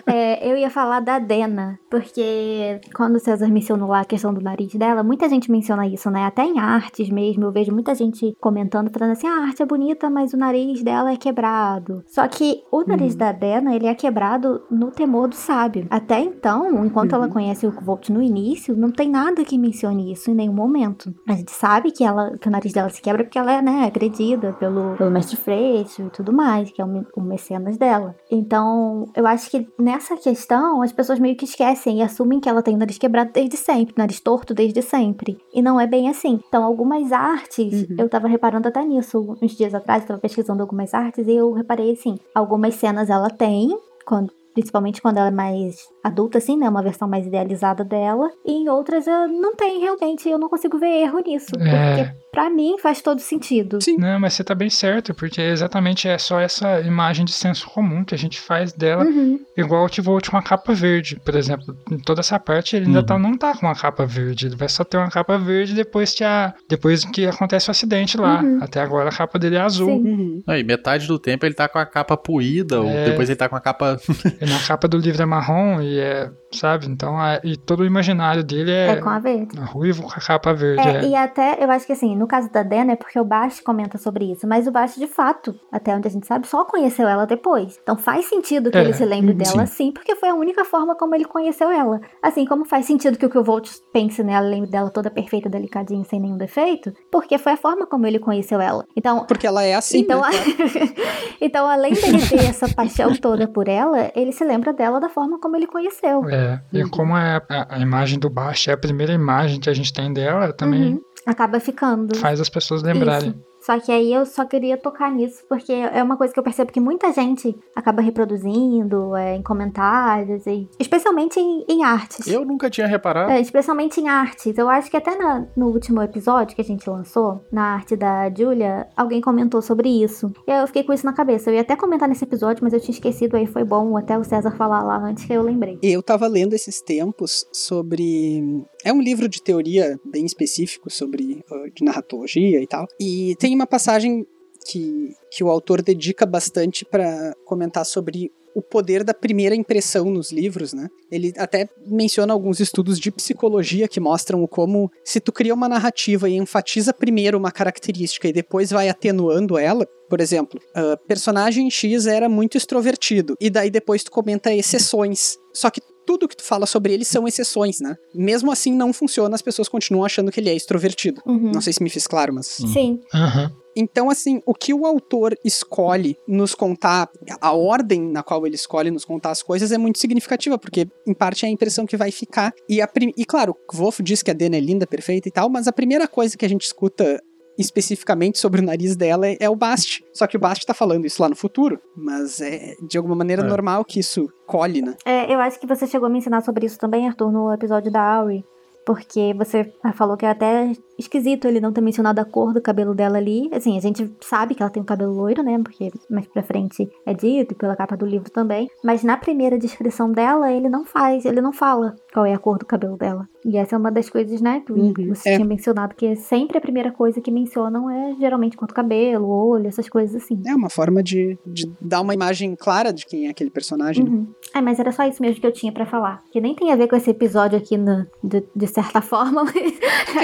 É, 0.06 0.50
eu 0.50 0.56
ia 0.56 0.70
falar 0.70 1.00
da 1.00 1.18
Dena, 1.18 1.78
porque 1.90 2.80
quando 2.94 3.16
o 3.16 3.20
César 3.20 3.48
mencionou 3.48 3.88
lá 3.88 4.00
a 4.00 4.04
questão 4.22 4.32
do 4.32 4.40
nariz 4.40 4.72
dela, 4.74 5.02
muita 5.02 5.28
gente 5.28 5.50
menciona 5.50 5.84
isso, 5.86 6.08
né? 6.10 6.24
Até 6.24 6.44
em 6.44 6.60
artes 6.60 7.10
mesmo, 7.10 7.44
eu 7.44 7.50
vejo 7.52 7.72
muita 7.72 7.92
gente 7.94 8.36
comentando, 8.40 8.88
falando 8.92 9.12
assim, 9.12 9.26
ah, 9.26 9.40
a 9.40 9.44
arte 9.46 9.62
é 9.62 9.66
bonita, 9.66 10.08
mas 10.08 10.32
o 10.32 10.36
nariz 10.36 10.80
dela 10.82 11.12
é 11.12 11.16
quebrado. 11.16 12.04
Só 12.06 12.26
que 12.28 12.62
o 12.70 12.84
nariz 12.86 13.12
Uhum. 13.14 13.18
da 13.18 13.32
Dena, 13.32 13.74
ele 13.74 13.86
é 13.86 13.94
quebrado 13.94 14.62
no 14.70 14.92
temor 14.92 15.26
do 15.28 15.34
sábio. 15.34 15.86
Até 15.90 16.20
então, 16.20 16.84
enquanto 16.86 17.14
ela 17.14 17.26
Uhum. 17.26 17.32
conhece 17.32 17.66
o 17.66 17.72
Volt 17.72 18.10
no 18.10 18.22
início, 18.22 18.76
não 18.76 18.92
tem 18.92 19.10
nada 19.10 19.44
que 19.44 19.58
mencione 19.58 20.12
isso 20.12 20.30
em 20.30 20.34
nenhum 20.34 20.52
momento. 20.54 21.12
A 21.28 21.32
gente 21.34 21.50
sabe 21.50 21.90
que, 21.90 22.04
ela, 22.04 22.36
que 22.38 22.46
o 22.46 22.50
nariz 22.50 22.72
dela 22.72 22.88
se 22.90 23.02
quebra 23.02 23.24
porque 23.24 23.38
ela 23.38 23.52
é, 23.52 23.60
né, 23.60 23.84
agredida 23.86 24.52
pelo, 24.52 24.94
pelo 24.96 25.10
mestre 25.10 25.36
Freixo 25.36 26.02
e 26.02 26.10
tudo 26.10 26.32
mais, 26.32 26.70
que 26.70 26.80
é 26.80 26.84
o, 26.84 27.04
o 27.16 27.20
mecenas 27.20 27.76
dela. 27.76 28.14
Então, 28.30 29.04
eu 29.16 29.26
acho 29.26 29.50
que 29.50 29.66
nessa 29.78 30.16
questão, 30.16 30.80
as 30.80 30.92
pessoas 30.92 31.18
meio 31.18 31.36
que 31.36 31.44
esquecem 31.44 31.98
e 31.98 32.02
assumem 32.02 32.38
que 32.38 32.48
ela 32.48 32.62
tem 32.62 32.74
o 32.76 32.78
nariz 32.78 32.98
quebrado 32.98 33.30
desde 33.32 33.56
sempre, 33.56 33.94
nariz 34.02 34.20
torto 34.20 34.52
desde 34.54 34.82
sempre. 34.82 35.38
E 35.54 35.62
não 35.62 35.80
é 35.80 35.86
bem 35.86 36.08
assim. 36.08 36.40
Então, 36.48 36.62
algumas 36.64 37.12
artes, 37.12 37.88
Uhum. 37.88 37.96
eu 37.98 38.08
tava 38.08 38.28
reparando 38.28 38.68
até 38.68 38.84
nisso 38.84 39.36
uns 39.40 39.52
dias 39.56 39.74
atrás, 39.74 40.02
eu 40.02 40.08
tava 40.08 40.20
pesquisando 40.20 40.62
algumas 40.62 40.92
artes 40.94 41.26
e 41.26 41.32
eu 41.32 41.52
reparei 41.52 41.92
assim, 41.92 42.18
algumas 42.34 42.74
cenas 42.74 43.08
ela 43.10 43.30
tem, 43.30 43.76
quando 44.04 44.30
principalmente 44.54 45.00
quando 45.02 45.18
ela 45.18 45.28
é 45.28 45.30
mais 45.30 45.76
adulta, 46.04 46.38
assim, 46.38 46.56
né? 46.56 46.68
Uma 46.68 46.82
versão 46.82 47.08
mais 47.08 47.26
idealizada 47.26 47.84
dela. 47.84 48.28
E 48.44 48.52
em 48.52 48.68
outras 48.68 49.06
eu 49.06 49.28
não 49.28 49.54
tem, 49.54 49.80
realmente, 49.80 50.28
eu 50.28 50.38
não 50.38 50.48
consigo 50.48 50.78
ver 50.78 51.02
erro 51.02 51.20
nisso. 51.24 51.50
É. 51.58 52.04
Porque 52.04 52.22
pra 52.32 52.50
mim 52.50 52.76
faz 52.78 53.00
todo 53.02 53.20
sentido. 53.20 53.80
Sim. 53.82 53.96
Não, 53.98 54.18
mas 54.18 54.32
você 54.34 54.42
tá 54.42 54.54
bem 54.54 54.70
certo, 54.70 55.14
porque 55.14 55.40
exatamente 55.40 56.08
é 56.08 56.16
só 56.18 56.40
essa 56.40 56.80
imagem 56.80 57.24
de 57.24 57.32
senso 57.32 57.68
comum 57.70 58.04
que 58.04 58.14
a 58.14 58.18
gente 58.18 58.40
faz 58.40 58.72
dela, 58.72 59.04
Uhum. 59.04 59.38
igual 59.56 59.84
o 59.84 59.88
T-Volt 59.88 60.30
com 60.30 60.36
a 60.36 60.42
capa 60.42 60.72
verde, 60.72 61.20
por 61.24 61.34
exemplo. 61.36 61.76
Em 61.90 61.98
toda 61.98 62.20
essa 62.20 62.38
parte 62.40 62.74
ele 62.76 62.86
ainda 62.86 63.00
Uhum. 63.00 63.06
tá, 63.06 63.18
não 63.18 63.36
tá 63.36 63.54
com 63.56 63.66
uma 63.66 63.74
capa 63.74 64.04
verde, 64.06 64.46
ele 64.46 64.56
vai 64.56 64.68
só 64.68 64.82
ter 64.82 64.96
uma 64.96 65.10
capa 65.10 65.36
verde 65.38 65.74
depois 65.74 66.14
que, 66.14 66.24
a, 66.24 66.54
depois 66.68 67.04
que 67.04 67.26
acontece 67.26 67.68
o 67.68 67.70
acidente 67.70 68.16
lá. 68.16 68.42
Uhum. 68.42 68.58
Até 68.62 68.80
agora 68.80 69.08
a 69.10 69.12
capa 69.12 69.38
dele 69.38 69.56
é 69.56 69.60
azul. 69.60 69.88
Sim. 69.88 70.02
Uhum. 70.08 70.42
Aí, 70.46 70.64
metade 70.64 71.06
do 71.06 71.18
tempo 71.18 71.44
ele 71.46 71.54
tá 71.54 71.68
com 71.68 71.78
a 71.78 71.86
capa 71.86 72.16
puída, 72.16 72.80
ou 72.80 72.88
É. 72.88 73.10
depois 73.10 73.28
ele 73.28 73.36
tá 73.36 73.48
com 73.48 73.56
a 73.56 73.60
capa 73.60 73.98
na 74.46 74.58
capa 74.58 74.88
do 74.88 74.98
livro 74.98 75.22
é 75.22 75.26
marrom 75.26 75.80
e 75.80 75.98
é, 75.98 76.30
sabe? 76.58 76.86
Então, 76.86 77.20
é, 77.22 77.40
e 77.44 77.56
todo 77.56 77.80
o 77.80 77.84
imaginário 77.86 78.42
dele 78.44 78.70
é, 78.70 78.88
É 78.90 78.96
com 78.96 79.08
a 79.08 79.18
verde. 79.18 79.58
ruivo 79.58 80.02
com 80.02 80.10
a 80.10 80.20
capa 80.20 80.52
verde. 80.52 80.86
É, 80.86 80.92
É, 80.96 81.04
e 81.04 81.14
até, 81.14 81.62
eu 81.62 81.70
acho 81.70 81.86
que 81.86 81.92
assim, 81.92 82.16
no 82.16 82.26
caso 82.26 82.50
da 82.50 82.62
Dana 82.62 82.92
é 82.92 82.96
porque 82.96 83.18
o 83.18 83.24
Bast 83.24 83.62
comenta 83.62 83.98
sobre 83.98 84.30
isso, 84.32 84.46
mas 84.46 84.66
o 84.66 84.70
Bast, 84.72 84.98
de 84.98 85.06
fato, 85.06 85.54
até 85.70 85.94
onde 85.94 86.08
a 86.08 86.10
gente 86.10 86.26
sabe, 86.26 86.46
só 86.46 86.64
conheceu 86.64 87.08
ela 87.08 87.26
depois. 87.26 87.78
Então 87.82 87.96
faz 87.96 88.26
sentido 88.26 88.70
que 88.70 88.76
É, 88.78 88.82
ele 88.82 88.92
se 88.92 89.04
lembre 89.04 89.34
dela, 89.34 89.66
sim, 89.66 89.90
porque 89.92 90.14
foi 90.16 90.28
a 90.28 90.34
única 90.34 90.64
forma 90.64 90.94
como 90.94 91.14
ele 91.14 91.24
conheceu 91.24 91.70
ela. 91.70 92.00
Assim, 92.22 92.44
como 92.44 92.64
faz 92.64 92.86
sentido 92.86 93.18
que 93.18 93.26
o 93.26 93.30
que 93.30 93.38
o 93.38 93.44
Volt 93.44 93.68
pense 93.92 94.22
nela, 94.22 94.46
lembre 94.46 94.70
dela 94.70 94.90
toda 94.90 95.10
perfeita, 95.10 95.48
delicadinha, 95.48 96.04
sem 96.04 96.20
nenhum 96.20 96.36
defeito, 96.36 96.92
porque 97.10 97.38
foi 97.38 97.52
a 97.52 97.56
forma 97.56 97.86
como 97.86 98.06
ele 98.06 98.18
conheceu 98.18 98.60
ela. 98.60 98.84
Então, 98.96 99.24
Porque 99.26 99.46
ela 99.46 99.62
é 99.62 99.74
assim, 99.74 99.98
então, 100.00 100.20
né? 100.20 100.28
então, 101.40 101.66
além 101.68 101.92
dele 101.94 102.18
ter 102.28 102.44
essa 102.44 102.68
paixão 102.68 103.14
toda 103.14 103.46
por 103.48 103.68
ela, 103.68 104.10
ele 104.14 104.32
se 104.32 104.44
lembra 104.44 104.72
dela 104.72 105.00
da 105.00 105.08
forma 105.08 105.38
como 105.40 105.56
ele 105.56 105.66
conheceu. 105.66 106.28
É, 106.28 106.41
e 106.72 106.82
Uhum. 106.82 106.88
como 106.90 107.16
é 107.16 107.40
a, 107.48 107.76
a 107.76 107.78
imagem 107.78 108.18
do 108.18 108.28
Bast 108.30 108.68
é 108.70 108.72
a 108.72 108.76
primeira 108.76 109.12
imagem 109.12 109.60
que 109.60 109.68
a 109.70 109.74
gente 109.74 109.92
tem 109.92 110.12
dela, 110.12 110.52
também 110.52 110.94
Uhum. 110.94 111.02
Acaba 111.24 111.60
ficando. 111.60 112.16
faz 112.16 112.40
as 112.40 112.48
pessoas 112.48 112.82
lembrarem. 112.82 113.30
Isso. 113.30 113.51
Só 113.64 113.78
que 113.78 113.90
aí 113.92 114.12
eu 114.12 114.26
só 114.26 114.44
queria 114.44 114.76
tocar 114.76 115.10
nisso, 115.10 115.44
porque 115.48 115.72
é 115.72 116.02
uma 116.02 116.16
coisa 116.16 116.32
que 116.34 116.38
eu 116.38 116.42
percebo 116.44 116.72
que 116.72 116.80
muita 116.80 117.12
gente 117.12 117.56
acaba 117.74 118.02
reproduzindo 118.02 119.14
é, 119.16 119.36
em 119.36 119.42
comentários, 119.42 120.46
e, 120.46 120.68
especialmente 120.78 121.38
em, 121.38 121.64
em 121.68 121.84
artes. 121.84 122.26
Eu 122.26 122.44
nunca 122.44 122.68
tinha 122.68 122.86
reparado. 122.86 123.30
É, 123.30 123.40
especialmente 123.40 124.00
em 124.00 124.08
artes. 124.08 124.58
Eu 124.58 124.68
acho 124.68 124.90
que 124.90 124.96
até 124.96 125.16
na- 125.16 125.46
no 125.56 125.68
último 125.68 126.02
episódio 126.02 126.54
que 126.56 126.60
a 126.62 126.64
gente 126.64 126.88
lançou, 126.88 127.44
na 127.52 127.74
arte 127.74 127.96
da 127.96 128.28
Julia, 128.34 128.88
alguém 128.96 129.20
comentou 129.20 129.62
sobre 129.62 129.88
isso. 129.88 130.32
E 130.46 130.50
aí 130.50 130.60
eu 130.60 130.66
fiquei 130.66 130.82
com 130.84 130.92
isso 130.92 131.06
na 131.06 131.12
cabeça. 131.12 131.50
Eu 131.50 131.54
ia 131.54 131.60
até 131.60 131.76
comentar 131.76 132.08
nesse 132.08 132.24
episódio, 132.24 132.62
mas 132.64 132.72
eu 132.72 132.80
tinha 132.80 132.92
esquecido, 132.94 133.36
aí 133.36 133.46
foi 133.46 133.64
bom 133.64 133.96
até 133.96 134.18
o 134.18 134.24
César 134.24 134.50
falar 134.52 134.82
lá 134.82 134.96
antes 134.98 135.24
que 135.24 135.32
eu 135.32 135.42
lembrei. 135.42 135.78
Eu 135.82 136.02
tava 136.02 136.26
lendo 136.26 136.52
esses 136.54 136.80
tempos 136.82 137.46
sobre. 137.52 138.64
É 138.84 138.92
um 138.92 139.00
livro 139.00 139.28
de 139.28 139.42
teoria 139.42 139.98
bem 140.04 140.24
específico 140.24 140.90
sobre 140.90 141.44
uh, 141.50 141.70
de 141.74 141.84
narratologia 141.84 142.60
e 142.60 142.66
tal. 142.66 142.86
E 143.00 143.36
tem 143.38 143.54
uma 143.54 143.66
passagem 143.66 144.26
que, 144.66 145.14
que 145.30 145.42
o 145.44 145.50
autor 145.50 145.82
dedica 145.82 146.24
bastante 146.24 146.84
para 146.84 147.34
comentar 147.44 147.84
sobre 147.84 148.30
o 148.54 148.60
poder 148.60 149.02
da 149.02 149.14
primeira 149.14 149.54
impressão 149.54 150.10
nos 150.10 150.30
livros, 150.30 150.72
né? 150.72 150.88
Ele 151.10 151.32
até 151.36 151.68
menciona 151.86 152.32
alguns 152.32 152.60
estudos 152.60 152.98
de 152.98 153.10
psicologia 153.10 153.88
que 153.88 154.00
mostram 154.00 154.46
como 154.46 154.90
se 155.04 155.20
tu 155.20 155.32
cria 155.32 155.54
uma 155.54 155.68
narrativa 155.68 156.28
e 156.28 156.34
enfatiza 156.34 156.92
primeiro 156.92 157.38
uma 157.38 157.50
característica 157.50 158.28
e 158.28 158.32
depois 158.32 158.70
vai 158.70 158.88
atenuando 158.88 159.56
ela, 159.56 159.86
por 160.08 160.20
exemplo, 160.20 160.60
ah, 160.74 160.98
personagem 161.08 161.70
X 161.70 162.06
era 162.06 162.28
muito 162.28 162.56
extrovertido 162.56 163.36
e 163.40 163.48
daí 163.48 163.70
depois 163.70 164.04
tu 164.04 164.10
comenta 164.10 164.52
exceções. 164.52 165.38
Só 165.54 165.70
que 165.70 165.80
tudo 166.06 166.28
que 166.28 166.36
tu 166.36 166.44
fala 166.44 166.66
sobre 166.66 166.92
ele 166.92 167.04
são 167.04 167.26
exceções, 167.26 167.80
né? 167.80 167.96
Mesmo 168.14 168.50
assim 168.50 168.72
não 168.72 168.92
funciona, 168.92 169.34
as 169.34 169.42
pessoas 169.42 169.68
continuam 169.68 170.04
achando 170.04 170.30
que 170.30 170.40
ele 170.40 170.50
é 170.50 170.54
extrovertido. 170.54 171.22
Uhum. 171.26 171.52
Não 171.52 171.60
sei 171.60 171.72
se 171.72 171.82
me 171.82 171.90
fiz 171.90 172.06
claro, 172.06 172.32
mas 172.34 172.46
Sim. 172.46 173.00
Aham. 173.14 173.52
então, 173.76 174.10
assim, 174.10 174.40
o 174.44 174.54
que 174.54 174.74
o 174.74 174.86
autor 174.86 175.36
escolhe 175.44 176.16
nos 176.26 176.54
contar, 176.54 177.08
a 177.40 177.52
ordem 177.52 178.02
na 178.02 178.22
qual 178.22 178.46
ele 178.46 178.56
escolhe 178.56 178.90
nos 178.90 179.04
contar 179.04 179.30
as 179.30 179.42
coisas 179.42 179.72
é 179.72 179.78
muito 179.78 179.98
significativa, 179.98 180.58
porque, 180.58 180.88
em 181.06 181.14
parte, 181.14 181.44
é 181.44 181.48
a 181.48 181.52
impressão 181.52 181.86
que 181.86 181.96
vai 181.96 182.10
ficar. 182.10 182.52
E, 182.68 182.80
a 182.80 182.86
prim... 182.86 183.12
e 183.16 183.24
claro, 183.24 183.56
o 183.72 183.76
Wolf 183.76 184.00
diz 184.00 184.22
que 184.22 184.30
a 184.30 184.34
Dana 184.34 184.56
é 184.56 184.60
linda, 184.60 184.86
perfeita 184.86 185.28
e 185.28 185.32
tal, 185.32 185.48
mas 185.48 185.66
a 185.66 185.72
primeira 185.72 186.06
coisa 186.06 186.36
que 186.36 186.44
a 186.44 186.48
gente 186.48 186.62
escuta 186.62 187.22
especificamente 187.58 188.38
sobre 188.38 188.60
o 188.60 188.64
nariz 188.64 188.96
dela 188.96 189.26
é, 189.28 189.48
o 189.48 189.56
Bast. 189.56 190.04
Só 190.12 190.26
que 190.26 190.36
o 190.36 190.40
Bast 190.40 190.64
tá 190.66 190.74
falando 190.74 191.06
isso 191.06 191.20
lá 191.22 191.28
no 191.28 191.36
futuro, 191.36 191.80
mas 191.96 192.40
é 192.40 192.74
de 192.88 192.96
alguma 192.98 193.14
maneira 193.14 193.42
É. 193.42 193.46
normal 193.46 193.84
que 193.84 194.00
isso 194.00 194.28
colhe, 194.46 194.82
né? 194.82 194.94
É, 195.04 195.32
eu 195.32 195.38
acho 195.40 195.58
que 195.60 195.66
você 195.66 195.86
chegou 195.86 196.06
a 196.06 196.10
me 196.10 196.18
ensinar 196.18 196.42
sobre 196.42 196.66
isso 196.66 196.78
também, 196.78 197.06
Arthur, 197.08 197.30
no 197.32 197.52
episódio 197.52 197.90
da 197.90 198.02
Auri. 198.02 198.44
Porque 198.84 199.32
você 199.34 199.72
falou 199.94 200.16
que 200.16 200.26
até 200.26 200.72
esquisito 200.98 201.46
ele 201.46 201.60
não 201.60 201.72
ter 201.72 201.80
mencionado 201.80 202.20
a 202.20 202.24
cor 202.24 202.52
do 202.52 202.60
cabelo 202.60 202.94
dela 202.94 203.18
ali. 203.18 203.48
Assim, 203.52 203.76
a 203.76 203.80
gente 203.80 204.10
sabe 204.20 204.54
que 204.54 204.62
ela 204.62 204.70
tem 204.70 204.82
o 204.82 204.86
cabelo 204.86 205.12
loiro, 205.12 205.42
né? 205.42 205.58
Porque 205.62 205.90
mais 206.10 206.26
pra 206.26 206.42
frente 206.42 206.88
é 207.06 207.14
dito, 207.14 207.52
e 207.52 207.56
pela 207.56 207.76
capa 207.76 207.96
do 207.96 208.06
livro 208.06 208.30
também. 208.30 208.68
Mas 208.84 209.02
na 209.02 209.16
primeira 209.16 209.58
descrição 209.58 210.10
dela, 210.12 210.52
ele 210.52 210.68
não 210.68 210.84
faz, 210.84 211.24
ele 211.24 211.40
não 211.40 211.52
fala 211.52 211.94
qual 212.12 212.26
é 212.26 212.34
a 212.34 212.38
cor 212.38 212.58
do 212.58 212.66
cabelo 212.66 212.96
dela. 212.96 213.28
E 213.44 213.56
essa 213.56 213.74
é 213.74 213.78
uma 213.78 213.90
das 213.90 214.08
coisas, 214.08 214.40
né, 214.40 214.62
que 214.64 214.72
Uhum, 214.72 214.92
você 215.08 215.30
é. 215.30 215.34
tinha 215.36 215.46
mencionado, 215.46 215.94
que 215.96 216.14
sempre 216.16 216.58
a 216.58 216.60
primeira 216.60 216.92
coisa 216.92 217.20
que 217.20 217.30
mencionam 217.30 217.90
é 217.90 218.14
geralmente 218.20 218.56
do 218.56 218.66
cabelo, 218.68 219.28
olho, 219.28 219.66
essas 219.66 219.88
coisas 219.88 220.22
assim. 220.22 220.40
É 220.46 220.54
uma 220.54 220.70
forma 220.70 221.02
de, 221.02 221.36
de 221.46 221.68
dar 221.80 222.00
uma 222.00 222.14
imagem 222.14 222.54
clara 222.54 222.92
de 222.92 223.04
quem 223.04 223.26
é 223.26 223.30
aquele 223.30 223.50
personagem. 223.50 224.04
né? 224.04 224.10
Uhum. 224.10 224.26
É, 224.54 224.60
mas 224.60 224.78
era 224.78 224.92
só 224.92 225.02
isso 225.08 225.20
mesmo 225.20 225.40
que 225.40 225.46
eu 225.46 225.52
tinha 225.52 225.72
pra 225.72 225.84
falar. 225.86 226.22
Que 226.30 226.40
nem 226.40 226.54
tem 226.54 226.70
a 226.70 226.76
ver 226.76 226.86
com 226.86 226.94
esse 226.94 227.10
episódio 227.10 227.58
aqui, 227.58 227.76
no- 227.76 228.06
de, 228.22 228.44
de 228.54 228.66
certa 228.68 229.00
forma, 229.02 229.44
mas... 229.44 229.56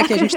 É 0.00 0.04
que 0.04 0.12
a 0.12 0.18
gente 0.18 0.36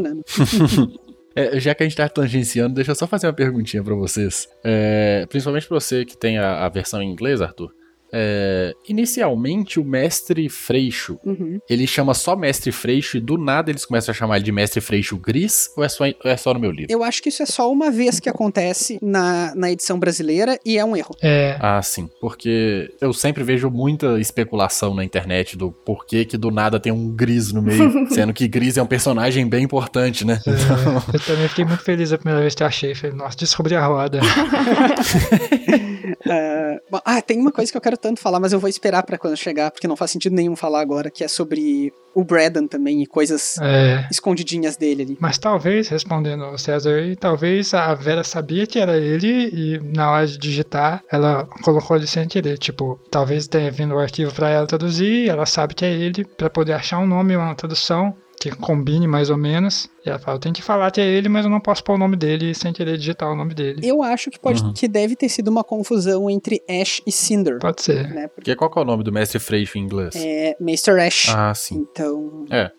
né? 0.00 0.14
É, 1.34 1.58
já 1.58 1.74
que 1.74 1.82
a 1.82 1.86
gente 1.86 1.96
tá 1.96 2.06
tangenciando, 2.10 2.74
deixa 2.74 2.90
eu 2.90 2.94
só 2.94 3.06
fazer 3.06 3.26
uma 3.26 3.32
perguntinha 3.32 3.82
pra 3.82 3.94
vocês. 3.94 4.46
É, 4.62 5.24
principalmente 5.30 5.66
pra 5.66 5.80
você 5.80 6.04
que 6.04 6.14
tem 6.14 6.36
a, 6.36 6.66
a 6.66 6.68
versão 6.68 7.02
em 7.02 7.10
inglês, 7.10 7.40
Arthur. 7.40 7.72
É, 8.12 8.74
inicialmente, 8.88 9.80
o 9.80 9.84
mestre 9.84 10.48
Freixo, 10.48 11.18
Uhum. 11.24 11.58
ele 11.68 11.86
chama 11.86 12.14
só 12.14 12.36
mestre 12.36 12.70
Freixo 12.72 13.16
e 13.16 13.20
do 13.20 13.38
nada 13.38 13.70
eles 13.70 13.84
começam 13.84 14.12
a 14.12 14.14
chamar 14.14 14.36
ele 14.36 14.44
de 14.44 14.52
mestre 14.52 14.80
Freixo 14.80 15.16
Gris? 15.16 15.70
Ou 15.76 15.82
é 15.84 15.88
só, 15.88 16.04
ou 16.04 16.30
é 16.30 16.36
só 16.36 16.52
no 16.54 16.60
meu 16.60 16.70
livro? 16.70 16.92
Eu 16.92 17.02
acho 17.02 17.22
que 17.22 17.28
isso 17.28 17.42
é 17.42 17.46
só 17.46 17.70
uma 17.70 17.90
vez 17.90 18.20
que 18.20 18.28
acontece 18.28 18.98
na, 19.02 19.54
na 19.54 19.70
edição 19.70 19.98
brasileira 19.98 20.58
e 20.64 20.78
é 20.78 20.84
um 20.84 20.96
erro. 20.96 21.16
É, 21.22 21.56
Ah, 21.60 21.80
sim. 21.82 22.08
Porque 22.20 22.90
eu 23.00 23.12
sempre 23.12 23.42
vejo 23.44 23.70
muita 23.70 24.20
especulação 24.20 24.94
na 24.94 25.04
internet 25.04 25.56
do 25.56 25.70
porquê 25.72 26.24
que 26.24 26.36
do 26.36 26.50
nada 26.50 26.78
tem 26.78 26.92
um 26.92 27.10
Gris 27.10 27.52
no 27.52 27.62
meio. 27.62 28.06
sendo 28.10 28.32
que 28.32 28.46
Gris 28.48 28.76
é 28.76 28.82
um 28.82 28.86
personagem 28.86 29.46
bem 29.48 29.64
importante, 29.64 30.24
né? 30.26 30.40
é, 30.46 31.16
eu 31.16 31.20
também 31.20 31.48
fiquei 31.48 31.64
muito 31.64 31.82
feliz 31.82 32.12
a 32.12 32.18
primeira 32.18 32.40
vez 32.40 32.54
que 32.54 32.62
eu 32.62 32.66
achei. 32.66 32.94
Falei, 32.94 33.16
nossa, 33.16 33.36
descobri 33.36 33.74
a 33.74 33.86
roda. 33.86 34.20
Ah, 36.28 36.76
bom, 36.90 37.00
ah, 37.04 37.22
tem 37.22 37.38
uma 37.38 37.52
coisa 37.52 37.70
que 37.70 37.76
eu 37.76 37.80
quero 37.82 37.96
tanto 37.96 38.20
falar, 38.20 38.40
mas 38.40 38.52
eu 38.52 38.60
vou 38.60 38.68
esperar 38.68 39.02
pra 39.02 39.18
quando 39.18 39.36
chegar, 39.36 39.70
porque 39.70 39.86
não 39.88 39.96
faz 39.96 40.10
sentido 40.10 40.34
nenhum 40.34 40.56
falar 40.56 40.80
agora, 40.80 41.10
que 41.10 41.22
é 41.24 41.28
sobre 41.28 41.92
o 42.14 42.24
Braden 42.24 42.66
também 42.68 43.02
e 43.02 43.06
coisas 43.06 43.56
É. 43.58 44.06
escondidinhas 44.10 44.76
dele 44.76 45.02
ali. 45.02 45.16
Mas 45.20 45.38
talvez, 45.38 45.88
respondendo 45.88 46.44
ao 46.44 46.58
César 46.58 46.94
aí, 46.96 47.16
talvez 47.16 47.72
a 47.72 47.94
Vera 47.94 48.22
sabia 48.22 48.66
que 48.66 48.78
era 48.78 48.96
ele 48.98 49.48
e 49.52 49.80
na 49.96 50.10
hora 50.10 50.26
de 50.26 50.36
digitar 50.38 51.02
ela 51.10 51.46
colocou 51.62 51.96
ele 51.96 52.06
sem 52.06 52.28
querer. 52.28 52.58
Tipo, 52.58 53.00
talvez 53.10 53.46
tenha 53.48 53.70
vindo 53.70 53.94
o 53.94 53.98
arquivo 53.98 54.32
pra 54.34 54.50
ela 54.50 54.66
traduzir, 54.66 55.28
ela 55.28 55.46
sabe 55.46 55.74
que 55.74 55.84
é 55.84 55.92
ele, 55.92 56.24
pra 56.24 56.50
poder 56.50 56.74
achar 56.74 56.98
um 56.98 57.06
nome, 57.06 57.34
uma 57.36 57.54
tradução 57.54 58.14
que 58.50 58.56
combine 58.56 59.06
mais 59.06 59.30
ou 59.30 59.36
menos. 59.36 59.88
E 60.04 60.08
ela 60.08 60.18
fala, 60.18 60.36
eu 60.36 60.40
tenho 60.40 60.54
que 60.54 60.62
falar 60.62 60.90
que 60.90 61.00
é 61.00 61.04
ele, 61.06 61.28
mas 61.28 61.44
eu 61.44 61.50
não 61.50 61.60
posso 61.60 61.82
pôr 61.84 61.94
o 61.94 61.98
nome 61.98 62.16
dele 62.16 62.54
sem 62.54 62.72
querer 62.72 62.98
digitar 62.98 63.30
o 63.30 63.36
nome 63.36 63.54
dele. 63.54 63.80
Eu 63.86 64.02
acho 64.02 64.30
que 64.30 64.38
pode 64.38 64.62
Uhum. 64.62 64.72
que 64.72 64.88
deve 64.88 65.14
ter 65.14 65.28
sido 65.28 65.48
uma 65.48 65.62
confusão 65.62 66.28
entre 66.28 66.62
Ash 66.68 67.00
e 67.06 67.12
Cinder. 67.12 67.58
Pode 67.60 67.82
ser. 67.82 68.08
Né? 68.08 68.22
Porque 68.28 68.34
Porque 68.52 68.56
qual 68.56 68.70
que 68.70 68.78
é 68.78 68.82
o 68.82 68.84
nome 68.84 69.04
do 69.04 69.12
mestre 69.12 69.38
Freixo 69.38 69.78
em 69.78 69.82
inglês? 69.82 70.14
é 70.16 70.56
Mr. 70.60 70.98
Ash. 71.00 71.28
Ah, 71.28 71.54
sim. 71.54 71.76
Então. 71.90 72.44
É. 72.50 72.70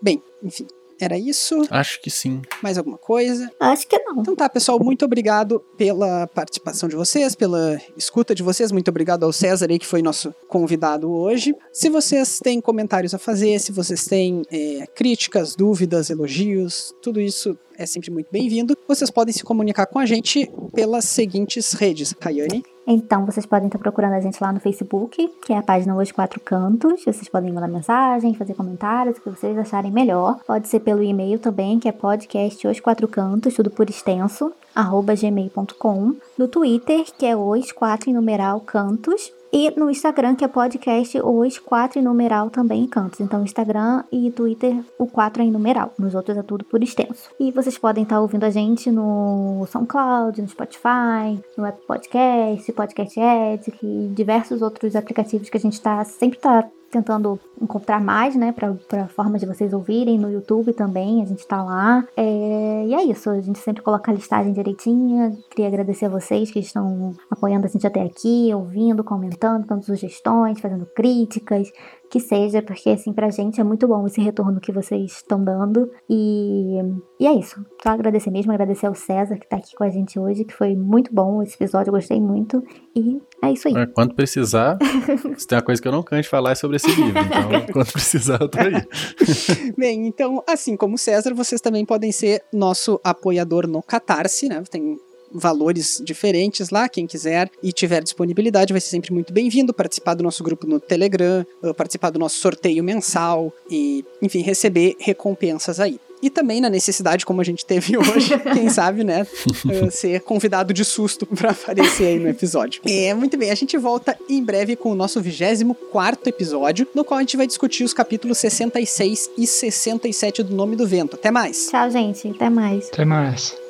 Bem, 0.00 0.22
enfim. 0.42 0.66
Era 1.04 1.18
isso. 1.18 1.60
Acho 1.68 2.00
que 2.00 2.10
sim. 2.10 2.40
Mais 2.62 2.78
alguma 2.78 2.96
coisa? 2.96 3.50
Acho 3.60 3.86
que 3.86 3.98
não. 3.98 4.22
Então 4.22 4.34
tá, 4.34 4.48
pessoal, 4.48 4.82
muito 4.82 5.04
obrigado 5.04 5.60
pela 5.76 6.26
participação 6.28 6.88
de 6.88 6.96
vocês, 6.96 7.34
pela 7.34 7.78
escuta 7.94 8.34
de 8.34 8.42
vocês. 8.42 8.72
Muito 8.72 8.88
obrigado 8.88 9.24
ao 9.24 9.32
César 9.32 9.66
aí, 9.70 9.78
que 9.78 9.86
foi 9.86 10.00
nosso 10.00 10.34
convidado 10.48 11.12
hoje. 11.12 11.54
Se 11.70 11.90
vocês 11.90 12.38
têm 12.38 12.58
comentários 12.58 13.12
a 13.12 13.18
fazer, 13.18 13.58
se 13.58 13.70
vocês 13.70 14.06
têm 14.06 14.42
é, 14.50 14.86
críticas, 14.94 15.54
dúvidas, 15.54 16.08
elogios, 16.08 16.94
tudo 17.02 17.20
isso 17.20 17.54
é 17.76 17.84
sempre 17.84 18.10
muito 18.10 18.28
bem-vindo. 18.32 18.74
Vocês 18.88 19.10
podem 19.10 19.34
se 19.34 19.44
comunicar 19.44 19.84
com 19.84 19.98
a 19.98 20.06
gente 20.06 20.50
pelas 20.72 21.04
seguintes 21.04 21.74
redes. 21.74 22.14
Rayane, 22.18 22.64
Então, 22.86 23.24
vocês 23.24 23.46
podem 23.46 23.66
estar 23.66 23.78
procurando 23.78 24.14
a 24.14 24.20
gente 24.20 24.42
lá 24.42 24.52
no 24.52 24.60
Facebook, 24.60 25.26
que 25.44 25.52
é 25.52 25.58
a 25.58 25.62
página 25.62 25.96
Os 25.96 26.12
Quatro 26.12 26.38
Cantos. 26.40 27.02
Vocês 27.02 27.28
podem 27.28 27.52
mandar 27.52 27.68
mensagem, 27.68 28.34
fazer 28.34 28.54
comentários, 28.54 29.16
o 29.16 29.22
que 29.22 29.30
vocês 29.30 29.56
acharem 29.56 29.90
melhor. 29.90 30.38
Pode 30.46 30.68
ser 30.68 30.80
pelo 30.80 31.02
e-mail 31.02 31.38
também, 31.38 31.78
que 31.78 31.88
é 31.88 31.92
podcast 31.92 32.66
Os 32.66 32.80
Quatro 32.80 33.08
Cantos, 33.08 33.54
tudo 33.54 33.70
por 33.70 33.88
extenso, 33.88 34.52
arroba 34.74 35.14
gmail.com. 35.14 36.14
No 36.36 36.48
Twitter, 36.48 37.04
que 37.16 37.24
é 37.24 37.34
Os 37.34 37.72
Quatro 37.72 38.10
em 38.10 38.12
numeral 38.12 38.60
Cantos. 38.60 39.32
E 39.56 39.70
no 39.78 39.88
Instagram, 39.88 40.34
que 40.34 40.44
é 40.44 40.48
podcast 40.48 41.16
Os 41.22 41.60
Quatro 41.60 42.00
em 42.00 42.02
numeral 42.02 42.50
também 42.50 42.82
em 42.82 42.88
Cantos. 42.88 43.20
Então, 43.20 43.44
Instagram 43.44 44.02
e 44.10 44.28
Twitter, 44.32 44.84
o 44.98 45.06
4 45.06 45.44
é 45.44 45.46
em 45.46 45.50
numeral. 45.52 45.94
Nos 45.96 46.12
outros 46.16 46.36
é 46.36 46.42
tudo 46.42 46.64
por 46.64 46.82
extenso. 46.82 47.30
E 47.38 47.52
vocês 47.52 47.78
podem 47.78 48.02
estar 48.02 48.20
ouvindo 48.20 48.42
a 48.42 48.50
gente 48.50 48.90
no 48.90 49.64
SoundCloud, 49.70 50.42
no 50.42 50.48
Spotify, 50.48 51.40
no 51.56 51.64
Apple 51.64 51.86
Podcast, 51.86 52.72
Podcast 52.72 53.20
Edge 53.20 53.72
e 53.80 54.08
diversos 54.08 54.60
outros 54.60 54.96
aplicativos 54.96 55.48
que 55.48 55.56
a 55.56 55.60
gente 55.60 55.80
tá, 55.80 56.02
sempre 56.02 56.40
tá 56.40 56.68
tentando 56.94 57.38
encontrar 57.60 58.00
mais, 58.00 58.36
né, 58.36 58.52
pra, 58.52 58.72
pra 58.88 59.08
forma 59.08 59.36
de 59.38 59.46
vocês 59.46 59.72
ouvirem 59.72 60.16
no 60.16 60.30
YouTube 60.30 60.72
também, 60.72 61.22
a 61.22 61.26
gente 61.26 61.46
tá 61.46 61.62
lá. 61.62 62.06
É, 62.16 62.84
e 62.86 62.94
é 62.94 63.02
isso, 63.04 63.28
a 63.30 63.40
gente 63.40 63.58
sempre 63.58 63.82
coloca 63.82 64.10
a 64.10 64.14
listagem 64.14 64.52
direitinha. 64.52 65.36
Queria 65.50 65.66
agradecer 65.66 66.06
a 66.06 66.08
vocês 66.08 66.50
que 66.50 66.60
estão 66.60 67.12
apoiando 67.30 67.66
a 67.66 67.68
gente 67.68 67.86
até 67.86 68.02
aqui, 68.02 68.50
ouvindo, 68.54 69.02
comentando, 69.02 69.66
dando 69.66 69.84
sugestões, 69.84 70.60
fazendo 70.60 70.86
críticas 70.86 71.70
que 72.14 72.20
seja, 72.20 72.62
porque 72.62 72.90
assim, 72.90 73.12
pra 73.12 73.28
gente 73.28 73.60
é 73.60 73.64
muito 73.64 73.88
bom 73.88 74.06
esse 74.06 74.20
retorno 74.20 74.60
que 74.60 74.70
vocês 74.70 75.16
estão 75.16 75.42
dando. 75.42 75.90
E, 76.08 76.78
e 77.18 77.26
é 77.26 77.32
isso. 77.32 77.60
Só 77.82 77.88
agradecer 77.88 78.30
mesmo, 78.30 78.52
agradecer 78.52 78.86
ao 78.86 78.94
César 78.94 79.36
que 79.36 79.48
tá 79.48 79.56
aqui 79.56 79.74
com 79.74 79.82
a 79.82 79.90
gente 79.90 80.16
hoje, 80.16 80.44
que 80.44 80.54
foi 80.54 80.76
muito 80.76 81.12
bom 81.12 81.42
esse 81.42 81.56
episódio, 81.56 81.88
eu 81.88 81.94
gostei 81.94 82.20
muito. 82.20 82.62
E 82.94 83.20
é 83.42 83.50
isso 83.50 83.66
aí. 83.66 83.74
Quando 83.88 84.14
precisar, 84.14 84.78
se 85.36 85.44
tem 85.44 85.58
uma 85.58 85.64
coisa 85.64 85.82
que 85.82 85.88
eu 85.88 85.92
não 85.92 86.04
canto 86.04 86.22
de 86.22 86.28
falar 86.28 86.52
é 86.52 86.54
sobre 86.54 86.76
esse 86.76 86.86
livro. 86.86 87.20
Então, 87.20 87.66
quando 87.74 87.90
precisar, 87.90 88.40
eu 88.40 88.48
tô 88.48 88.60
aí. 88.60 88.80
Bem, 89.76 90.06
então, 90.06 90.40
assim 90.48 90.76
como 90.76 90.94
o 90.94 90.98
César, 90.98 91.34
vocês 91.34 91.60
também 91.60 91.84
podem 91.84 92.12
ser 92.12 92.44
nosso 92.52 93.00
apoiador 93.02 93.66
no 93.66 93.82
Catarse, 93.82 94.48
né? 94.48 94.62
Tem 94.70 94.96
valores 95.34 96.00
diferentes 96.02 96.70
lá. 96.70 96.88
Quem 96.88 97.06
quiser 97.06 97.50
e 97.62 97.72
tiver 97.72 98.02
disponibilidade 98.02 98.72
vai 98.72 98.80
ser 98.80 98.90
sempre 98.90 99.12
muito 99.12 99.32
bem-vindo. 99.32 99.74
Participar 99.74 100.14
do 100.14 100.22
nosso 100.22 100.44
grupo 100.44 100.66
no 100.66 100.78
Telegram, 100.78 101.44
uh, 101.62 101.74
participar 101.74 102.10
do 102.10 102.18
nosso 102.18 102.38
sorteio 102.38 102.84
mensal 102.84 103.52
e, 103.68 104.04
enfim, 104.22 104.40
receber 104.40 104.96
recompensas 105.00 105.80
aí. 105.80 105.98
E 106.22 106.30
também 106.30 106.58
na 106.58 106.70
necessidade, 106.70 107.26
como 107.26 107.42
a 107.42 107.44
gente 107.44 107.66
teve 107.66 107.98
hoje, 107.98 108.38
quem 108.54 108.70
sabe, 108.70 109.04
né? 109.04 109.26
Uh, 109.46 109.90
ser 109.90 110.20
convidado 110.22 110.72
de 110.72 110.82
susto 110.82 111.26
para 111.26 111.50
aparecer 111.50 112.06
aí 112.06 112.18
no 112.18 112.28
episódio. 112.28 112.80
É, 112.86 113.12
muito 113.12 113.36
bem. 113.36 113.50
A 113.50 113.54
gente 113.54 113.76
volta 113.76 114.16
em 114.26 114.42
breve 114.42 114.74
com 114.74 114.90
o 114.90 114.94
nosso 114.94 115.20
24 115.20 116.26
episódio, 116.26 116.86
no 116.94 117.04
qual 117.04 117.18
a 117.18 117.20
gente 117.20 117.36
vai 117.36 117.46
discutir 117.46 117.84
os 117.84 117.92
capítulos 117.92 118.38
66 118.38 119.30
e 119.36 119.46
67 119.46 120.42
do 120.42 120.54
Nome 120.54 120.76
do 120.76 120.86
Vento. 120.86 121.16
Até 121.16 121.30
mais. 121.30 121.66
Tchau, 121.66 121.90
gente. 121.90 122.28
Até 122.28 122.48
mais. 122.48 122.88
Até 122.88 123.04
mais. 123.04 123.63